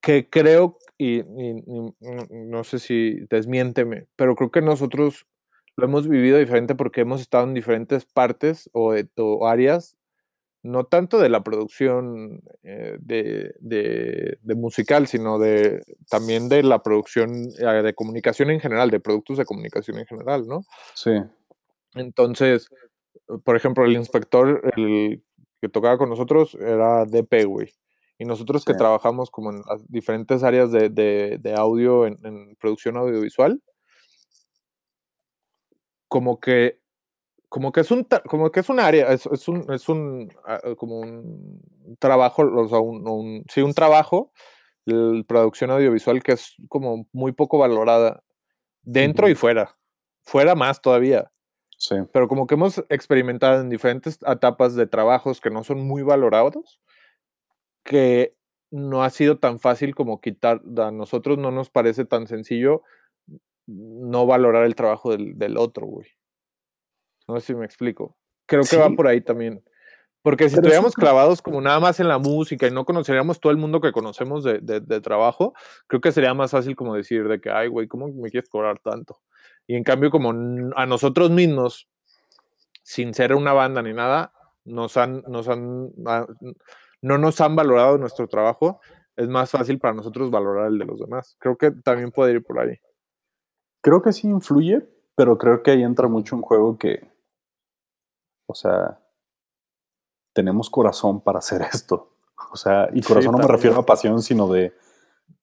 Que 0.00 0.28
creo, 0.28 0.76
y, 0.98 1.22
no 2.30 2.64
sé 2.64 2.78
si 2.78 3.20
desmiénteme, 3.30 4.06
pero 4.16 4.36
creo 4.36 4.50
que 4.50 4.60
nosotros 4.60 5.26
lo 5.76 5.86
hemos 5.86 6.08
vivido 6.08 6.38
diferente 6.38 6.74
porque 6.74 7.00
hemos 7.00 7.20
estado 7.20 7.44
en 7.44 7.54
diferentes 7.54 8.04
partes 8.04 8.68
o, 8.72 8.92
de, 8.92 9.08
áreas, 9.46 9.96
no 10.62 10.84
tanto 10.84 11.18
de 11.18 11.28
la 11.28 11.42
producción 11.42 12.42
eh, 12.62 12.96
de, 13.00 13.54
de, 13.60 14.54
musical, 14.54 15.06
sino 15.06 15.38
de 15.38 15.82
también 16.08 16.48
de 16.48 16.62
la 16.62 16.82
producción 16.82 17.48
eh, 17.58 17.82
de 17.82 17.94
comunicación 17.94 18.50
en 18.50 18.60
general, 18.60 18.90
de 18.90 19.00
productos 19.00 19.38
de 19.38 19.44
comunicación 19.44 19.98
en 19.98 20.06
general, 20.06 20.46
¿no? 20.46 20.64
Sí. 20.94 21.12
Entonces, 21.94 22.68
por 23.44 23.56
ejemplo, 23.56 23.84
el 23.84 23.92
inspector, 23.92 24.62
el 24.76 25.22
que 25.60 25.68
tocaba 25.68 25.98
con 25.98 26.10
nosotros 26.10 26.54
era 26.60 27.04
DP, 27.04 27.44
güey. 27.46 27.72
Y 28.18 28.24
nosotros 28.24 28.64
que 28.64 28.74
trabajamos 28.74 29.30
como 29.30 29.50
en 29.50 29.62
las 29.68 29.90
diferentes 29.90 30.44
áreas 30.44 30.70
de, 30.70 30.88
de, 30.88 31.54
audio, 31.54 32.06
en, 32.06 32.56
producción 32.60 32.96
audiovisual, 32.96 33.60
como 36.06 36.38
que, 36.38 36.80
como 37.48 37.72
que 37.72 37.80
es 37.80 37.90
un, 37.90 38.06
como 38.28 38.52
que 38.52 38.60
es 38.60 38.68
un 38.68 38.78
área, 38.78 39.12
es, 39.12 39.26
es 39.26 39.48
un, 39.48 39.72
es 39.72 39.88
un, 39.88 40.32
ah, 40.46 40.60
como 40.76 41.00
un 41.00 41.96
trabajo, 41.98 42.42
o 42.42 42.68
sea, 42.68 42.78
un, 42.78 43.44
sí, 43.52 43.62
un 43.62 43.74
trabajo, 43.74 44.32
la 44.84 45.24
producción 45.24 45.70
audiovisual 45.70 46.22
que 46.22 46.32
es 46.32 46.54
como 46.68 47.08
muy 47.12 47.32
poco 47.32 47.58
valorada 47.58 48.22
dentro 48.82 49.28
y 49.28 49.34
fuera. 49.34 49.74
Fuera 50.22 50.54
más 50.54 50.80
todavía. 50.80 51.30
Pero 52.12 52.28
como 52.28 52.46
que 52.46 52.54
hemos 52.54 52.84
experimentado 52.88 53.60
en 53.60 53.68
diferentes 53.68 54.18
etapas 54.26 54.74
de 54.74 54.86
trabajos 54.86 55.40
que 55.40 55.50
no 55.50 55.64
son 55.64 55.86
muy 55.86 56.02
valorados, 56.02 56.80
que 57.84 58.34
no 58.70 59.04
ha 59.04 59.10
sido 59.10 59.38
tan 59.38 59.60
fácil 59.60 59.94
como 59.94 60.20
quitar, 60.20 60.62
a 60.78 60.90
nosotros 60.90 61.38
no 61.38 61.50
nos 61.50 61.70
parece 61.70 62.04
tan 62.04 62.26
sencillo 62.26 62.82
no 63.66 64.26
valorar 64.26 64.64
el 64.64 64.74
trabajo 64.74 65.16
del, 65.16 65.56
otro, 65.56 65.86
güey. 65.86 66.08
No 67.28 67.40
sé 67.40 67.46
si 67.46 67.54
me 67.54 67.64
explico. 67.64 68.16
Creo 68.46 68.64
que 68.68 68.76
va 68.76 68.90
por 68.90 69.06
ahí 69.06 69.20
también. 69.20 69.62
Porque 70.22 70.48
si 70.48 70.54
estuviéramos 70.54 70.94
clavados 70.94 71.42
como 71.42 71.60
nada 71.60 71.80
más 71.80 72.00
en 72.00 72.08
la 72.08 72.18
música 72.18 72.66
y 72.66 72.70
no 72.70 72.84
conoceríamos 72.84 73.40
todo 73.40 73.52
el 73.52 73.58
mundo 73.58 73.80
que 73.80 73.92
conocemos 73.92 74.42
de, 74.42 74.58
de, 74.58 75.00
trabajo, 75.02 75.52
creo 75.86 76.00
que 76.00 76.12
sería 76.12 76.32
más 76.32 76.50
fácil 76.50 76.74
como 76.76 76.94
decir 76.94 77.28
de 77.28 77.40
que, 77.40 77.50
ay, 77.50 77.68
güey, 77.68 77.86
¿cómo 77.88 78.08
me 78.08 78.30
quieres 78.30 78.48
cobrar 78.48 78.78
tanto? 78.78 79.20
Y 79.66 79.76
en 79.76 79.84
cambio, 79.84 80.10
como 80.10 80.30
a 80.76 80.86
nosotros 80.86 81.30
mismos, 81.30 81.88
sin 82.82 83.14
ser 83.14 83.34
una 83.34 83.52
banda 83.52 83.82
ni 83.82 83.92
nada, 83.92 84.32
nos 84.64 84.96
han, 84.96 85.22
nos 85.26 85.48
han, 85.48 85.90
ah, 86.06 86.26
no 87.00 87.18
nos 87.18 87.40
han 87.40 87.56
valorado 87.56 87.98
nuestro 87.98 88.28
trabajo, 88.28 88.80
es 89.16 89.28
más 89.28 89.50
fácil 89.50 89.78
para 89.78 89.94
nosotros 89.94 90.30
valorar 90.30 90.68
el 90.68 90.78
de 90.78 90.84
los 90.84 90.98
demás. 90.98 91.36
Creo 91.38 91.56
que 91.56 91.70
también 91.70 92.10
puede 92.10 92.32
ir 92.32 92.44
por 92.44 92.58
ahí. 92.58 92.78
Creo 93.80 94.02
que 94.02 94.12
sí 94.12 94.28
influye, 94.28 94.86
pero 95.14 95.38
creo 95.38 95.62
que 95.62 95.72
ahí 95.72 95.82
entra 95.82 96.08
mucho 96.08 96.36
un 96.36 96.42
juego 96.42 96.78
que, 96.78 97.10
o 98.46 98.54
sea, 98.54 99.00
tenemos 100.32 100.68
corazón 100.68 101.20
para 101.20 101.38
hacer 101.38 101.62
esto. 101.72 102.10
O 102.52 102.56
sea, 102.56 102.88
y 102.92 103.02
corazón 103.02 103.32
no 103.32 103.38
me 103.38 103.46
refiero 103.46 103.78
a 103.78 103.86
pasión, 103.86 104.22
sino 104.22 104.48
de, 104.48 104.74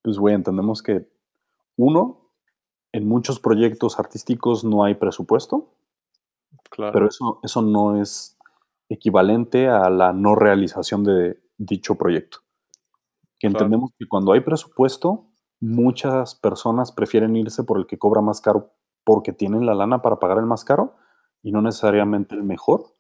pues, 0.02 0.18
güey, 0.18 0.36
entendemos 0.36 0.84
que 0.84 1.08
uno, 1.78 2.31
en 2.94 3.08
muchos 3.08 3.40
proyectos 3.40 4.00
artísticos 4.00 4.64
no 4.64 4.84
hay 4.84 4.96
presupuesto, 4.96 5.70
claro. 6.70 6.92
pero 6.94 7.08
eso, 7.08 7.40
eso 7.44 7.62
no 7.62 8.02
es 8.02 8.38
equivalente 8.90 9.70
a 9.70 9.90
la 9.90 10.14
no 10.14 10.36
realización 10.36 11.04
de 11.04 11.42
dicho 11.58 11.96
proyecto. 11.96 12.40
Que 13.40 13.48
entendemos 13.48 13.92
que 13.98 14.08
cuando 14.08 14.34
hay 14.34 14.42
presupuesto, 14.42 15.28
muchas 15.60 16.36
personas 16.36 16.92
prefieren 16.92 17.36
irse 17.36 17.64
por 17.64 17.80
el 17.80 17.88
que 17.88 17.98
cobra 17.98 18.22
más 18.22 18.42
caro 18.42 18.74
porque 19.04 19.34
tienen 19.34 19.66
la 19.66 19.74
lana 19.74 20.02
para 20.02 20.20
pagar 20.20 20.38
el 20.38 20.46
más 20.46 20.64
caro 20.64 20.96
y 21.42 21.52
no 21.52 21.62
necesariamente 21.62 22.36
el 22.36 22.44
mejor. 22.44 22.94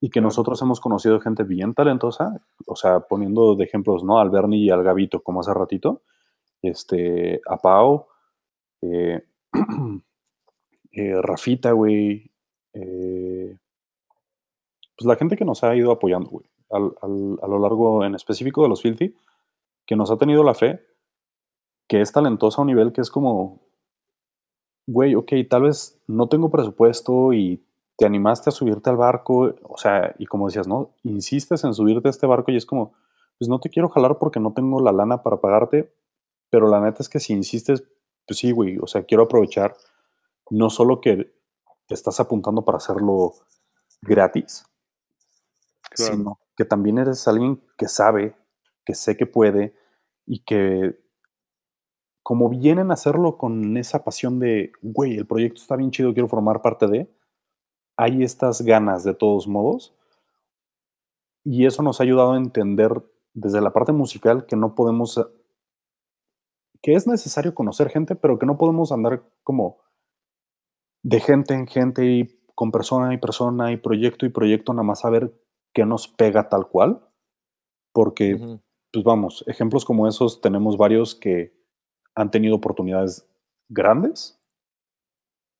Y 0.00 0.10
que 0.10 0.20
nosotros 0.20 0.60
hemos 0.62 0.80
conocido 0.80 1.20
gente 1.20 1.44
bien 1.44 1.74
talentosa, 1.74 2.34
o 2.66 2.74
sea, 2.74 3.00
poniendo 3.00 3.54
de 3.54 3.64
ejemplos, 3.64 4.02
¿no? 4.02 4.18
Al 4.18 4.30
Bernie 4.30 4.64
y 4.64 4.70
al 4.70 4.82
Gavito, 4.82 5.22
como 5.22 5.40
hace 5.40 5.54
ratito, 5.54 6.02
este, 6.60 7.40
a 7.46 7.56
Pau, 7.56 8.06
eh, 8.82 9.24
eh, 10.92 11.22
Rafita, 11.22 11.72
güey. 11.72 12.30
Eh, 12.74 13.56
pues 14.96 15.06
la 15.06 15.16
gente 15.16 15.36
que 15.36 15.44
nos 15.44 15.64
ha 15.64 15.74
ido 15.74 15.90
apoyando, 15.90 16.30
güey, 16.30 16.46
a 16.70 16.78
lo 16.78 17.58
largo 17.58 18.04
en 18.04 18.14
específico 18.14 18.62
de 18.62 18.68
los 18.68 18.82
Filthy, 18.82 19.14
que 19.86 19.96
nos 19.96 20.10
ha 20.10 20.16
tenido 20.16 20.42
la 20.44 20.54
fe, 20.54 20.80
que 21.88 22.00
es 22.00 22.12
talentosa 22.12 22.60
a 22.60 22.62
un 22.62 22.68
nivel 22.68 22.92
que 22.92 23.00
es 23.00 23.10
como, 23.10 23.60
güey, 24.86 25.14
ok, 25.14 25.32
tal 25.48 25.62
vez 25.62 26.02
no 26.06 26.28
tengo 26.28 26.50
presupuesto 26.50 27.32
y 27.32 27.64
te 27.96 28.06
animaste 28.06 28.50
a 28.50 28.52
subirte 28.52 28.90
al 28.90 28.96
barco, 28.96 29.54
o 29.62 29.76
sea, 29.76 30.14
y 30.18 30.26
como 30.26 30.46
decías, 30.46 30.66
¿no? 30.66 30.94
Insistes 31.02 31.64
en 31.64 31.74
subirte 31.74 32.08
a 32.08 32.10
este 32.10 32.26
barco 32.26 32.50
y 32.50 32.56
es 32.56 32.66
como, 32.66 32.94
pues 33.38 33.48
no 33.48 33.60
te 33.60 33.68
quiero 33.68 33.88
jalar 33.88 34.18
porque 34.18 34.40
no 34.40 34.52
tengo 34.52 34.80
la 34.80 34.92
lana 34.92 35.22
para 35.22 35.40
pagarte, 35.40 35.92
pero 36.50 36.68
la 36.68 36.80
neta 36.80 36.98
es 37.00 37.08
que 37.08 37.20
si 37.20 37.32
insistes, 37.32 37.84
pues 38.32 38.38
sí, 38.38 38.50
güey, 38.50 38.78
o 38.80 38.86
sea, 38.86 39.04
quiero 39.04 39.24
aprovechar 39.24 39.76
no 40.48 40.70
solo 40.70 41.02
que 41.02 41.34
estás 41.86 42.18
apuntando 42.18 42.64
para 42.64 42.78
hacerlo 42.78 43.34
gratis, 44.00 44.64
sino 45.94 46.40
que 46.56 46.64
también 46.64 46.96
eres 46.96 47.28
alguien 47.28 47.62
que 47.76 47.88
sabe, 47.88 48.34
que 48.86 48.94
sé 48.94 49.18
que 49.18 49.26
puede 49.26 49.76
y 50.24 50.44
que 50.44 50.98
como 52.22 52.48
vienen 52.48 52.90
a 52.90 52.94
hacerlo 52.94 53.36
con 53.36 53.76
esa 53.76 54.02
pasión 54.02 54.38
de, 54.38 54.72
güey, 54.80 55.18
el 55.18 55.26
proyecto 55.26 55.60
está 55.60 55.76
bien 55.76 55.90
chido, 55.90 56.14
quiero 56.14 56.28
formar 56.28 56.62
parte 56.62 56.86
de, 56.86 57.14
hay 57.98 58.22
estas 58.22 58.62
ganas 58.62 59.04
de 59.04 59.12
todos 59.12 59.46
modos. 59.46 59.94
Y 61.44 61.66
eso 61.66 61.82
nos 61.82 62.00
ha 62.00 62.04
ayudado 62.04 62.32
a 62.32 62.38
entender 62.38 62.92
desde 63.34 63.60
la 63.60 63.74
parte 63.74 63.92
musical 63.92 64.46
que 64.46 64.56
no 64.56 64.74
podemos 64.74 65.20
que 66.82 66.94
es 66.94 67.06
necesario 67.06 67.54
conocer 67.54 67.88
gente, 67.88 68.16
pero 68.16 68.38
que 68.38 68.46
no 68.46 68.58
podemos 68.58 68.92
andar 68.92 69.22
como 69.44 69.78
de 71.02 71.20
gente 71.20 71.54
en 71.54 71.66
gente 71.66 72.04
y 72.04 72.38
con 72.54 72.70
persona 72.70 73.14
y 73.14 73.18
persona 73.18 73.72
y 73.72 73.76
proyecto 73.76 74.26
y 74.26 74.30
proyecto 74.30 74.72
nada 74.72 74.84
más 74.84 75.04
a 75.04 75.10
ver 75.10 75.32
qué 75.72 75.86
nos 75.86 76.08
pega 76.08 76.48
tal 76.48 76.68
cual. 76.68 77.08
Porque, 77.92 78.36
pues 78.92 79.04
vamos, 79.04 79.44
ejemplos 79.46 79.84
como 79.84 80.08
esos 80.08 80.40
tenemos 80.40 80.76
varios 80.76 81.14
que 81.14 81.54
han 82.14 82.30
tenido 82.30 82.56
oportunidades 82.56 83.28
grandes 83.68 84.40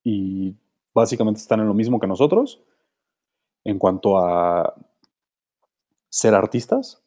y 0.03 0.57
básicamente 0.93 1.39
están 1.39 1.59
en 1.59 1.67
lo 1.67 1.73
mismo 1.73 1.99
que 1.99 2.07
nosotros 2.07 2.63
en 3.63 3.79
cuanto 3.79 4.17
a 4.17 4.75
ser 6.09 6.35
artistas, 6.35 7.02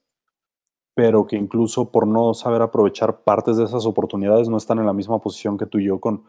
pero 0.97 1.27
que 1.27 1.37
incluso 1.37 1.93
por 1.93 2.07
no 2.07 2.33
saber 2.33 2.63
aprovechar 2.63 3.23
partes 3.23 3.59
de 3.59 3.65
esas 3.65 3.85
oportunidades 3.85 4.49
no 4.49 4.57
están 4.57 4.79
en 4.79 4.87
la 4.87 4.95
misma 4.95 5.21
posición 5.21 5.59
que 5.59 5.67
tú 5.67 5.79
y 5.79 5.85
yo 5.85 6.01
con 6.01 6.25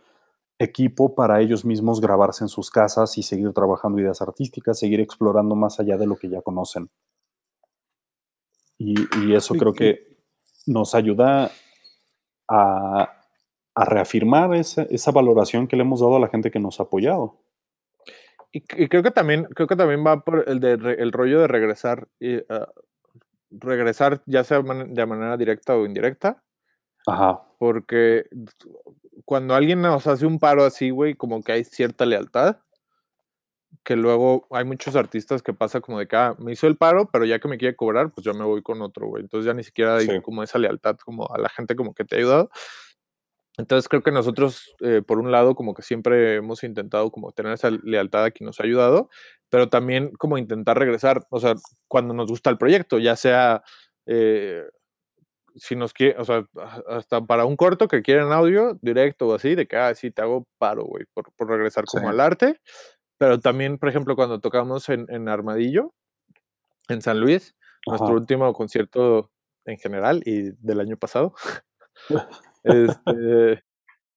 equipo 0.59 1.15
para 1.15 1.39
ellos 1.39 1.63
mismos 1.63 2.01
grabarse 2.01 2.43
en 2.43 2.49
sus 2.49 2.69
casas 2.69 3.17
y 3.17 3.23
seguir 3.23 3.53
trabajando 3.53 4.01
ideas 4.01 4.21
artísticas, 4.21 4.77
seguir 4.77 4.99
explorando 4.99 5.55
más 5.55 5.79
allá 5.79 5.95
de 5.95 6.05
lo 6.05 6.17
que 6.17 6.27
ya 6.27 6.41
conocen. 6.41 6.89
Y, 8.77 9.33
eso 9.33 9.55
creo 9.55 9.71
que 9.71 10.17
nos 10.65 10.95
ayuda 10.95 11.49
a, 12.49 13.13
reafirmar 13.73 14.53
esa, 14.53 14.83
esa, 14.83 15.11
valoración 15.11 15.67
que 15.67 15.77
le 15.77 15.83
hemos 15.83 16.01
dado 16.01 16.17
a 16.17 16.19
la 16.19 16.27
gente 16.27 16.51
que 16.51 16.59
nos 16.59 16.81
ha 16.81 16.83
apoyado. 16.83 17.37
Y, 18.51 18.59
creo 18.61 19.01
que 19.01 19.11
también, 19.11 19.45
creo 19.45 19.67
que 19.67 19.77
también 19.77 20.05
va 20.05 20.25
por 20.25 20.43
el 20.49 20.59
de 20.59 20.73
el 20.73 21.11
rollo 21.13 21.39
de 21.39 21.47
regresar 21.47 22.09
y 22.19 22.37
ah, 22.49 22.67
regresar 23.51 24.21
ya 24.25 24.43
sea 24.43 24.61
de 24.61 25.05
manera 25.05 25.37
directa 25.37 25.75
o 25.75 25.85
indirecta. 25.85 26.43
Ajá. 27.07 27.41
Porque 27.57 28.27
cuando 29.25 29.55
alguien 29.55 29.81
nos 29.81 30.07
hace 30.07 30.25
un 30.25 30.39
paro 30.39 30.63
así, 30.63 30.89
güey, 30.89 31.15
como 31.15 31.41
que 31.41 31.53
hay 31.53 31.63
cierta 31.63 32.05
lealtad. 32.05 32.57
Que 33.83 33.95
luego 33.95 34.47
hay 34.51 34.65
muchos 34.65 34.95
artistas 34.95 35.41
que 35.41 35.53
pasa 35.53 35.79
como 35.79 35.99
de 35.99 36.07
que, 36.07 36.15
ah, 36.15 36.35
me 36.39 36.51
hizo 36.51 36.67
el 36.67 36.77
paro, 36.77 37.09
pero 37.11 37.25
ya 37.25 37.39
que 37.39 37.47
me 37.47 37.57
quiere 37.57 37.75
cobrar, 37.75 38.11
pues 38.11 38.23
yo 38.25 38.33
me 38.33 38.43
voy 38.43 38.61
con 38.61 38.81
otro, 38.81 39.07
güey. 39.07 39.23
Entonces 39.23 39.45
ya 39.45 39.53
ni 39.53 39.63
siquiera 39.63 39.97
hay 39.97 40.21
como 40.21 40.43
esa 40.43 40.59
lealtad 40.59 40.97
como 40.97 41.27
a 41.33 41.37
la 41.37 41.49
gente 41.49 41.75
como 41.75 41.93
que 41.93 42.03
te 42.03 42.15
ha 42.15 42.19
ayudado. 42.19 42.49
Entonces 43.57 43.89
creo 43.89 44.03
que 44.03 44.11
nosotros, 44.11 44.75
eh, 44.81 45.01
por 45.05 45.19
un 45.19 45.31
lado, 45.31 45.55
como 45.55 45.73
que 45.73 45.81
siempre 45.81 46.35
hemos 46.35 46.63
intentado 46.63 47.11
como 47.11 47.31
tener 47.31 47.53
esa 47.53 47.71
lealtad 47.71 48.25
a 48.25 48.31
quien 48.31 48.45
nos 48.45 48.59
ha 48.59 48.63
ayudado, 48.63 49.09
pero 49.49 49.69
también 49.69 50.11
como 50.17 50.37
intentar 50.37 50.77
regresar, 50.77 51.25
o 51.29 51.39
sea, 51.39 51.55
cuando 51.87 52.13
nos 52.13 52.27
gusta 52.27 52.49
el 52.49 52.57
proyecto, 52.57 52.99
ya 52.99 53.15
sea, 53.15 53.63
eh, 54.05 54.63
si 55.55 55.75
nos 55.75 55.93
quiere, 55.93 56.19
o 56.19 56.25
sea, 56.25 56.45
hasta 56.87 57.25
para 57.25 57.45
un 57.45 57.55
corto 57.55 57.87
que 57.87 58.01
quieren 58.01 58.31
audio 58.31 58.77
directo 58.81 59.27
o 59.27 59.35
así, 59.35 59.55
de 59.55 59.67
que, 59.67 59.77
ah, 59.77 59.93
sí, 59.95 60.11
te 60.11 60.21
hago 60.21 60.47
paro, 60.57 60.85
güey, 60.85 61.05
por, 61.13 61.31
por, 61.35 61.49
regresar 61.49 61.85
como 61.85 62.09
al 62.09 62.19
arte, 62.19 62.59
pero 63.17 63.39
también, 63.39 63.77
por 63.77 63.89
ejemplo, 63.89 64.15
cuando 64.15 64.39
tocamos 64.39 64.89
en, 64.89 65.07
en 65.09 65.29
Armadillo, 65.29 65.93
en 66.89 67.01
San 67.01 67.19
Luis, 67.19 67.55
nuestro 67.85 68.13
último 68.13 68.53
concierto 68.53 69.31
en 69.65 69.77
general 69.77 70.21
y 70.25 70.51
del 70.59 70.79
año 70.79 70.97
pasado. 70.97 71.33
Este, 72.63 73.63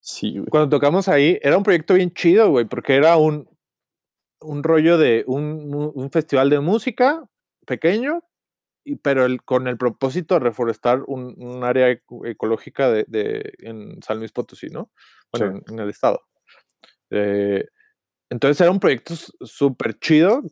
sí, 0.01 0.43
Cuando 0.51 0.69
tocamos 0.69 1.07
ahí, 1.07 1.39
era 1.41 1.57
un 1.57 1.63
proyecto 1.63 1.95
bien 1.95 2.11
chido, 2.13 2.51
güey, 2.51 2.65
porque 2.65 2.97
era 2.97 3.17
un, 3.17 3.49
un 4.41 4.63
rollo 4.63 4.99
de 4.99 5.25
un, 5.27 5.93
un 5.95 6.11
festival 6.11 6.51
de 6.51 6.61
música 6.61 7.25
pequeño, 7.67 8.25
y, 8.85 8.97
pero 8.97 9.25
el, 9.25 9.43
con 9.43 9.69
el 9.69 9.77
propósito 9.77 10.35
de 10.35 10.41
reforestar 10.41 11.03
un, 11.07 11.35
un 11.39 11.65
área 11.65 11.91
ecológica 12.25 12.91
de, 12.91 13.05
de, 13.09 13.53
en 13.59 14.03
San 14.03 14.19
Luis 14.19 14.33
Potosí, 14.33 14.69
¿no? 14.69 14.91
Bueno, 15.33 15.61
en, 15.69 15.79
el 15.79 15.91
estado. 15.91 16.23
Eh, 17.11 17.67
entonces 18.31 18.61
era 18.61 18.71
un 18.71 18.81
proyecto 18.81 19.15
súper 19.15 19.99
chido 19.99 20.43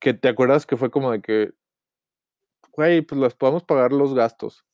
que 0.00 0.14
te 0.14 0.28
acuerdas 0.28 0.66
que 0.66 0.76
fue 0.76 0.90
como 0.90 1.12
de 1.12 1.20
que, 1.20 1.52
güey, 2.72 3.02
pues 3.02 3.20
les 3.20 3.34
podemos 3.34 3.64
pagar 3.64 3.92
los 3.92 4.14
gastos 4.14 4.66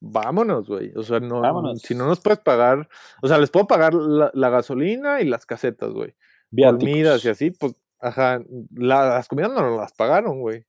vámonos, 0.00 0.66
güey. 0.66 0.92
O 0.96 1.02
sea, 1.02 1.20
no, 1.20 1.42
si 1.76 1.94
no 1.94 2.06
nos 2.06 2.20
puedes 2.20 2.40
pagar, 2.40 2.88
o 3.22 3.28
sea, 3.28 3.38
les 3.38 3.50
puedo 3.50 3.66
pagar 3.66 3.94
la, 3.94 4.50
gasolina 4.50 5.20
y 5.20 5.26
las 5.26 5.46
casetas, 5.46 5.92
güey. 5.92 6.14
Comidas 6.50 7.24
y 7.24 7.28
así, 7.28 7.50
pues, 7.52 7.74
ajá, 8.00 8.42
las 8.74 9.28
comidas 9.28 9.52
no 9.52 9.76
las 9.76 9.92
pagaron, 9.92 10.40
güey. 10.40 10.64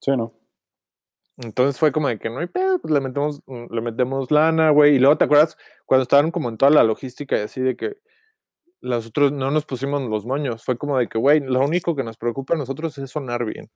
Sí, 0.00 0.10
¿no? 0.16 0.32
Entonces 1.38 1.78
fue 1.78 1.92
como 1.92 2.08
de 2.08 2.18
que 2.18 2.28
no 2.28 2.38
hay 2.38 2.46
pedo, 2.46 2.78
pues 2.78 2.92
le 2.92 3.00
metemos, 3.00 3.42
mm, 3.46 3.72
le 3.72 3.80
metemos 3.80 4.30
lana, 4.30 4.70
güey. 4.70 4.96
Y 4.96 4.98
luego, 4.98 5.16
¿te 5.16 5.24
acuerdas 5.24 5.56
cuando 5.86 6.02
estaban 6.02 6.30
como 6.30 6.48
en 6.48 6.58
toda 6.58 6.70
la 6.70 6.84
logística 6.84 7.36
y 7.36 7.40
así 7.40 7.60
de 7.60 7.76
que 7.76 7.96
nosotros 8.80 9.32
no 9.32 9.50
nos 9.50 9.64
pusimos 9.64 10.02
los 10.02 10.26
moños? 10.26 10.64
Fue 10.64 10.76
como 10.76 10.98
de 10.98 11.08
que, 11.08 11.18
güey, 11.18 11.40
lo 11.40 11.60
único 11.60 11.96
que 11.96 12.04
nos 12.04 12.16
preocupa 12.16 12.54
a 12.54 12.58
nosotros 12.58 12.96
es 12.98 13.10
sonar 13.10 13.44
bien. 13.44 13.70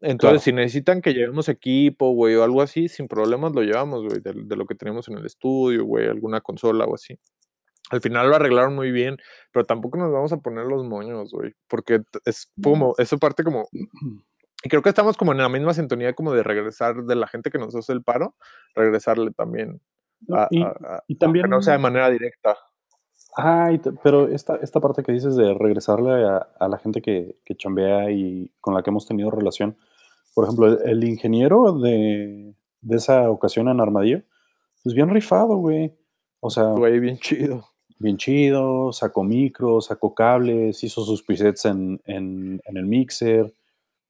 Entonces, 0.00 0.42
si 0.42 0.52
necesitan 0.52 1.02
que 1.02 1.12
llevemos 1.12 1.48
equipo, 1.48 2.12
güey, 2.12 2.34
o 2.34 2.42
algo 2.42 2.62
así, 2.62 2.88
sin 2.88 3.06
problemas 3.06 3.52
lo 3.52 3.62
llevamos, 3.62 4.02
güey, 4.02 4.20
de, 4.20 4.56
lo 4.56 4.66
que 4.66 4.74
tenemos 4.74 5.08
en 5.08 5.18
el 5.18 5.26
estudio, 5.26 5.84
güey, 5.84 6.08
alguna 6.08 6.40
consola 6.40 6.86
o 6.86 6.94
así. 6.94 7.18
Al 7.90 8.00
final 8.00 8.28
lo 8.28 8.36
arreglaron 8.36 8.74
muy 8.74 8.90
bien, 8.92 9.18
pero 9.52 9.64
tampoco 9.64 9.98
nos 9.98 10.12
vamos 10.12 10.32
a 10.32 10.38
poner 10.38 10.64
los 10.64 10.84
moños, 10.84 11.32
güey, 11.32 11.54
porque 11.68 12.00
es 12.24 12.52
como, 12.62 12.94
eso 12.98 13.18
parte 13.18 13.44
como... 13.44 13.68
Y 14.62 14.68
creo 14.68 14.82
que 14.82 14.90
estamos 14.90 15.16
como 15.16 15.32
en 15.32 15.38
la 15.38 15.48
misma 15.48 15.72
sintonía 15.72 16.12
como 16.12 16.34
de 16.34 16.42
regresar 16.42 17.04
de 17.04 17.16
la 17.16 17.26
gente 17.26 17.50
que 17.50 17.56
nos 17.56 17.74
hace 17.74 17.94
el 17.94 18.02
paro, 18.02 18.34
regresarle 18.74 19.30
también. 19.30 19.80
y, 21.08 21.14
también... 21.16 21.48
no 21.48 21.62
sea 21.62 21.72
de 21.72 21.78
manera 21.78 22.10
directa. 22.10 22.58
Ah, 23.38 23.70
pero 24.02 24.28
esta, 24.28 24.56
esta 24.56 24.78
parte 24.80 25.02
que 25.02 25.12
dices 25.12 25.34
de 25.34 25.54
regresarle 25.54 26.26
a, 26.26 26.68
la 26.68 26.78
gente 26.78 27.00
que, 27.00 27.38
que, 27.42 27.56
chambea 27.56 28.10
y 28.10 28.52
con 28.60 28.74
la 28.74 28.82
que 28.82 28.90
hemos 28.90 29.06
tenido 29.06 29.30
relación, 29.30 29.78
por 30.34 30.44
ejemplo, 30.44 30.78
el, 30.82 31.04
ingeniero 31.04 31.72
de, 31.72 32.54
de, 32.82 32.96
esa 32.96 33.30
ocasión 33.30 33.68
en 33.68 33.80
Armadillo, 33.80 34.24
pues 34.82 34.94
bien 34.94 35.08
rifado, 35.08 35.56
güey. 35.56 35.96
O 36.40 36.50
sea. 36.50 36.64
Güey, 36.64 36.98
bien 37.00 37.18
chido. 37.18 37.69
Bien 38.00 38.16
chido, 38.16 38.92
sacó 38.92 39.22
micros, 39.22 39.86
sacó 39.86 40.14
cables, 40.14 40.82
hizo 40.82 41.04
sus 41.04 41.22
presets 41.22 41.66
en, 41.66 42.00
en, 42.04 42.60
en 42.64 42.76
el 42.76 42.86
mixer, 42.86 43.54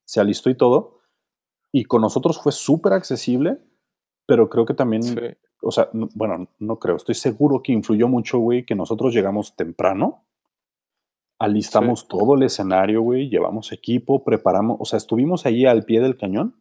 se 0.07 0.21
alistó 0.21 0.49
y 0.49 0.57
todo. 0.57 1.01
Y 1.71 1.85
con 1.85 2.01
nosotros 2.01 2.41
fue 2.41 2.53
súper 2.53 2.95
accesible, 2.95 3.59
pero 4.27 4.49
creo 4.49 4.65
que 4.65 4.75
también 4.75 5.37
o 5.63 5.71
sea, 5.71 5.91
bueno, 5.93 6.49
no 6.59 6.79
creo, 6.79 6.97
estoy 6.97 7.15
seguro 7.15 7.63
que 7.63 7.73
influyó 7.73 8.09
mucho, 8.09 8.39
güey, 8.39 8.65
que 8.65 8.75
nosotros 8.75 9.13
llegamos 9.13 9.57
temprano, 9.57 10.25
alistamos 11.39 12.09
todo 12.09 12.35
el 12.35 12.43
escenario, 12.43 13.03
güey, 13.03 13.29
llevamos 13.29 13.73
equipo, 13.73 14.25
preparamos, 14.25 14.79
o 14.81 14.85
sea, 14.85 14.97
estuvimos 14.97 15.47
ahí 15.47 15.67
al 15.67 15.85
pie 15.85 16.01
del 16.01 16.17
cañón, 16.17 16.57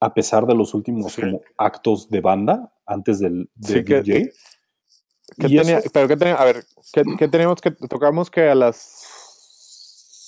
a 0.00 0.14
pesar 0.14 0.46
de 0.46 0.54
los 0.54 0.74
últimos 0.74 1.16
actos 1.56 2.08
de 2.10 2.20
banda 2.20 2.72
antes 2.86 3.18
del, 3.18 3.50
DJ. 3.54 4.32
Tenía, 5.36 5.82
pero 5.92 6.08
qué 6.08 6.16
tenía, 6.16 6.34
a 6.34 6.44
ver, 6.44 6.64
¿qué, 6.92 7.04
teníamos 7.28 7.60
que 7.60 7.70
tocamos 7.70 8.30
que 8.30 8.48
a 8.48 8.54
las 8.54 8.76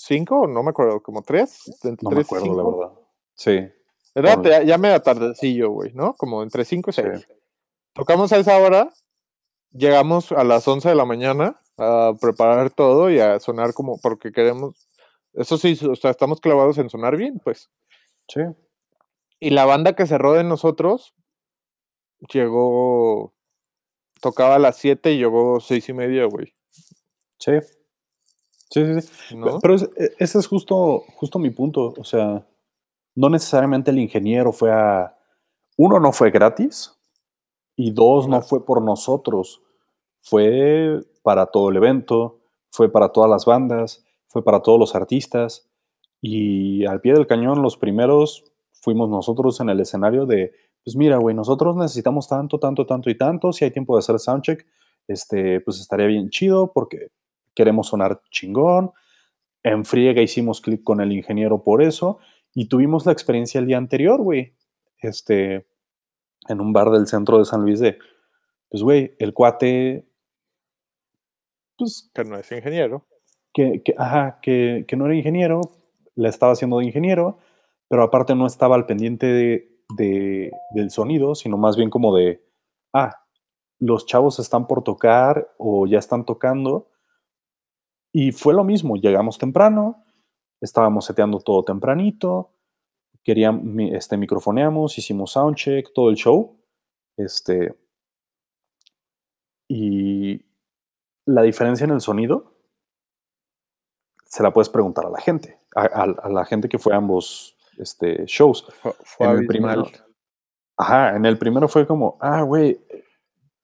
5, 0.06 0.46
no 0.46 0.62
me 0.62 0.70
acuerdo, 0.70 1.02
como 1.02 1.22
3? 1.22 1.80
No 2.02 2.10
me 2.10 2.20
acuerdo, 2.20 2.56
la 2.56 2.62
verdad. 2.62 2.92
Sí. 3.34 3.68
Ya, 4.14 4.62
ya 4.62 4.78
medio 4.78 5.00
tardecillo, 5.02 5.70
güey, 5.70 5.92
¿no? 5.92 6.14
Como 6.14 6.42
entre 6.42 6.64
5 6.64 6.90
y 6.90 6.92
6. 6.92 7.28
Tocamos 7.92 8.32
a 8.32 8.38
esa 8.38 8.56
hora, 8.58 8.92
llegamos 9.72 10.32
a 10.32 10.44
las 10.44 10.66
11 10.66 10.88
de 10.88 10.94
la 10.94 11.04
mañana 11.04 11.56
a 11.76 12.12
preparar 12.20 12.70
todo 12.70 13.10
y 13.10 13.18
a 13.18 13.38
sonar 13.40 13.74
como 13.74 13.98
porque 14.00 14.32
queremos. 14.32 14.86
Eso 15.34 15.58
sí, 15.58 15.78
o 15.86 15.96
sea, 15.96 16.10
estamos 16.10 16.40
clavados 16.40 16.78
en 16.78 16.88
sonar 16.88 17.16
bien, 17.16 17.40
pues. 17.44 17.70
Sí. 18.28 18.40
Y 19.38 19.50
la 19.50 19.66
banda 19.66 19.94
que 19.94 20.06
cerró 20.06 20.32
de 20.32 20.44
nosotros 20.44 21.14
llegó. 22.32 23.34
Tocaba 24.20 24.56
a 24.56 24.58
las 24.58 24.76
7 24.76 25.12
y 25.12 25.18
llegó 25.18 25.60
seis 25.60 25.88
y 25.88 25.92
media, 25.92 26.24
güey. 26.26 26.54
Sí. 27.38 27.52
Sí, 28.70 28.84
sí, 28.84 29.00
sí. 29.00 29.36
Pero 29.62 29.76
e, 29.76 30.12
ese 30.18 30.38
es 30.38 30.46
justo, 30.46 31.04
justo 31.16 31.38
mi 31.38 31.50
punto. 31.50 31.94
O 31.98 32.04
sea, 32.04 32.46
no 33.14 33.28
necesariamente 33.28 33.90
el 33.90 33.98
ingeniero 33.98 34.52
fue 34.52 34.72
a. 34.72 35.16
Uno 35.76 36.00
no 36.00 36.12
fue 36.12 36.30
gratis. 36.30 36.92
Y 37.76 37.90
dos, 37.90 38.26
no 38.26 38.40
fue 38.40 38.64
por 38.64 38.80
nosotros, 38.80 39.62
fue 40.22 40.98
para 41.22 41.44
todo 41.44 41.68
el 41.68 41.76
evento, 41.76 42.40
fue 42.70 42.90
para 42.90 43.10
todas 43.10 43.28
las 43.28 43.44
bandas, 43.44 44.02
fue 44.28 44.42
para 44.42 44.62
todos 44.62 44.80
los 44.80 44.94
artistas. 44.94 45.68
Y 46.22 46.86
al 46.86 47.02
pie 47.02 47.12
del 47.12 47.26
cañón, 47.26 47.60
los 47.62 47.76
primeros 47.76 48.44
fuimos 48.80 49.10
nosotros 49.10 49.60
en 49.60 49.68
el 49.68 49.80
escenario 49.80 50.24
de, 50.24 50.54
pues 50.86 50.94
mira, 50.94 51.16
güey, 51.16 51.34
nosotros 51.34 51.74
necesitamos 51.74 52.28
tanto, 52.28 52.60
tanto, 52.60 52.86
tanto 52.86 53.10
y 53.10 53.16
tanto. 53.18 53.52
Si 53.52 53.64
hay 53.64 53.72
tiempo 53.72 53.96
de 53.96 53.98
hacer 53.98 54.20
soundcheck, 54.20 54.64
este, 55.08 55.60
pues 55.60 55.80
estaría 55.80 56.06
bien 56.06 56.30
chido 56.30 56.70
porque 56.72 57.08
queremos 57.56 57.88
sonar 57.88 58.22
chingón. 58.30 58.92
En 59.64 59.84
friega 59.84 60.22
hicimos 60.22 60.60
clip 60.60 60.84
con 60.84 61.00
el 61.00 61.10
ingeniero 61.10 61.64
por 61.64 61.82
eso. 61.82 62.20
Y 62.54 62.68
tuvimos 62.68 63.04
la 63.04 63.10
experiencia 63.10 63.58
el 63.58 63.66
día 63.66 63.78
anterior, 63.78 64.22
güey. 64.22 64.54
Este, 65.02 65.66
en 66.46 66.60
un 66.60 66.72
bar 66.72 66.90
del 66.90 67.08
centro 67.08 67.40
de 67.40 67.46
San 67.46 67.62
Luis 67.62 67.80
de, 67.80 67.98
pues, 68.68 68.84
güey, 68.84 69.16
el 69.18 69.34
cuate, 69.34 70.06
pues... 71.76 72.12
Que 72.14 72.22
no 72.22 72.38
es 72.38 72.52
ingeniero. 72.52 73.08
Que, 73.52 73.82
ajá, 73.98 74.38
que, 74.40 74.86
no 74.96 75.06
era 75.06 75.16
ingeniero, 75.16 75.62
la 76.14 76.28
estaba 76.28 76.52
haciendo 76.52 76.78
de 76.78 76.84
ingeniero, 76.84 77.40
pero 77.88 78.04
aparte 78.04 78.36
no 78.36 78.46
estaba 78.46 78.76
al 78.76 78.86
pendiente 78.86 79.26
de, 79.26 79.75
del 79.88 80.90
sonido, 80.90 81.34
sino 81.34 81.56
más 81.56 81.76
bien 81.76 81.90
como 81.90 82.14
de, 82.16 82.44
ah, 82.92 83.22
los 83.78 84.06
chavos 84.06 84.38
están 84.38 84.66
por 84.66 84.82
tocar 84.82 85.54
o 85.58 85.86
ya 85.86 85.98
están 85.98 86.24
tocando. 86.24 86.90
Y 88.12 88.32
fue 88.32 88.54
lo 88.54 88.64
mismo, 88.64 88.96
llegamos 88.96 89.38
temprano, 89.38 90.04
estábamos 90.60 91.04
seteando 91.04 91.40
todo 91.40 91.62
tempranito, 91.64 92.52
queríamos, 93.22 93.62
este, 93.92 94.16
microfoneamos, 94.16 94.96
hicimos 94.98 95.32
soundcheck, 95.32 95.92
todo 95.92 96.10
el 96.10 96.16
show. 96.16 96.56
Este, 97.16 97.74
y 99.68 100.44
la 101.26 101.42
diferencia 101.42 101.84
en 101.84 101.90
el 101.90 102.00
sonido 102.00 102.56
se 104.24 104.42
la 104.42 104.52
puedes 104.52 104.68
preguntar 104.68 105.06
a 105.06 105.10
la 105.10 105.20
gente, 105.20 105.58
a, 105.74 106.06
la 106.28 106.44
gente 106.44 106.68
que 106.68 106.78
fue 106.78 106.94
a 106.94 106.98
ambos 106.98 107.55
este, 107.78 108.24
shows. 108.26 108.66
en 109.18 109.30
el 109.30 109.46
primero, 109.46 109.86
ajá, 110.76 111.16
en 111.16 111.26
el 111.26 111.38
primero 111.38 111.68
fue 111.68 111.86
como, 111.86 112.18
ah, 112.20 112.42
güey, 112.42 112.80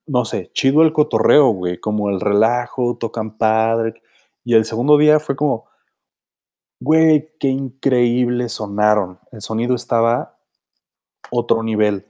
no 0.07 0.25
sé, 0.25 0.51
chido 0.53 0.83
el 0.83 0.93
cotorreo, 0.93 1.49
güey, 1.49 1.79
como 1.79 2.11
el 2.11 2.21
relajo, 2.21 2.97
tocan 2.99 3.37
padre. 3.39 4.03
Y 4.45 4.55
el 4.55 4.65
segundo 4.65 4.99
día 4.99 5.21
fue 5.21 5.37
como, 5.37 5.67
Güey, 6.85 7.31
qué 7.39 7.47
increíble 7.47 8.49
sonaron. 8.49 9.21
El 9.31 9.41
sonido 9.41 9.77
estaba 9.77 10.37
otro 11.31 11.63
nivel. 11.63 12.05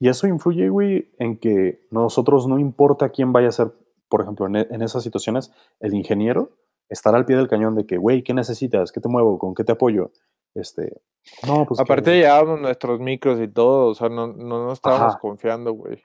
Y 0.00 0.08
eso 0.08 0.26
influye, 0.26 0.68
güey, 0.70 1.08
en 1.20 1.38
que 1.38 1.86
nosotros 1.92 2.48
no 2.48 2.58
importa 2.58 3.10
quién 3.10 3.32
vaya 3.32 3.46
a 3.46 3.52
ser, 3.52 3.72
por 4.08 4.22
ejemplo, 4.22 4.48
en, 4.48 4.56
en 4.56 4.82
esas 4.82 5.04
situaciones, 5.04 5.52
el 5.78 5.94
ingeniero 5.94 6.50
estará 6.90 7.16
al 7.16 7.24
pie 7.24 7.36
del 7.36 7.48
cañón 7.48 7.74
de 7.76 7.86
que, 7.86 7.96
güey, 7.96 8.22
¿qué 8.22 8.34
necesitas? 8.34 8.92
¿Qué 8.92 9.00
te 9.00 9.08
muevo? 9.08 9.38
¿Con 9.38 9.54
qué 9.54 9.64
te 9.64 9.72
apoyo? 9.72 10.10
Este, 10.54 11.00
no, 11.46 11.64
pues. 11.64 11.80
Aparte, 11.80 12.10
que... 12.10 12.18
llevábamos 12.18 12.60
nuestros 12.60 13.00
micros 13.00 13.40
y 13.40 13.48
todo, 13.48 13.88
o 13.88 13.94
sea, 13.94 14.08
no, 14.08 14.26
no 14.26 14.64
nos 14.64 14.74
estábamos 14.74 15.12
Ajá. 15.14 15.18
confiando, 15.20 15.72
güey. 15.72 16.02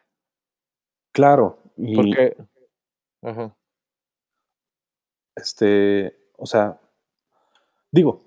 Claro. 1.12 1.58
Y, 1.76 1.96
Porque. 1.96 2.38
Ajá. 3.24 3.56
Este, 5.36 6.16
o 6.38 6.46
sea, 6.46 6.80
digo, 7.92 8.22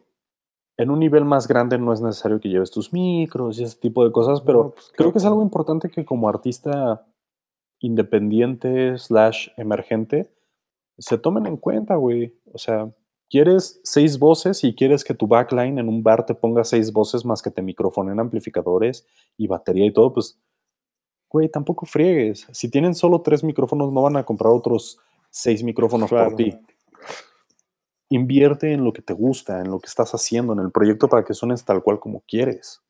en 0.77 0.91
un 0.91 0.99
nivel 0.99 1.25
más 1.25 1.49
grande 1.49 1.79
no 1.79 1.93
es 1.93 2.01
necesario 2.01 2.41
que 2.41 2.49
lleves 2.49 2.71
tus 2.71 2.93
micros 2.93 3.59
y 3.59 3.65
ese 3.65 3.79
tipo 3.79 4.05
de 4.05 4.13
cosas, 4.13 4.43
pero 4.43 4.65
No, 4.65 4.71
pues, 4.71 4.87
creo 4.87 4.97
claro 4.97 5.13
que 5.13 5.19
es 5.19 5.25
algo 5.25 5.43
importante 5.43 5.91
que 5.91 6.05
como 6.05 6.29
artista 6.29 7.07
independiente 7.81 8.99
slash 8.99 9.49
emergente 9.57 10.31
se 10.99 11.19
tomen 11.19 11.47
en 11.47 11.57
cuenta, 11.57 11.97
güey. 11.97 12.35
O 12.53 12.59
sea, 12.59 12.91
quieres 13.31 13.81
seis 13.85 14.19
voces 14.19 14.65
y 14.65 14.75
quieres 14.75 15.05
que 15.05 15.15
tu 15.15 15.27
backline 15.27 15.79
en 15.79 15.89
un 15.89 16.03
bar 16.03 16.27
te 16.27 16.35
ponga 16.35 16.65
seis 16.65 16.93
voces 16.93 17.25
más 17.25 17.43
que 17.43 17.51
te 17.51 17.63
microfonen 17.63 18.21
amplificadores 18.21 19.07
y 19.37 19.47
batería 19.47 19.87
y 19.87 19.93
todo, 19.93 20.13
pues, 20.13 20.39
güey, 21.29 21.49
tampoco 21.49 21.87
friegues. 21.87 22.47
Si 22.53 22.71
tienen 22.71 22.95
solo 22.95 23.21
tres 23.23 23.45
micrófonos, 23.45 23.93
no 23.93 24.03
van 24.03 24.17
a 24.17 24.25
comprar 24.25 24.53
otros 24.53 24.99
seis 25.31 25.63
micrófonos 25.63 26.11
por 26.11 26.35
ti. 26.37 26.57
Invierte 28.11 28.73
en 28.73 28.85
lo 28.85 28.93
que 28.93 29.03
te 29.03 29.13
gusta, 29.13 29.61
en 29.61 29.71
lo 29.71 29.79
que 29.79 29.87
estás 29.87 30.13
haciendo, 30.15 30.55
en 30.55 30.61
el 30.61 30.71
proyecto 30.71 31.09
para 31.09 31.25
que 31.25 31.35
suenes 31.35 31.65
tal 31.65 31.83
cual 31.83 32.01
como 32.01 32.23
quieres. 32.27 32.83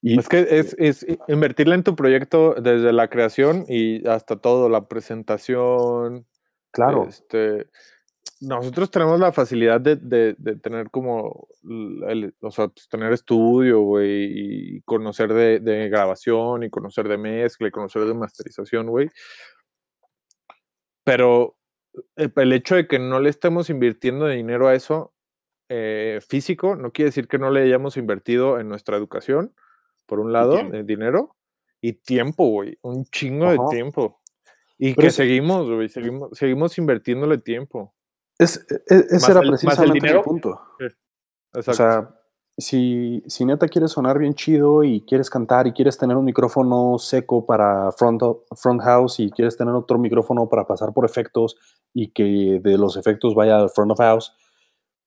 Y 0.00 0.18
Es 0.18 0.28
que 0.28 0.46
es, 0.50 0.76
es 0.78 1.06
invertirle 1.28 1.74
en 1.74 1.82
tu 1.82 1.96
proyecto 1.96 2.54
desde 2.54 2.92
la 2.92 3.08
creación 3.08 3.64
y 3.68 4.06
hasta 4.06 4.36
todo, 4.36 4.68
la 4.68 4.82
presentación. 4.82 6.26
Claro, 6.74 7.06
Este, 7.08 7.68
nosotros 8.40 8.90
tenemos 8.90 9.18
la 9.20 9.32
facilidad 9.32 9.80
de, 9.80 9.96
de- 9.96 10.34
de 10.36 10.56
tener 10.56 10.90
como, 10.90 11.48
el- 11.62 12.34
o 12.40 12.50
sea, 12.50 12.68
pues, 12.68 12.88
tener 12.88 13.12
estudio, 13.12 13.80
güey, 13.80 14.76
y 14.76 14.80
conocer 14.82 15.32
de, 15.32 15.60
de 15.60 15.88
grabación, 15.88 16.64
y 16.64 16.70
conocer 16.70 17.08
de 17.08 17.16
mezcla, 17.16 17.68
y 17.68 17.70
conocer 17.70 18.04
de 18.04 18.14
masterización, 18.14 18.88
güey. 18.88 19.08
Pero 21.04 21.56
el, 22.16 22.52
hecho 22.52 22.74
de 22.74 22.86
que 22.86 22.98
no 22.98 23.20
le 23.20 23.30
estemos 23.30 23.70
invirtiendo 23.70 24.26
dinero 24.26 24.68
a 24.68 24.74
eso 24.74 25.14
eh, 25.68 26.20
físico, 26.28 26.76
no 26.76 26.92
quiere 26.92 27.08
decir 27.10 27.28
que 27.28 27.38
no 27.38 27.50
le 27.50 27.62
hayamos 27.62 27.96
invertido 27.96 28.58
en 28.58 28.68
nuestra 28.68 28.96
educación, 28.96 29.54
por 30.06 30.20
un 30.20 30.32
lado, 30.32 30.58
en 30.58 30.86
dinero, 30.86 31.36
y 31.80 31.94
tiempo, 31.94 32.46
güey, 32.48 32.78
un 32.82 33.04
chingo 33.06 33.50
de 33.50 33.56
tiempo. 33.70 34.20
Y 34.78 34.94
Pero 34.94 35.06
que 35.06 35.10
seguimos, 35.12 35.70
güey, 35.70 35.88
seguimos, 35.88 36.30
seguimos 36.36 36.76
invirtiéndole 36.78 37.38
tiempo. 37.38 37.94
Es, 38.38 38.66
e- 38.70 38.94
e- 38.94 39.04
ese 39.10 39.30
era 39.30 39.40
el- 39.40 39.46
el 39.46 39.50
precisamente 39.52 39.92
dinero. 39.94 40.22
punto. 40.22 40.60
Exacto. 40.80 41.70
O 41.70 41.74
sea, 41.74 42.14
si, 42.58 43.22
si 43.26 43.44
neta 43.44 43.68
quieres 43.68 43.92
sonar 43.92 44.18
bien 44.18 44.34
chido 44.34 44.82
y 44.84 45.04
quieres 45.06 45.30
cantar 45.30 45.66
y 45.66 45.72
quieres 45.72 45.96
tener 45.98 46.16
un 46.16 46.24
micrófono 46.24 46.98
seco 46.98 47.46
para 47.46 47.90
front, 47.92 48.22
front 48.56 48.82
house 48.82 49.20
y 49.20 49.30
quieres 49.30 49.56
tener 49.56 49.74
otro 49.74 49.98
micrófono 49.98 50.48
para 50.48 50.66
pasar 50.66 50.92
por 50.92 51.04
efectos 51.04 51.56
y 51.92 52.12
que 52.12 52.60
de 52.62 52.78
los 52.78 52.96
efectos 52.96 53.34
vaya 53.34 53.58
al 53.58 53.70
front 53.70 53.92
of 53.92 53.98
house 53.98 54.32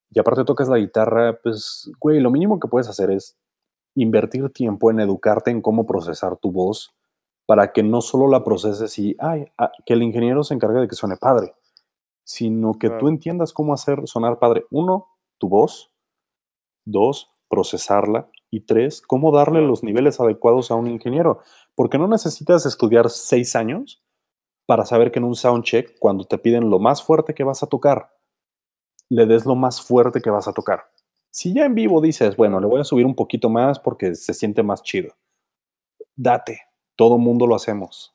y 0.09 0.20
aparte 0.20 0.45
tocas 0.45 0.70
la 0.70 0.78
guitarra, 0.78 1.38
pues, 1.41 1.91
güey, 1.99 2.22
lo 2.22 2.32
mínimo 2.32 2.59
que 2.61 2.70
puedes 2.70 2.88
hacer 2.88 3.11
es 3.11 3.38
invertir 3.95 4.49
tiempo 4.51 4.89
en 4.91 5.01
educarte 5.01 5.51
en 5.51 5.61
cómo 5.61 5.86
procesar 5.86 6.38
tu 6.38 6.51
voz 6.51 6.93
para 7.48 7.72
que 7.72 7.82
no 7.82 8.02
solo 8.02 8.28
la 8.28 8.43
proceses 8.43 9.00
y, 9.00 9.16
ay, 9.20 9.48
ah, 9.58 9.72
que 9.86 9.93
el 9.93 10.04
ingeniero 10.04 10.43
se 10.43 10.54
encargue 10.54 10.82
de 10.82 10.88
que 10.88 10.95
suene 10.95 11.16
padre, 11.16 11.56
sino 12.24 12.74
que 12.74 12.89
tú 12.89 13.08
entiendas 13.08 13.54
cómo 13.54 13.74
hacer 13.74 14.06
sonar 14.06 14.38
padre. 14.38 14.66
Uno, 14.70 15.08
tu 15.39 15.48
voz. 15.48 15.89
Dos, 16.86 17.32
procesarla. 17.50 18.30
Y 18.50 18.62
tres, 18.62 19.02
cómo 19.02 19.32
darle 19.32 19.62
los 19.62 19.84
niveles 19.84 20.20
adecuados 20.20 20.72
a 20.72 20.76
un 20.76 20.88
ingeniero. 20.88 21.39
Porque 21.74 21.98
no 21.98 22.08
necesitas 22.08 22.66
estudiar 22.66 23.10
seis 23.10 23.56
años 23.56 24.04
para 24.66 24.86
saber 24.86 25.12
que 25.12 25.20
en 25.20 25.26
un 25.26 25.36
soundcheck, 25.36 25.98
cuando 26.00 26.26
te 26.26 26.38
piden 26.38 26.70
lo 26.70 26.80
más 26.80 27.02
fuerte 27.02 27.34
que 27.34 27.45
vas 27.45 27.64
a 27.64 27.68
tocar, 27.68 28.12
le 29.10 29.26
des 29.26 29.45
lo 29.45 29.56
más 29.56 29.82
fuerte 29.82 30.22
que 30.22 30.30
vas 30.30 30.50
a 30.50 30.54
tocar. 30.54 30.84
Si 31.32 31.54
ya 31.54 31.66
en 31.66 31.76
vivo 31.76 32.02
dices, 32.02 32.36
bueno, 32.36 32.60
le 32.60 32.68
voy 32.68 32.82
a 32.82 32.84
subir 32.84 33.06
un 33.06 33.16
poquito 33.16 33.50
más 33.50 33.80
porque 33.80 34.16
se 34.16 34.34
siente 34.34 34.64
más 34.64 34.84
chido. 34.84 35.14
Date, 36.16 36.66
todo 36.98 37.18
mundo 37.18 37.48
lo 37.48 37.56
hacemos. 37.56 38.14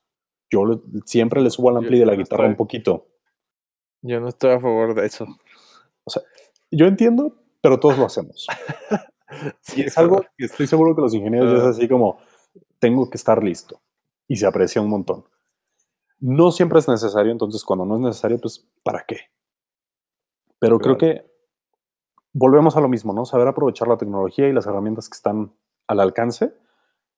Yo 0.51 0.67
le- 0.67 0.81
siempre 1.07 1.41
le 1.41 1.49
subo 1.49 1.71
al 1.71 1.77
Yo- 1.77 1.79
ampli 1.81 1.99
de 1.99 2.05
la 2.07 2.13
no 2.13 2.19
guitarra 2.19 2.47
un 2.47 2.57
poquito. 2.57 3.07
Yo 4.03 4.21
no 4.21 4.29
estoy 4.29 4.51
a 4.51 4.61
favor 4.61 4.95
de 4.95 5.07
eso. 5.07 5.27
Yo 6.71 6.87
entiendo, 6.87 7.37
pero 7.63 7.81
todos 7.81 7.97
lo 7.99 8.05
hacemos. 8.05 8.47
Y 9.75 9.81
es 9.81 9.97
algo 9.97 10.23
que 10.37 10.45
estoy 10.45 10.67
seguro 10.67 10.95
que 10.95 11.01
los 11.01 11.15
ingenieros 11.15 11.55
es 11.55 11.65
Ah. 11.65 11.69
así 11.71 11.89
como, 11.89 12.19
tengo 12.79 13.09
que 13.09 13.17
estar 13.17 13.43
listo. 13.43 13.81
Y 14.29 14.37
se 14.37 14.45
aprecia 14.47 14.83
un 14.83 14.91
montón. 14.91 15.25
No 16.21 16.53
siempre 16.53 16.79
es 16.81 16.87
necesario, 16.87 17.33
entonces 17.33 17.65
cuando 17.65 17.87
no 17.87 17.95
es 17.97 18.01
necesario, 18.03 18.39
pues, 18.39 18.69
¿para 18.83 19.05
qué? 19.07 19.21
Pero 20.59 20.79
creo 20.79 20.99
que 20.99 21.25
volvemos 22.35 22.77
a 22.77 22.81
lo 22.83 22.89
mismo, 22.91 23.15
¿no? 23.15 23.25
Saber 23.25 23.49
aprovechar 23.49 23.89
la 23.89 23.97
tecnología 23.97 24.49
y 24.49 24.53
las 24.53 24.67
herramientas 24.67 25.09
que 25.09 25.17
están 25.17 25.55
al 25.87 26.01
alcance. 26.01 26.53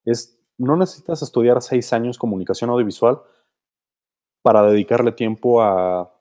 Es, 0.04 0.38
no 0.58 0.76
necesitas 0.76 1.22
estudiar 1.22 1.60
seis 1.62 1.92
años 1.92 2.18
comunicación 2.18 2.70
audiovisual 2.70 3.20
para 4.42 4.62
dedicarle 4.62 5.12
tiempo 5.12 5.62
a 5.62 6.12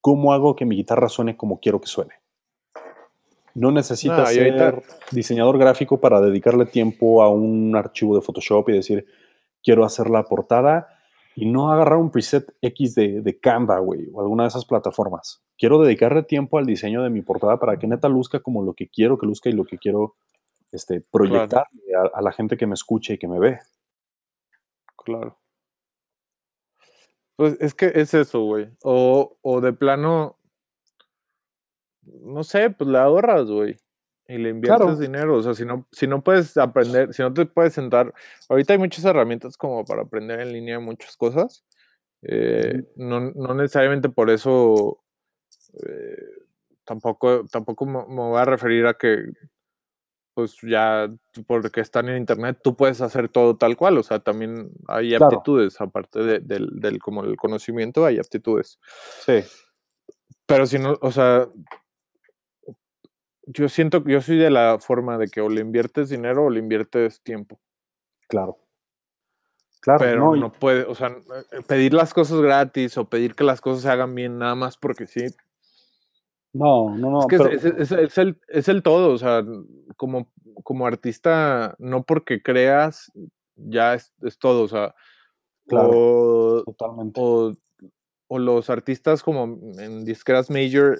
cómo 0.00 0.32
hago 0.32 0.54
que 0.54 0.64
mi 0.64 0.76
guitarra 0.76 1.08
suene 1.08 1.36
como 1.36 1.58
quiero 1.60 1.80
que 1.80 1.86
suene. 1.88 2.14
No 3.54 3.72
necesitas 3.72 4.28
No, 4.28 4.32
y 4.32 4.38
ahorita- 4.38 4.70
ser 4.70 4.82
diseñador 5.10 5.58
gráfico 5.58 6.00
para 6.00 6.20
dedicarle 6.20 6.66
tiempo 6.66 7.22
a 7.22 7.28
un 7.28 7.74
archivo 7.74 8.14
de 8.14 8.22
Photoshop 8.22 8.68
y 8.68 8.72
decir, 8.74 9.06
quiero 9.62 9.84
hacer 9.84 10.10
la 10.10 10.22
portada 10.24 10.88
y 11.34 11.46
no 11.46 11.72
agarrar 11.72 11.98
un 11.98 12.10
preset 12.10 12.54
X 12.62 12.94
de, 12.94 13.20
de 13.20 13.38
Canva, 13.40 13.78
güey, 13.80 14.08
o 14.12 14.20
alguna 14.20 14.44
de 14.44 14.48
esas 14.48 14.64
plataformas. 14.64 15.42
Quiero 15.56 15.80
dedicarle 15.82 16.22
tiempo 16.22 16.58
al 16.58 16.66
diseño 16.66 17.02
de 17.02 17.10
mi 17.10 17.22
portada 17.22 17.58
para 17.58 17.78
que 17.78 17.86
neta 17.86 18.08
luzca 18.08 18.40
como 18.40 18.62
lo 18.62 18.74
que 18.74 18.88
quiero 18.88 19.18
que 19.18 19.26
luzca 19.26 19.48
y 19.48 19.52
lo 19.52 19.64
que 19.64 19.78
quiero 19.78 20.14
este, 20.72 21.00
proyectar 21.00 21.66
a, 21.96 22.18
a 22.18 22.22
la 22.22 22.32
gente 22.32 22.56
que 22.56 22.66
me 22.66 22.74
escuche 22.74 23.14
y 23.14 23.18
que 23.18 23.28
me 23.28 23.38
ve. 23.38 23.58
Claro. 25.04 25.38
Pues 27.36 27.56
es 27.60 27.74
que 27.74 27.92
es 27.94 28.14
eso, 28.14 28.40
güey. 28.42 28.66
O, 28.82 29.36
o 29.42 29.60
de 29.60 29.72
plano, 29.72 30.36
no 32.02 32.42
sé, 32.42 32.70
pues 32.70 32.88
le 32.90 32.98
ahorras, 32.98 33.46
güey. 33.46 33.76
Y 34.26 34.36
le 34.38 34.50
inviertes 34.50 34.84
Claro. 34.84 34.96
dinero. 34.98 35.36
O 35.36 35.42
sea, 35.42 35.54
si 35.54 35.64
no, 35.64 35.86
si 35.92 36.06
no 36.06 36.22
puedes 36.22 36.56
aprender, 36.56 37.14
si 37.14 37.22
no 37.22 37.32
te 37.32 37.46
puedes 37.46 37.72
sentar. 37.74 38.12
Ahorita 38.48 38.72
hay 38.74 38.78
muchas 38.78 39.04
herramientas 39.04 39.56
como 39.56 39.84
para 39.84 40.02
aprender 40.02 40.40
en 40.40 40.52
línea 40.52 40.80
muchas 40.80 41.16
cosas. 41.16 41.64
eh, 42.22 42.82
no, 42.96 43.20
no 43.20 43.54
necesariamente 43.54 44.08
por 44.08 44.28
eso 44.30 44.98
eh, 45.86 46.42
tampoco, 46.84 47.46
tampoco 47.46 47.86
me, 47.86 48.00
me 48.08 48.20
voy 48.30 48.38
a 48.38 48.44
referir 48.44 48.86
a 48.86 48.94
que 48.94 49.22
pues 50.38 50.56
ya 50.62 51.08
porque 51.48 51.80
están 51.80 52.08
en 52.08 52.16
internet 52.16 52.60
tú 52.62 52.76
puedes 52.76 53.00
hacer 53.00 53.28
todo 53.28 53.56
tal 53.56 53.76
cual, 53.76 53.98
o 53.98 54.04
sea, 54.04 54.20
también 54.20 54.70
hay 54.86 55.16
Claro. 55.16 55.26
aptitudes, 55.26 55.80
aparte 55.80 56.20
de- 56.20 56.38
del, 56.38 56.78
del 56.78 57.00
como 57.00 57.24
el 57.24 57.36
conocimiento, 57.36 58.06
hay 58.06 58.20
aptitudes. 58.20 58.78
Sí, 59.26 59.42
Pero 60.46 60.64
si 60.66 60.78
no, 60.78 60.96
o 61.00 61.10
sea, 61.10 61.48
yo 63.46 63.68
siento 63.68 64.04
que 64.04 64.12
yo 64.12 64.20
soy 64.20 64.36
de 64.38 64.50
la 64.50 64.78
forma 64.78 65.18
de 65.18 65.26
que 65.26 65.40
o 65.40 65.48
le 65.48 65.60
inviertes 65.60 66.08
dinero 66.08 66.44
o 66.44 66.50
le 66.50 66.60
inviertes 66.60 67.20
tiempo, 67.20 67.58
claro. 68.28 68.58
Claro, 69.80 69.98
pero 69.98 70.36
no, 70.36 70.52
puede, 70.52 70.84
o 70.84 70.94
sea, 70.94 71.08
eh, 71.08 71.62
pedir 71.66 71.94
las 71.94 72.14
cosas 72.14 72.40
gratis 72.40 72.96
o 72.96 73.08
pedir 73.08 73.34
que 73.34 73.42
las 73.42 73.60
cosas 73.60 73.82
se 73.82 73.90
hagan 73.90 74.14
bien 74.14 74.38
nada 74.38 74.54
más 74.54 74.76
porque 74.76 75.08
sí, 75.08 75.26
no, 76.58 76.96
no, 76.96 77.10
no, 77.10 77.20
Es 77.20 77.26
que 77.26 77.36
es- 77.36 77.42
pero- 77.42 77.54
es, 77.54 77.64
es- 77.64 77.92
es 77.92 78.18
el, 78.18 78.40
es 78.48 78.68
el 78.68 78.82
todo, 78.82 79.12
o 79.12 79.18
sea, 79.18 79.44
como, 79.96 80.30
como 80.64 80.86
artista, 80.86 81.74
no 81.78 82.02
porque 82.04 82.42
creas, 82.42 83.10
ya 83.56 83.94
es, 83.94 84.12
es 84.22 84.38
todo, 84.38 84.62
o 84.64 84.68
sea, 84.68 84.94
Claro. 85.66 85.90
o, 85.92 86.62
totalmente. 86.64 87.20
o, 87.22 87.52
o 88.28 88.38
los 88.38 88.70
artistas 88.70 89.22
como 89.22 89.44
en 89.78 90.04
disqueras 90.04 90.50
major 90.50 90.98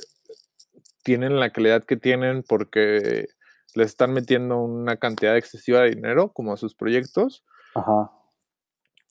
tienen 1.02 1.38
la 1.40 1.50
calidad 1.50 1.84
que 1.84 1.96
tienen 1.96 2.42
porque 2.46 3.28
les 3.74 3.86
están 3.88 4.12
metiendo 4.12 4.58
una 4.58 4.96
cantidad 4.96 5.36
excesiva 5.36 5.80
de 5.80 5.90
dinero 5.90 6.32
como 6.32 6.52
a 6.52 6.56
sus 6.56 6.74
proyectos, 6.74 7.44
Ajá. 7.74 8.10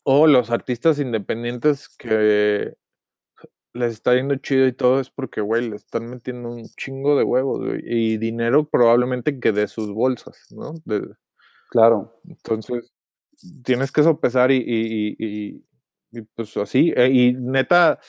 o 0.03 0.27
los 0.27 0.49
artistas 0.51 0.99
independientes 0.99 1.89
que 1.89 2.75
les 3.74 3.93
está 3.93 4.15
yendo 4.15 4.36
chido 4.38 4.68
y 4.68 4.74
todo 4.74 4.99
es 4.99 5.09
porque, 5.09 5.41
güey, 5.41 5.70
le 5.70 5.76
están 5.76 6.09
metiendo 6.09 6.49
un 6.49 6.65
chingo 6.78 7.18
de 7.18 7.24
huevos, 7.24 7.59
güey, 7.59 7.82
y 7.86 8.18
dinero 8.18 8.68
probablemente 8.68 9.39
que 9.39 9.51
de 9.51 9.68
sus 9.68 9.91
bolsas, 9.91 10.47
¿no? 10.51 10.74
De, 10.86 11.07
claro. 11.70 12.20
Entonces, 12.28 12.91
tienes 13.63 13.91
que 13.91 14.03
sopesar 14.03 14.51
y, 14.51 14.57
y, 14.57 15.15
y, 15.20 15.65
y 16.11 16.22
pues 16.36 16.55
así, 16.57 16.93
eh, 16.95 17.09
y 17.11 17.34
neta, 17.34 17.99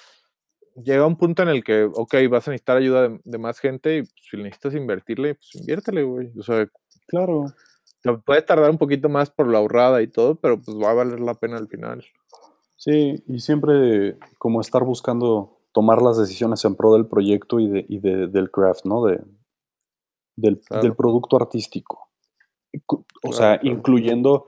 llega 0.85 1.07
un 1.07 1.17
punto 1.17 1.43
en 1.43 1.49
el 1.49 1.65
que, 1.65 1.85
ok, 1.85 2.15
vas 2.31 2.49
a 2.49 2.53
necesitar 2.53 2.77
ayuda 2.77 3.09
de, 3.25 3.39
más 3.39 3.59
gente 3.59 3.99
y 3.99 4.03
pues, 4.03 4.15
si 4.31 4.37
necesitas 4.37 4.75
invertirle, 4.75 5.35
pues 5.35 5.55
inviértele, 5.57 6.03
güey. 6.03 6.31
O 6.39 6.43
sea, 6.43 6.69
claro. 7.07 7.47
puede 8.25 8.43
tardar 8.43 8.71
un 8.71 8.79
poquito 8.79 9.09
más 9.09 9.31
por 9.31 9.49
la 9.49 9.59
ahorrada 9.59 10.03
y 10.03 10.09
todo, 10.09 10.37
pero 10.37 10.61
pues 10.61 10.77
va 10.77 10.91
a 10.91 10.95
valer 10.95 11.21
la 11.21 11.35
pena 11.35 11.57
al 11.57 11.69
final. 11.69 12.05
Sí, 12.79 13.25
y 13.27 13.41
siempre 13.41 14.19
como 14.39 14.61
estar 14.61 14.85
buscando 14.85 15.59
tomar 15.73 16.01
las 16.01 16.17
decisiones 16.17 16.65
en 16.65 16.77
pro 16.77 16.93
del 16.95 17.07
proyecto 17.07 17.59
y, 17.59 17.69
de, 17.69 17.85
y 17.89 17.99
de, 17.99 18.29
del 18.29 18.53
craft, 18.53 18.85
¿no? 18.85 19.05
De, 19.05 19.21
del, 20.37 20.61
del 20.81 20.95
producto 20.95 21.37
artístico. 21.37 22.09
O 23.25 23.33
sea, 23.33 23.59
incluyendo 23.63 24.47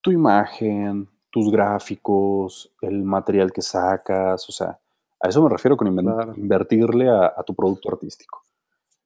tu 0.00 0.10
imagen, 0.10 1.08
tus 1.30 1.50
gráficos, 1.52 2.72
el 2.80 3.02
material 3.02 3.52
que 3.52 3.60
sacas, 3.60 4.48
o 4.48 4.52
sea, 4.52 4.80
a 5.20 5.28
eso 5.28 5.42
me 5.42 5.50
refiero 5.50 5.76
con 5.76 5.88
invertirle 6.36 7.10
a, 7.10 7.42
tu 7.46 7.54
producto 7.54 7.90
artístico. 7.92 8.42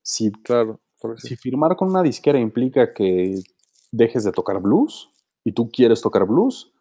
Si, 0.01 0.31
claro, 0.31 0.81
si 1.17 1.35
firmar 1.35 1.75
con 1.75 1.89
una 1.89 2.03
disquera 2.03 2.39
implica 2.39 2.93
que 2.93 3.41
dejes 3.91 4.23
de 4.23 4.31
tocar 4.31 4.61
blues 4.61 5.11
y 5.43 5.53
tú 5.53 5.71
quieres 5.71 6.01
tocar 6.01 6.25
blues, 6.25 6.73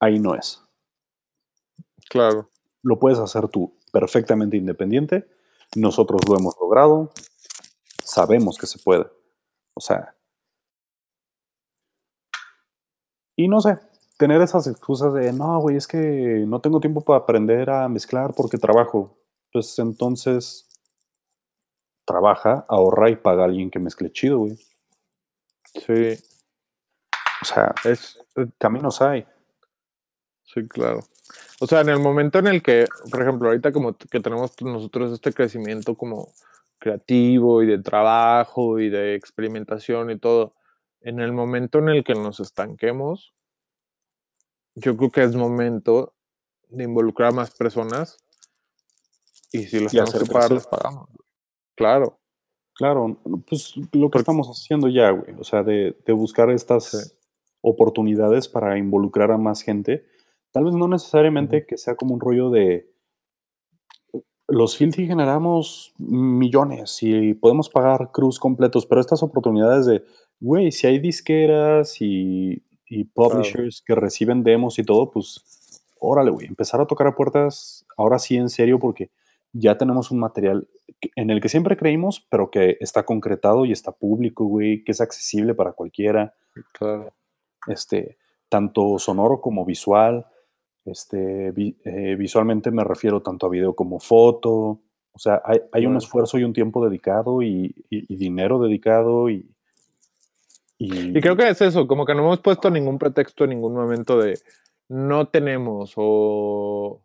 ahí 0.00 0.18
no 0.18 0.34
es. 0.34 0.61
Claro. 2.08 2.48
Lo 2.82 2.98
puedes 2.98 3.18
hacer 3.18 3.48
tú 3.48 3.74
perfectamente 3.92 4.56
independiente. 4.56 5.28
Nosotros 5.76 6.20
lo 6.28 6.36
hemos 6.36 6.56
logrado. 6.60 7.10
Sabemos 8.02 8.58
que 8.58 8.66
se 8.66 8.78
puede. 8.78 9.06
O 9.74 9.80
sea. 9.80 10.14
Y 13.36 13.48
no 13.48 13.60
sé, 13.60 13.78
tener 14.18 14.40
esas 14.42 14.66
excusas 14.66 15.14
de, 15.14 15.32
no, 15.32 15.58
güey, 15.60 15.76
es 15.76 15.86
que 15.86 16.44
no 16.46 16.60
tengo 16.60 16.80
tiempo 16.80 17.00
para 17.02 17.20
aprender 17.20 17.70
a 17.70 17.88
mezclar 17.88 18.34
porque 18.36 18.58
trabajo. 18.58 19.16
Pues 19.52 19.78
entonces, 19.78 20.68
trabaja, 22.04 22.64
ahorra 22.68 23.10
y 23.10 23.16
paga 23.16 23.42
a 23.42 23.46
alguien 23.46 23.70
que 23.70 23.78
mezcle 23.78 24.12
chido, 24.12 24.38
güey. 24.38 24.58
Sí. 25.74 26.22
O 27.40 27.44
sea, 27.44 27.74
es, 27.84 28.18
eh, 28.36 28.46
caminos 28.58 29.02
hay. 29.02 29.26
Sí, 30.52 30.66
claro. 30.68 31.00
O 31.60 31.66
sea, 31.66 31.80
en 31.80 31.88
el 31.88 31.98
momento 31.98 32.38
en 32.38 32.46
el 32.46 32.62
que, 32.62 32.86
por 33.10 33.22
ejemplo, 33.22 33.48
ahorita 33.48 33.72
como 33.72 33.96
que 33.96 34.20
tenemos 34.20 34.60
nosotros 34.60 35.12
este 35.12 35.32
crecimiento 35.32 35.94
como 35.94 36.32
creativo 36.78 37.62
y 37.62 37.66
de 37.66 37.78
trabajo 37.78 38.78
y 38.78 38.90
de 38.90 39.14
experimentación 39.14 40.10
y 40.10 40.18
todo, 40.18 40.52
en 41.00 41.20
el 41.20 41.32
momento 41.32 41.78
en 41.78 41.88
el 41.88 42.04
que 42.04 42.14
nos 42.14 42.40
estanquemos, 42.40 43.32
yo 44.74 44.96
creo 44.96 45.10
que 45.10 45.22
es 45.22 45.34
momento 45.34 46.14
de 46.68 46.84
involucrar 46.84 47.30
a 47.30 47.34
más 47.34 47.50
personas 47.52 48.18
y 49.52 49.64
si 49.64 49.80
los 49.80 49.92
tenemos 49.92 50.14
que 50.14 50.26
pagar, 50.26 50.50
los 50.50 50.66
pagamos. 50.66 51.08
Claro. 51.74 52.18
Claro, 52.74 53.18
pues 53.48 53.74
lo 53.92 54.10
que 54.10 54.18
estamos 54.18 54.48
haciendo 54.48 54.88
ya, 54.88 55.10
güey. 55.10 55.34
O 55.38 55.44
sea, 55.44 55.62
de, 55.62 55.94
buscar 56.08 56.50
estas 56.50 57.16
oportunidades 57.60 58.48
para 58.48 58.78
involucrar 58.78 59.30
a 59.30 59.38
más 59.38 59.62
gente. 59.62 60.06
Tal 60.52 60.64
vez 60.64 60.74
no 60.74 60.88
necesariamente 60.88 61.66
que 61.66 61.76
sea 61.76 61.94
como 61.96 62.14
un 62.14 62.20
rollo 62.20 62.50
de 62.50 62.88
los 64.48 64.76
Filthy 64.76 65.06
generamos 65.06 65.94
millones 65.98 66.98
y 67.02 67.32
podemos 67.34 67.70
pagar 67.70 68.10
cruz 68.12 68.38
completos, 68.38 68.84
pero 68.86 69.00
estas 69.00 69.22
oportunidades 69.22 69.86
de, 69.86 70.04
güey, 70.40 70.70
si 70.72 70.86
hay 70.86 70.98
disqueras 70.98 72.00
y 72.00 72.62
y 72.92 73.04
publishers 73.04 73.82
que 73.86 73.94
reciben 73.94 74.42
demos 74.42 74.78
y 74.78 74.84
todo, 74.84 75.10
pues 75.10 75.82
órale, 75.98 76.30
güey, 76.30 76.46
empezar 76.46 76.78
a 76.78 76.86
tocar 76.86 77.06
a 77.06 77.14
puertas 77.14 77.86
ahora 77.96 78.18
sí 78.18 78.36
en 78.36 78.50
serio 78.50 78.78
porque 78.78 79.10
ya 79.54 79.78
tenemos 79.78 80.10
un 80.10 80.18
material 80.18 80.68
en 81.16 81.30
el 81.30 81.40
que 81.40 81.48
siempre 81.48 81.78
creímos, 81.78 82.26
pero 82.28 82.50
que 82.50 82.76
está 82.80 83.04
concretado 83.04 83.64
y 83.64 83.72
está 83.72 83.92
público, 83.92 84.44
güey, 84.44 84.84
que 84.84 84.92
es 84.92 85.00
accesible 85.00 85.54
para 85.54 85.72
cualquiera. 85.72 86.34
Claro. 86.72 87.14
Este, 87.66 88.18
tanto 88.50 88.98
sonoro 88.98 89.40
como 89.40 89.64
visual. 89.64 90.26
Este, 90.84 91.52
eh, 91.84 92.16
visualmente 92.16 92.70
me 92.70 92.84
refiero 92.84 93.22
tanto 93.22 93.46
a 93.46 93.50
video 93.50 93.74
como 93.74 94.00
foto. 94.00 94.80
O 95.14 95.18
sea, 95.18 95.42
hay, 95.72 95.86
un 95.86 95.96
esfuerzo 95.96 96.38
y 96.38 96.44
un 96.44 96.54
tiempo 96.54 96.84
dedicado 96.84 97.42
y 97.42 97.74
dinero 98.08 98.58
dedicado 98.58 99.28
y, 99.28 99.46
y, 100.84 101.20
creo 101.20 101.36
que 101.36 101.48
es 101.48 101.60
eso, 101.60 101.86
como 101.86 102.04
que 102.04 102.12
no 102.12 102.22
hemos 102.22 102.40
puesto 102.40 102.68
ningún 102.68 102.98
pretexto 102.98 103.44
en 103.44 103.50
ningún 103.50 103.74
momento 103.74 104.18
de 104.18 104.40
no 104.88 105.28
tenemos 105.28 105.92
o 105.94 107.00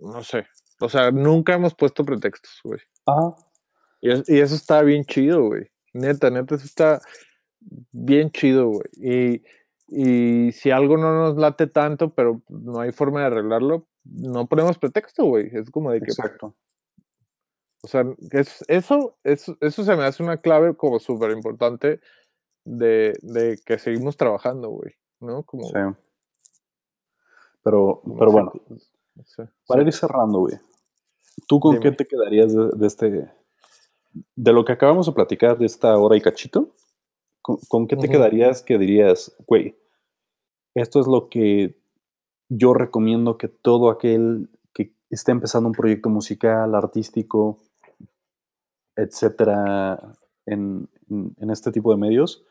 no 0.00 0.22
sé. 0.22 0.46
O 0.80 0.88
sea, 0.88 1.10
nunca 1.10 1.54
hemos 1.54 1.74
puesto 1.74 2.04
pretextos, 2.04 2.60
güey. 2.62 2.80
Ajá. 3.06 3.36
Y, 4.02 4.10
y, 4.10 4.40
eso 4.40 4.54
está 4.54 4.82
bien 4.82 5.04
chido, 5.06 5.46
güey. 5.46 5.70
Neta, 5.94 6.28
neta, 6.28 6.56
eso 6.56 6.66
está 6.66 7.00
bien 7.90 8.30
chido, 8.30 8.68
güey. 8.68 8.84
Y, 8.96 9.42
y 9.90 10.52
si 10.52 10.70
algo 10.70 10.96
no 10.96 11.12
nos 11.12 11.36
late 11.36 11.66
tanto, 11.66 12.14
pero 12.14 12.42
no 12.48 12.80
hay 12.80 12.92
forma 12.92 13.20
de 13.20 13.26
arreglarlo, 13.26 13.86
no 14.04 14.46
ponemos 14.46 14.78
pretexto, 14.78 15.24
güey. 15.24 15.50
Es 15.52 15.70
como 15.70 15.90
de 15.90 16.00
que. 16.00 16.06
Exacto. 16.06 16.54
O 17.82 17.88
sea, 17.88 18.04
es, 18.32 18.64
eso, 18.68 19.16
eso, 19.24 19.56
eso 19.60 19.84
se 19.84 19.96
me 19.96 20.04
hace 20.04 20.22
una 20.22 20.36
clave 20.36 20.76
como 20.76 21.00
súper 21.00 21.30
importante 21.32 22.00
de, 22.64 23.58
que 23.64 23.78
seguimos 23.78 24.16
trabajando, 24.16 24.68
güey, 24.68 24.94
¿no? 25.20 25.42
Como, 25.44 25.64
sí. 25.64 25.78
Pero, 27.62 28.02
pero 28.18 28.30
bueno, 28.30 28.52
para 29.66 29.82
ir 29.82 29.92
cerrando, 29.92 30.40
güey, 30.40 30.56
¿tú 31.46 31.58
con 31.58 31.80
qué 31.80 31.90
te 31.92 32.06
quedarías 32.06 32.54
de, 32.54 32.86
este, 32.86 33.30
de 34.36 34.52
lo 34.52 34.64
que 34.64 34.72
acabamos 34.72 35.06
de 35.06 35.12
platicar 35.12 35.58
de 35.58 35.66
esta 35.66 35.96
hora 35.96 36.16
y 36.16 36.20
cachito? 36.20 36.74
¿Con, 37.42 37.88
qué 37.88 37.96
te 37.96 38.08
quedarías 38.08 38.62
que 38.62 38.78
dirías, 38.78 39.34
güey, 39.46 39.76
esto 40.74 41.00
es 41.00 41.06
lo 41.06 41.28
que 41.28 41.76
yo 42.48 42.74
recomiendo 42.74 43.38
que 43.38 43.48
todo 43.48 43.90
aquel 43.90 44.50
que 44.72 44.92
esté 45.10 45.32
empezando 45.32 45.68
un 45.68 45.74
proyecto 45.74 46.08
musical, 46.08 46.74
artístico, 46.74 47.58
etcétera, 48.96 50.16
en, 50.46 50.88
en, 51.08 51.50
este 51.50 51.72
tipo 51.72 51.90
de 51.90 51.96
medios, 51.96 52.44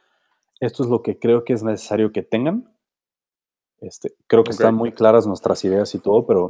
esto 0.59 0.83
es 0.83 0.89
lo 0.89 1.01
que 1.03 1.19
creo 1.19 1.43
que 1.43 1.53
es 1.53 1.63
necesario 1.63 2.11
que 2.11 2.23
tengan. 2.23 2.73
Este, 3.81 4.13
creo 4.27 4.43
que 4.43 4.51
están 4.51 4.75
muy 4.75 4.91
claras 4.91 5.25
nuestras 5.25 5.63
ideas 5.63 5.93
y 5.95 5.99
todo, 5.99 6.25
pero 6.25 6.47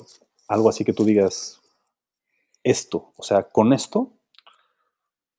algo 0.48 0.70
así 0.70 0.84
que 0.84 0.94
tú 0.94 1.04
digas 1.04 1.62
esto, 2.64 3.14
o 3.16 3.24
sea, 3.24 3.44
con 3.44 3.72
esto, 3.74 4.14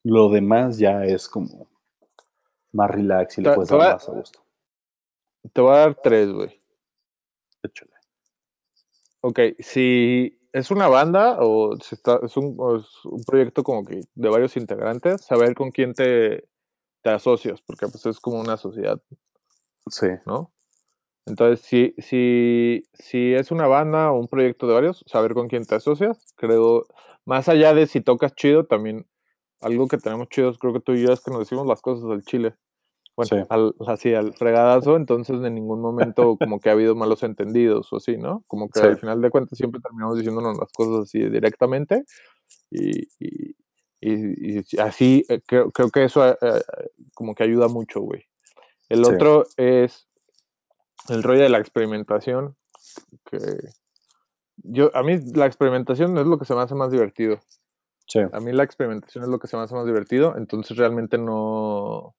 lo 0.03 0.29
demás 0.29 0.77
ya 0.77 1.03
es 1.03 1.27
como 1.27 1.67
más 2.71 2.89
relax 2.89 3.37
y 3.37 3.41
le 3.41 3.53
puedes 3.53 3.69
dar 3.69 3.93
más 3.93 4.09
a 4.09 4.11
gusto. 4.11 4.41
Te 5.53 5.61
voy 5.61 5.73
a 5.73 5.79
dar 5.79 5.95
tres, 6.01 6.31
güey. 6.31 6.61
Échale. 7.63 7.91
Ok, 9.21 9.39
si 9.59 10.39
es 10.51 10.71
una 10.71 10.87
banda 10.87 11.37
o, 11.39 11.77
si 11.77 11.95
está, 11.95 12.19
es, 12.23 12.35
un, 12.37 12.57
es, 12.79 13.05
un, 13.05 13.23
proyecto 13.23 13.63
como 13.63 13.85
que 13.85 14.01
de 14.15 14.29
varios 14.29 14.57
integrantes, 14.57 15.25
saber 15.25 15.55
con 15.55 15.71
quién 15.71 15.93
te, 15.93 16.47
te 17.01 17.09
asocias, 17.09 17.61
porque 17.61 17.87
pues 17.87 18.05
es 18.05 18.19
como 18.19 18.39
una 18.39 18.57
sociedad. 18.57 19.01
Sí. 19.87 20.07
¿No? 20.25 20.51
Entonces, 21.25 21.61
si, 21.61 21.93
si, 21.99 22.83
si 22.93 23.33
es 23.33 23.51
una 23.51 23.67
banda 23.67 24.11
o 24.11 24.19
un 24.19 24.27
proyecto 24.27 24.67
de 24.67 24.73
varios, 24.73 25.03
saber 25.07 25.33
con 25.33 25.47
quién 25.47 25.65
te 25.65 25.75
asocias, 25.75 26.17
creo, 26.35 26.85
más 27.25 27.47
allá 27.47 27.73
de 27.73 27.87
si 27.87 28.01
tocas 28.01 28.33
chido, 28.35 28.65
también 28.65 29.07
algo 29.61 29.87
que 29.87 29.97
tenemos 29.97 30.29
chidos, 30.29 30.57
creo 30.57 30.73
que 30.73 30.79
tú 30.79 30.93
y 30.93 31.03
yo 31.03 31.13
es 31.13 31.21
que 31.21 31.31
nos 31.31 31.41
decimos 31.41 31.67
las 31.67 31.81
cosas 31.81 32.09
del 32.09 32.23
chile. 32.23 32.55
Bueno, 33.15 33.45
al, 33.49 33.75
así 33.87 34.13
al 34.13 34.33
fregadazo, 34.33 34.95
entonces 34.95 35.35
en 35.43 35.53
ningún 35.53 35.81
momento 35.81 36.37
como 36.37 36.59
que 36.59 36.69
ha 36.69 36.73
habido 36.73 36.95
malos 36.95 37.23
entendidos 37.23 37.91
o 37.91 37.97
así, 37.97 38.17
¿no? 38.17 38.43
Como 38.47 38.69
que 38.69 38.79
al 38.79 38.97
final 38.97 39.21
de 39.21 39.29
cuentas 39.29 39.57
siempre 39.57 39.81
terminamos 39.81 40.17
diciéndonos 40.17 40.57
las 40.57 40.71
cosas 40.71 41.03
así 41.03 41.19
directamente 41.29 42.05
y, 42.69 43.07
y, 43.99 44.79
así 44.79 45.25
eh, 45.29 45.41
creo, 45.45 45.69
creo, 45.71 45.89
que 45.89 46.05
eso 46.05 46.27
eh, 46.27 46.37
eh, 46.41 46.61
como 47.13 47.35
que 47.35 47.43
ayuda 47.43 47.67
mucho, 47.67 48.01
güey. 48.01 48.25
El 48.89 49.05
otro 49.05 49.45
es 49.57 50.07
el 51.09 51.23
rollo 51.23 51.43
de 51.43 51.49
la 51.49 51.59
experimentación, 51.59 52.55
que 53.29 53.39
yo, 54.57 54.91
a 54.95 55.03
mí 55.03 55.19
la 55.33 55.45
experimentación 55.45 56.17
es 56.17 56.25
lo 56.25 56.37
que 56.37 56.45
se 56.45 56.55
me 56.55 56.61
hace 56.61 56.75
más 56.75 56.91
divertido. 56.91 57.39
A 58.33 58.39
mí 58.41 58.51
la 58.51 58.63
experimentación 58.63 59.23
es 59.23 59.29
lo 59.29 59.39
que 59.39 59.47
se 59.47 59.55
me 59.55 59.63
hace 59.63 59.73
más 59.73 59.85
divertido, 59.85 60.35
entonces 60.37 60.75
realmente 60.77 61.17
no... 61.17 62.15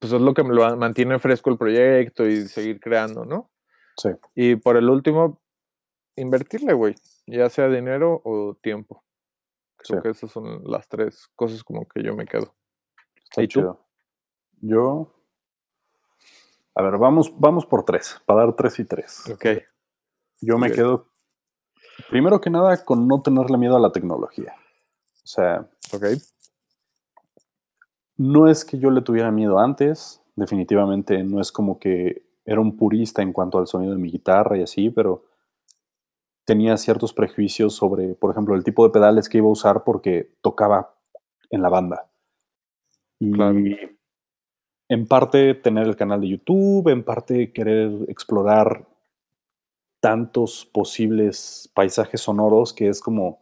Pues 0.00 0.12
es 0.12 0.20
lo 0.20 0.34
que 0.34 0.42
me 0.42 0.76
mantiene 0.76 1.18
fresco 1.18 1.50
el 1.50 1.58
proyecto 1.58 2.26
y 2.26 2.48
seguir 2.48 2.80
creando, 2.80 3.24
¿no? 3.24 3.50
Sí. 3.96 4.08
Y 4.34 4.56
por 4.56 4.76
el 4.76 4.88
último, 4.88 5.40
invertirle, 6.16 6.72
güey. 6.72 6.94
ya 7.26 7.48
sea 7.50 7.68
dinero 7.68 8.20
o 8.24 8.56
tiempo. 8.60 9.04
Creo 9.76 10.02
que 10.02 10.10
esas 10.10 10.30
son 10.30 10.62
las 10.64 10.88
tres 10.88 11.28
cosas 11.36 11.62
como 11.62 11.86
que 11.86 12.02
yo 12.02 12.14
me 12.14 12.26
quedo. 12.26 12.54
Está 13.24 13.46
chido. 13.46 13.86
Yo. 14.60 15.14
A 16.74 16.82
ver, 16.82 16.98
vamos, 16.98 17.38
vamos 17.38 17.66
por 17.66 17.84
tres, 17.84 18.20
para 18.26 18.46
dar 18.46 18.56
tres 18.56 18.78
y 18.78 18.84
tres. 18.84 19.28
Ok. 19.30 19.46
Yo 20.40 20.56
me 20.56 20.72
quedo, 20.72 21.08
primero 22.08 22.40
que 22.40 22.48
nada, 22.48 22.82
con 22.84 23.06
no 23.06 23.20
tenerle 23.20 23.58
miedo 23.58 23.76
a 23.76 23.80
la 23.80 23.92
tecnología. 23.92 24.54
O 25.22 25.26
sea, 25.26 25.68
ok. 25.92 26.04
No 28.20 28.48
es 28.48 28.66
que 28.66 28.78
yo 28.78 28.90
le 28.90 29.00
tuviera 29.00 29.30
miedo 29.30 29.58
antes, 29.58 30.20
definitivamente 30.36 31.24
no 31.24 31.40
es 31.40 31.50
como 31.50 31.78
que 31.78 32.22
era 32.44 32.60
un 32.60 32.76
purista 32.76 33.22
en 33.22 33.32
cuanto 33.32 33.56
al 33.56 33.66
sonido 33.66 33.94
de 33.94 33.98
mi 33.98 34.10
guitarra 34.10 34.58
y 34.58 34.62
así, 34.62 34.90
pero 34.90 35.24
tenía 36.44 36.76
ciertos 36.76 37.14
prejuicios 37.14 37.74
sobre, 37.74 38.14
por 38.14 38.30
ejemplo, 38.30 38.54
el 38.54 38.62
tipo 38.62 38.84
de 38.84 38.92
pedales 38.92 39.26
que 39.26 39.38
iba 39.38 39.46
a 39.46 39.52
usar 39.52 39.84
porque 39.84 40.34
tocaba 40.42 40.94
en 41.48 41.62
la 41.62 41.70
banda. 41.70 42.10
Y 43.20 43.74
en 44.90 45.06
parte 45.06 45.54
tener 45.54 45.86
el 45.86 45.96
canal 45.96 46.20
de 46.20 46.28
YouTube, 46.28 46.88
en 46.88 47.02
parte 47.02 47.54
querer 47.54 47.90
explorar 48.08 48.86
tantos 49.98 50.66
posibles 50.66 51.70
paisajes 51.72 52.20
sonoros 52.20 52.74
que 52.74 52.88
es 52.88 53.00
como, 53.00 53.38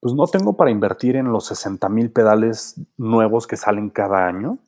pues 0.00 0.14
no 0.14 0.26
tengo 0.26 0.56
para 0.56 0.70
invertir 0.70 1.16
en 1.16 1.32
los 1.32 1.46
60 1.46 1.88
mil 1.88 2.10
pedales 2.10 2.80
nuevos 2.96 3.46
que 3.46 3.56
salen 3.56 3.90
cada 3.90 4.26
año. 4.26 4.58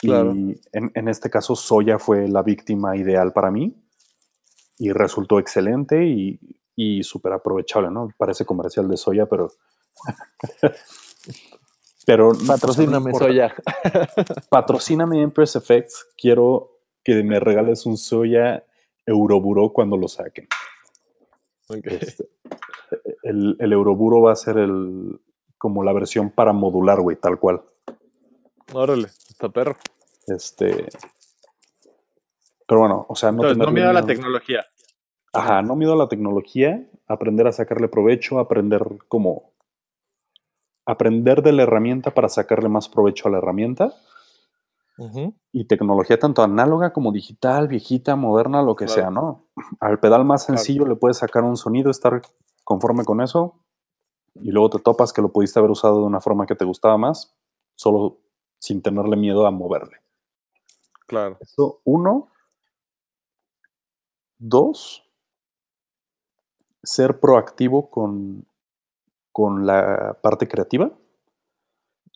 Y 0.00 0.12
en, 0.12 0.60
en, 0.72 1.08
este 1.08 1.28
caso, 1.28 1.56
Soya 1.56 1.98
fue 1.98 2.28
la 2.28 2.42
víctima 2.42 2.96
ideal 2.96 3.32
para 3.32 3.50
mí 3.50 3.74
y 4.78 4.92
resultó 4.92 5.40
excelente 5.40 6.06
y, 6.06 6.38
y 6.76 7.02
súper 7.02 7.32
aprovechable, 7.32 7.90
¿no? 7.90 8.08
Parece 8.16 8.44
comercial 8.44 8.88
de 8.88 8.96
Soya, 8.96 9.26
pero 9.26 9.50
Pero 12.06 12.32
patrocíname 12.46 13.12
Soya. 13.12 13.54
patrocíname 14.50 15.20
Empress 15.20 15.56
Effects. 15.56 16.06
Quiero 16.16 16.78
que 17.04 17.22
me 17.22 17.38
regales 17.38 17.84
un 17.84 17.98
Soya 17.98 18.64
Euroburo 19.04 19.74
cuando 19.74 19.98
lo 19.98 20.08
saquen. 20.08 20.48
Este, 21.68 22.28
el, 23.22 23.56
el, 23.58 23.72
Euroburo 23.72 24.22
va 24.22 24.32
a 24.32 24.36
ser 24.36 24.56
el 24.56 25.20
como 25.58 25.84
la 25.84 25.92
versión 25.92 26.30
para 26.30 26.52
modular, 26.52 27.00
güey, 27.00 27.16
tal 27.16 27.38
cual. 27.38 27.62
Órale, 28.72 29.06
está 29.06 29.48
perro. 29.50 29.76
Este. 30.26 30.88
Pero 32.66 32.80
bueno, 32.80 33.06
o 33.08 33.16
sea, 33.16 33.32
no 33.32 33.42
Entonces, 33.42 33.58
no 33.58 33.72
miedo 33.72 33.90
a 33.90 33.92
la 33.92 34.06
tecnología. 34.06 34.64
Ajá, 35.32 35.62
no 35.62 35.76
miedo 35.76 35.92
a 35.92 35.96
la 35.96 36.08
tecnología, 36.08 36.86
aprender 37.06 37.46
a 37.46 37.52
sacarle 37.52 37.88
provecho, 37.88 38.38
aprender 38.38 38.82
como 39.08 39.52
aprender 40.86 41.42
de 41.42 41.52
la 41.52 41.64
herramienta 41.64 42.14
para 42.14 42.30
sacarle 42.30 42.70
más 42.70 42.88
provecho 42.88 43.28
a 43.28 43.30
la 43.30 43.38
herramienta. 43.38 43.94
Y 45.52 45.64
tecnología 45.66 46.18
tanto 46.18 46.42
análoga 46.42 46.92
como 46.92 47.12
digital, 47.12 47.68
viejita, 47.68 48.16
moderna, 48.16 48.62
lo 48.62 48.74
que 48.74 48.88
sea, 48.88 49.10
¿no? 49.10 49.46
Al 49.80 50.00
pedal 50.00 50.24
más 50.24 50.44
sencillo 50.44 50.86
le 50.86 50.96
puedes 50.96 51.18
sacar 51.18 51.44
un 51.44 51.56
sonido, 51.56 51.90
estar 51.90 52.20
conforme 52.64 53.04
con 53.04 53.20
eso, 53.20 53.54
y 54.34 54.50
luego 54.50 54.70
te 54.70 54.78
topas 54.80 55.12
que 55.12 55.22
lo 55.22 55.32
pudiste 55.32 55.58
haber 55.58 55.70
usado 55.70 56.00
de 56.00 56.06
una 56.06 56.20
forma 56.20 56.46
que 56.46 56.56
te 56.56 56.64
gustaba 56.64 56.98
más, 56.98 57.34
solo 57.76 58.18
sin 58.58 58.82
tenerle 58.82 59.16
miedo 59.16 59.46
a 59.46 59.50
moverle. 59.50 59.98
Claro. 61.06 61.38
Eso, 61.40 61.80
uno. 61.84 62.28
Dos, 64.40 65.04
ser 66.82 67.18
proactivo 67.18 67.90
con, 67.90 68.46
con 69.32 69.66
la 69.66 70.18
parte 70.22 70.46
creativa, 70.46 70.92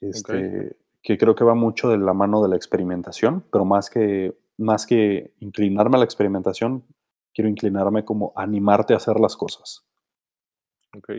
este, 0.01 0.77
que 1.03 1.19
creo 1.19 1.35
que 1.35 1.45
va 1.45 1.55
mucho 1.55 1.89
de 1.89 1.99
la 1.99 2.15
mano 2.15 2.43
de 2.43 2.49
la 2.49 2.57
experimentación, 2.57 3.45
pero 3.51 3.65
más 3.65 3.91
que, 3.91 4.39
más 4.57 4.87
que 4.87 5.35
inclinarme 5.41 5.97
a 5.97 5.99
la 5.99 6.05
experimentación, 6.05 6.85
quiero 7.35 7.51
inclinarme 7.51 8.05
como 8.05 8.33
animarte 8.37 8.95
a 8.95 8.99
hacer 8.99 9.19
las 9.19 9.37
cosas. 9.37 9.85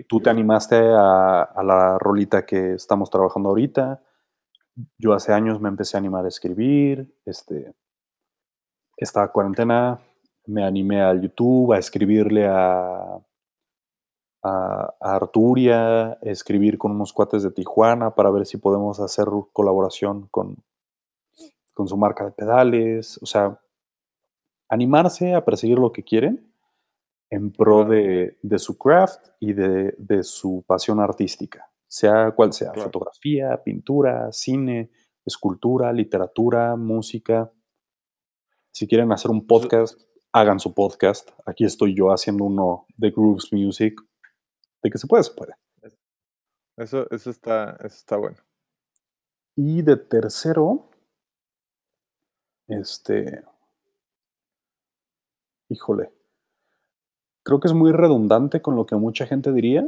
Tú 0.07 0.19
te 0.19 0.29
animaste 0.29 0.75
a, 0.77 1.41
a, 1.41 1.63
la 1.63 1.97
rolita 1.97 2.45
que 2.45 2.73
estamos 2.73 3.09
trabajando 3.09 3.49
ahorita. 3.49 4.03
Yo 4.99 5.13
hace 5.13 5.33
años 5.33 5.59
me 5.59 5.69
empecé 5.69 5.97
a 5.97 5.99
animar 5.99 6.25
a 6.25 6.27
escribir. 6.27 7.11
Este, 7.25 7.73
esta 8.95 9.27
cuarentena 9.29 9.99
me 10.45 10.63
animé 10.63 11.01
al 11.01 11.21
YouTube 11.21 11.73
a 11.73 11.79
escribirle 11.79 12.45
a 12.47 13.19
a, 14.43 14.93
Arturia, 14.99 16.17
escribir 16.21 16.77
con 16.77 16.91
unos 16.91 17.13
cuates 17.13 17.43
de 17.43 17.51
Tijuana 17.51 18.13
para 18.13 18.29
ver 18.29 18.45
si 18.45 18.57
podemos 18.57 18.99
hacer 18.99 19.27
colaboración 19.53 20.27
con, 20.29 20.57
con 21.73 21.87
su 21.87 21.97
marca 21.97 22.25
de 22.25 22.31
pedales. 22.31 23.19
O 23.21 23.25
sea, 23.25 23.59
animarse 24.69 25.33
a 25.33 25.45
perseguir 25.45 25.79
lo 25.79 25.91
que 25.91 26.03
quieren 26.03 26.51
en 27.29 27.51
pro 27.51 27.85
de, 27.85 28.37
su 28.57 28.77
craft 28.77 29.29
y 29.39 29.53
de, 29.53 30.23
su 30.23 30.63
pasión 30.67 30.99
artística, 30.99 31.67
sea 31.87 32.31
cual 32.31 32.53
sea, 32.53 32.73
fotografía, 32.73 33.59
pintura, 33.63 34.31
cine, 34.31 34.91
escultura, 35.25 35.91
literatura, 35.93 36.75
música. 36.75 37.51
Si 38.71 38.87
quieren 38.87 39.11
hacer 39.11 39.31
un 39.31 39.47
podcast, 39.47 39.99
hagan 40.31 40.59
su 40.59 40.73
podcast. 40.73 41.31
Aquí 41.45 41.63
estoy 41.63 41.95
yo 41.95 42.11
haciendo 42.11 42.43
uno 42.43 42.85
de 42.97 43.09
Grooves 43.09 43.51
Music 43.51 43.99
de 44.83 44.89
que 44.89 44.97
se 44.97 45.07
puede, 45.07 45.23
se 45.23 45.31
puede. 45.31 45.55
Eso, 46.75 47.09
eso, 47.09 47.29
está, 47.29 47.77
eso 47.79 47.95
está 47.95 48.17
bueno. 48.17 48.37
Y 49.55 49.81
de 49.83 49.95
tercero, 49.95 50.89
este, 52.67 53.43
híjole, 55.69 56.11
creo 57.43 57.59
que 57.59 57.67
es 57.67 57.73
muy 57.73 57.91
redundante 57.91 58.61
con 58.61 58.75
lo 58.75 58.85
que 58.85 58.95
mucha 58.95 59.27
gente 59.27 59.51
diría 59.51 59.87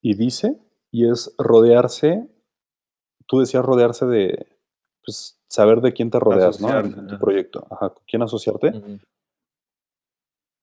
y 0.00 0.14
dice, 0.14 0.60
y 0.90 1.10
es 1.10 1.34
rodearse, 1.38 2.28
tú 3.26 3.40
decías 3.40 3.64
rodearse 3.64 4.06
de, 4.06 4.46
pues, 5.04 5.42
saber 5.48 5.80
de 5.80 5.92
quién 5.92 6.10
te 6.10 6.20
rodeas, 6.20 6.60
¿no? 6.60 6.78
En, 6.78 7.08
tu 7.08 7.18
proyecto, 7.18 7.66
ajá, 7.70 7.90
con 7.90 8.04
quién 8.06 8.22
asociarte. 8.22 8.72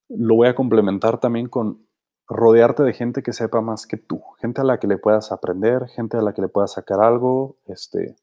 Lo 0.08 0.36
voy 0.36 0.48
a 0.48 0.56
complementar 0.56 1.20
también 1.20 1.50
con 1.50 1.89
rodearte 2.30 2.84
de 2.84 2.94
gente 2.94 3.24
que 3.24 3.34
sepa 3.34 3.60
más 3.60 3.88
que 3.88 3.98
tú, 3.98 4.22
gente 4.40 4.62
a 4.62 4.64
la 4.64 4.80
que 4.80 4.88
le 4.88 4.98
puedas 4.98 5.32
aprender, 5.32 5.88
gente 5.88 6.16
a 6.16 6.22
la 6.22 6.34
que 6.34 6.44
le 6.44 6.48
puedas 6.48 6.74
sacar 6.74 7.02
algo, 7.02 7.58
este, 7.66 8.16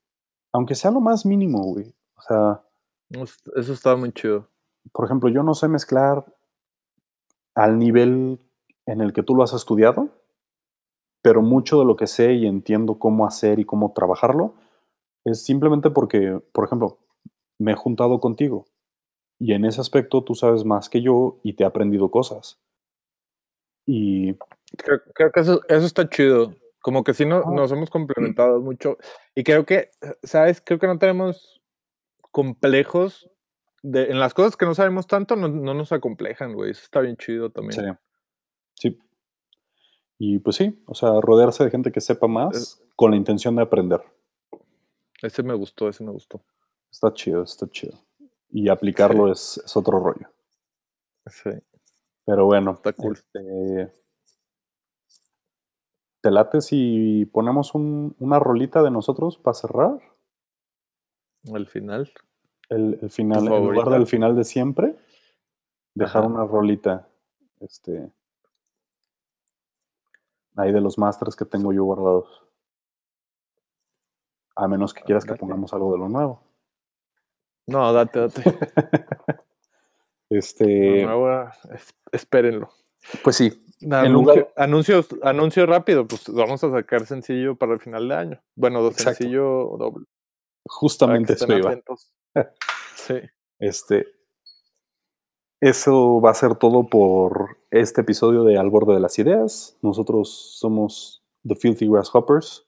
aunque 0.52 0.76
sea 0.76 0.92
lo 0.92 1.00
más 1.00 1.26
mínimo, 1.26 1.60
güey. 1.64 1.92
O 2.16 2.22
sea, 2.22 2.62
eso 3.10 3.72
está 3.72 3.96
muy 3.96 4.12
chido. 4.12 4.48
Por 4.92 5.04
ejemplo, 5.04 5.28
yo 5.28 5.42
no 5.42 5.54
sé 5.54 5.66
mezclar 5.66 6.24
al 7.54 7.78
nivel 7.78 8.38
en 8.86 9.00
el 9.00 9.12
que 9.12 9.24
tú 9.24 9.34
lo 9.34 9.42
has 9.42 9.52
estudiado, 9.52 10.08
pero 11.20 11.42
mucho 11.42 11.80
de 11.80 11.84
lo 11.84 11.96
que 11.96 12.06
sé 12.06 12.34
y 12.34 12.46
entiendo 12.46 13.00
cómo 13.00 13.26
hacer 13.26 13.58
y 13.58 13.64
cómo 13.64 13.92
trabajarlo 13.92 14.54
es 15.24 15.44
simplemente 15.44 15.90
porque, 15.90 16.40
por 16.52 16.64
ejemplo, 16.64 16.98
me 17.58 17.72
he 17.72 17.74
juntado 17.74 18.20
contigo 18.20 18.66
y 19.40 19.52
en 19.52 19.64
ese 19.64 19.80
aspecto 19.80 20.22
tú 20.22 20.36
sabes 20.36 20.64
más 20.64 20.88
que 20.88 21.02
yo 21.02 21.38
y 21.42 21.54
te 21.54 21.64
he 21.64 21.66
aprendido 21.66 22.10
cosas. 22.12 22.60
Y 23.86 24.34
creo, 24.76 25.00
que 25.32 25.40
eso, 25.40 25.62
eso, 25.68 25.86
está 25.86 26.08
chido. 26.08 26.54
Como 26.80 27.04
que 27.04 27.14
sí 27.14 27.24
no, 27.24 27.42
nos 27.52 27.72
hemos 27.72 27.88
complementado 27.88 28.60
mucho. 28.60 28.98
Y 29.34 29.44
creo 29.44 29.64
que, 29.64 29.90
¿sabes? 30.22 30.60
Creo 30.60 30.78
que 30.78 30.86
no 30.86 30.98
tenemos 30.98 31.62
complejos. 32.32 33.30
De, 33.82 34.10
en 34.10 34.18
las 34.18 34.34
cosas 34.34 34.56
que 34.56 34.66
no 34.66 34.74
sabemos 34.74 35.06
tanto, 35.06 35.36
no, 35.36 35.48
no 35.48 35.72
nos 35.72 35.92
acomplejan, 35.92 36.52
güey. 36.52 36.72
Eso 36.72 36.82
está 36.82 37.00
bien 37.00 37.16
chido 37.16 37.50
también. 37.50 37.96
Sí. 38.74 38.90
sí. 38.90 38.98
Y 40.18 40.38
pues 40.38 40.56
sí, 40.56 40.82
o 40.86 40.94
sea, 40.94 41.20
rodearse 41.20 41.62
de 41.62 41.70
gente 41.70 41.92
que 41.92 42.00
sepa 42.00 42.26
más 42.26 42.82
con 42.96 43.10
la 43.10 43.16
intención 43.16 43.54
de 43.54 43.62
aprender. 43.62 44.00
Ese 45.22 45.42
me 45.42 45.54
gustó, 45.54 45.88
ese 45.88 46.02
me 46.02 46.10
gustó. 46.10 46.42
Está 46.90 47.12
chido, 47.12 47.42
está 47.42 47.68
chido. 47.68 47.98
Y 48.50 48.68
aplicarlo 48.68 49.30
es, 49.30 49.60
es 49.64 49.76
otro 49.76 49.98
rollo. 49.98 50.28
Sí. 51.26 51.50
Pero 52.26 52.44
bueno, 52.44 52.72
está 52.72 52.92
cool. 52.92 53.14
Este, 53.14 53.92
¿Te 56.20 56.30
late 56.32 56.60
si 56.60 57.24
ponemos 57.32 57.72
una 57.74 58.40
rolita 58.40 58.82
de 58.82 58.90
nosotros 58.90 59.38
para 59.38 59.54
cerrar? 59.54 59.98
El 61.44 61.68
final. 61.68 62.12
El, 62.68 63.10
final, 63.10 63.46
en 63.46 63.64
lugar 63.64 63.90
del 63.90 64.08
final 64.08 64.34
de 64.34 64.42
siempre, 64.42 64.96
dejar 65.94 66.26
una 66.26 66.44
rolita. 66.44 67.08
Este. 67.60 68.10
Ahí 70.56 70.72
de 70.72 70.80
los 70.80 70.98
masters 70.98 71.36
que 71.36 71.44
tengo 71.44 71.72
yo 71.72 71.84
guardados. 71.84 72.42
A 74.56 74.66
menos 74.66 74.92
que 74.92 75.02
quieras 75.02 75.24
que 75.24 75.34
pongamos 75.34 75.72
algo 75.74 75.92
de 75.92 75.98
lo 75.98 76.08
nuevo. 76.08 76.42
No, 77.68 77.92
date, 77.92 78.18
date. 78.18 78.42
este. 80.30 81.04
Nuevo, 81.04 81.50
espérenlo. 82.12 82.68
Pues 83.22 83.36
sí, 83.36 83.52
anuncios, 84.56 85.08
anuncio 85.22 85.66
rápido, 85.66 86.06
pues 86.06 86.28
vamos 86.28 86.62
a 86.64 86.70
sacar 86.70 87.06
sencillo 87.06 87.56
para 87.56 87.74
el 87.74 87.80
final 87.80 88.08
de 88.08 88.14
año. 88.14 88.42
Bueno, 88.54 88.82
dos 88.82 88.96
sencillo 88.96 89.76
doble. 89.78 90.06
Justamente 90.64 91.34
eso 91.34 91.56
iba. 91.56 91.78
sí. 92.94 93.14
Este, 93.58 94.06
eso 95.60 96.20
va 96.20 96.30
a 96.30 96.34
ser 96.34 96.56
todo 96.56 96.88
por 96.88 97.58
este 97.70 98.02
episodio 98.02 98.44
de 98.44 98.58
Al 98.58 98.70
borde 98.70 98.94
de 98.94 99.00
las 99.00 99.18
ideas. 99.18 99.78
Nosotros 99.82 100.58
somos 100.58 101.24
The 101.46 101.56
Filthy 101.56 101.88
Grasshoppers. 101.88 102.66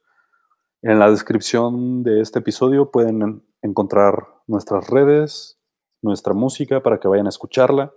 En 0.83 0.99
la 0.99 1.11
descripción 1.11 2.03
de 2.03 2.21
este 2.21 2.39
episodio 2.39 2.91
pueden 2.91 3.43
encontrar 3.63 4.29
nuestras 4.47 4.89
redes, 4.89 5.58
nuestra 6.03 6.35
música 6.35 6.83
para 6.83 6.99
que 6.99 7.09
vayan 7.09 7.27
a 7.27 7.31
escucharla. 7.31 7.93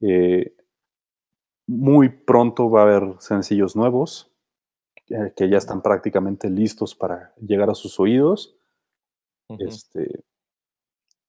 Eh, 0.00 0.54
muy 1.66 2.08
pronto 2.08 2.70
va 2.70 2.80
a 2.80 2.82
haber 2.84 3.16
sencillos 3.20 3.74
nuevos 3.74 4.30
eh, 5.08 5.32
que 5.36 5.48
ya 5.48 5.58
están 5.58 5.82
prácticamente 5.82 6.50
listos 6.50 6.94
para 6.94 7.34
llegar 7.36 7.70
a 7.70 7.74
sus 7.74 7.98
oídos. 8.00 8.56
este, 9.58 10.24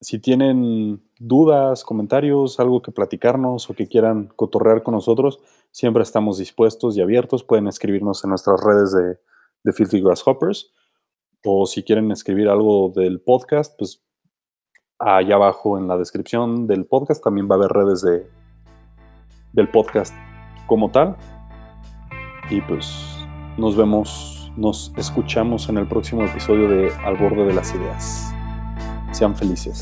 si 0.02 0.20
tienen 0.20 1.04
dudas, 1.20 1.84
comentarios, 1.84 2.60
algo 2.60 2.82
que 2.82 2.92
platicarnos 2.92 3.70
o 3.70 3.74
que 3.74 3.88
quieran 3.88 4.28
cotorrear 4.36 4.84
con 4.84 4.94
nosotros, 4.94 5.40
siempre 5.72 6.04
estamos 6.04 6.38
dispuestos 6.38 6.96
y 6.96 7.02
abiertos. 7.02 7.44
Pueden 7.44 7.68
escribirnos 7.68 8.24
en 8.24 8.30
nuestras 8.30 8.62
redes 8.64 8.94
de, 8.94 9.20
de 9.64 9.74
Filthy 9.74 10.02
Grasshoppers. 10.02 10.72
O 11.44 11.66
si 11.66 11.84
quieren 11.84 12.12
escribir 12.12 12.48
algo 12.50 12.92
del 12.96 13.22
podcast, 13.22 13.78
pues 13.78 14.02
allá 15.00 15.36
abajo 15.36 15.78
en 15.78 15.88
la 15.88 15.98
descripción 15.98 16.68
del 16.68 16.86
podcast 16.86 17.24
también 17.24 17.48
va 17.50 17.56
a 17.56 17.58
haber 17.58 17.72
redes 17.72 18.02
de, 18.02 18.28
del 19.54 19.70
podcast 19.70 20.14
como 20.68 20.92
tal. 20.92 21.16
Y 22.50 22.62
pues 22.62 23.18
nos 23.58 23.76
vemos, 23.76 24.52
nos 24.56 24.94
escuchamos 24.98 25.68
en 25.70 25.78
el 25.78 25.88
próximo 25.88 26.24
episodio 26.24 26.70
de 26.70 26.94
Al 27.04 27.18
borde 27.18 27.46
de 27.46 27.54
las 27.54 27.74
ideas. 27.74 28.34
Sean 29.12 29.36
felices. 29.36 29.82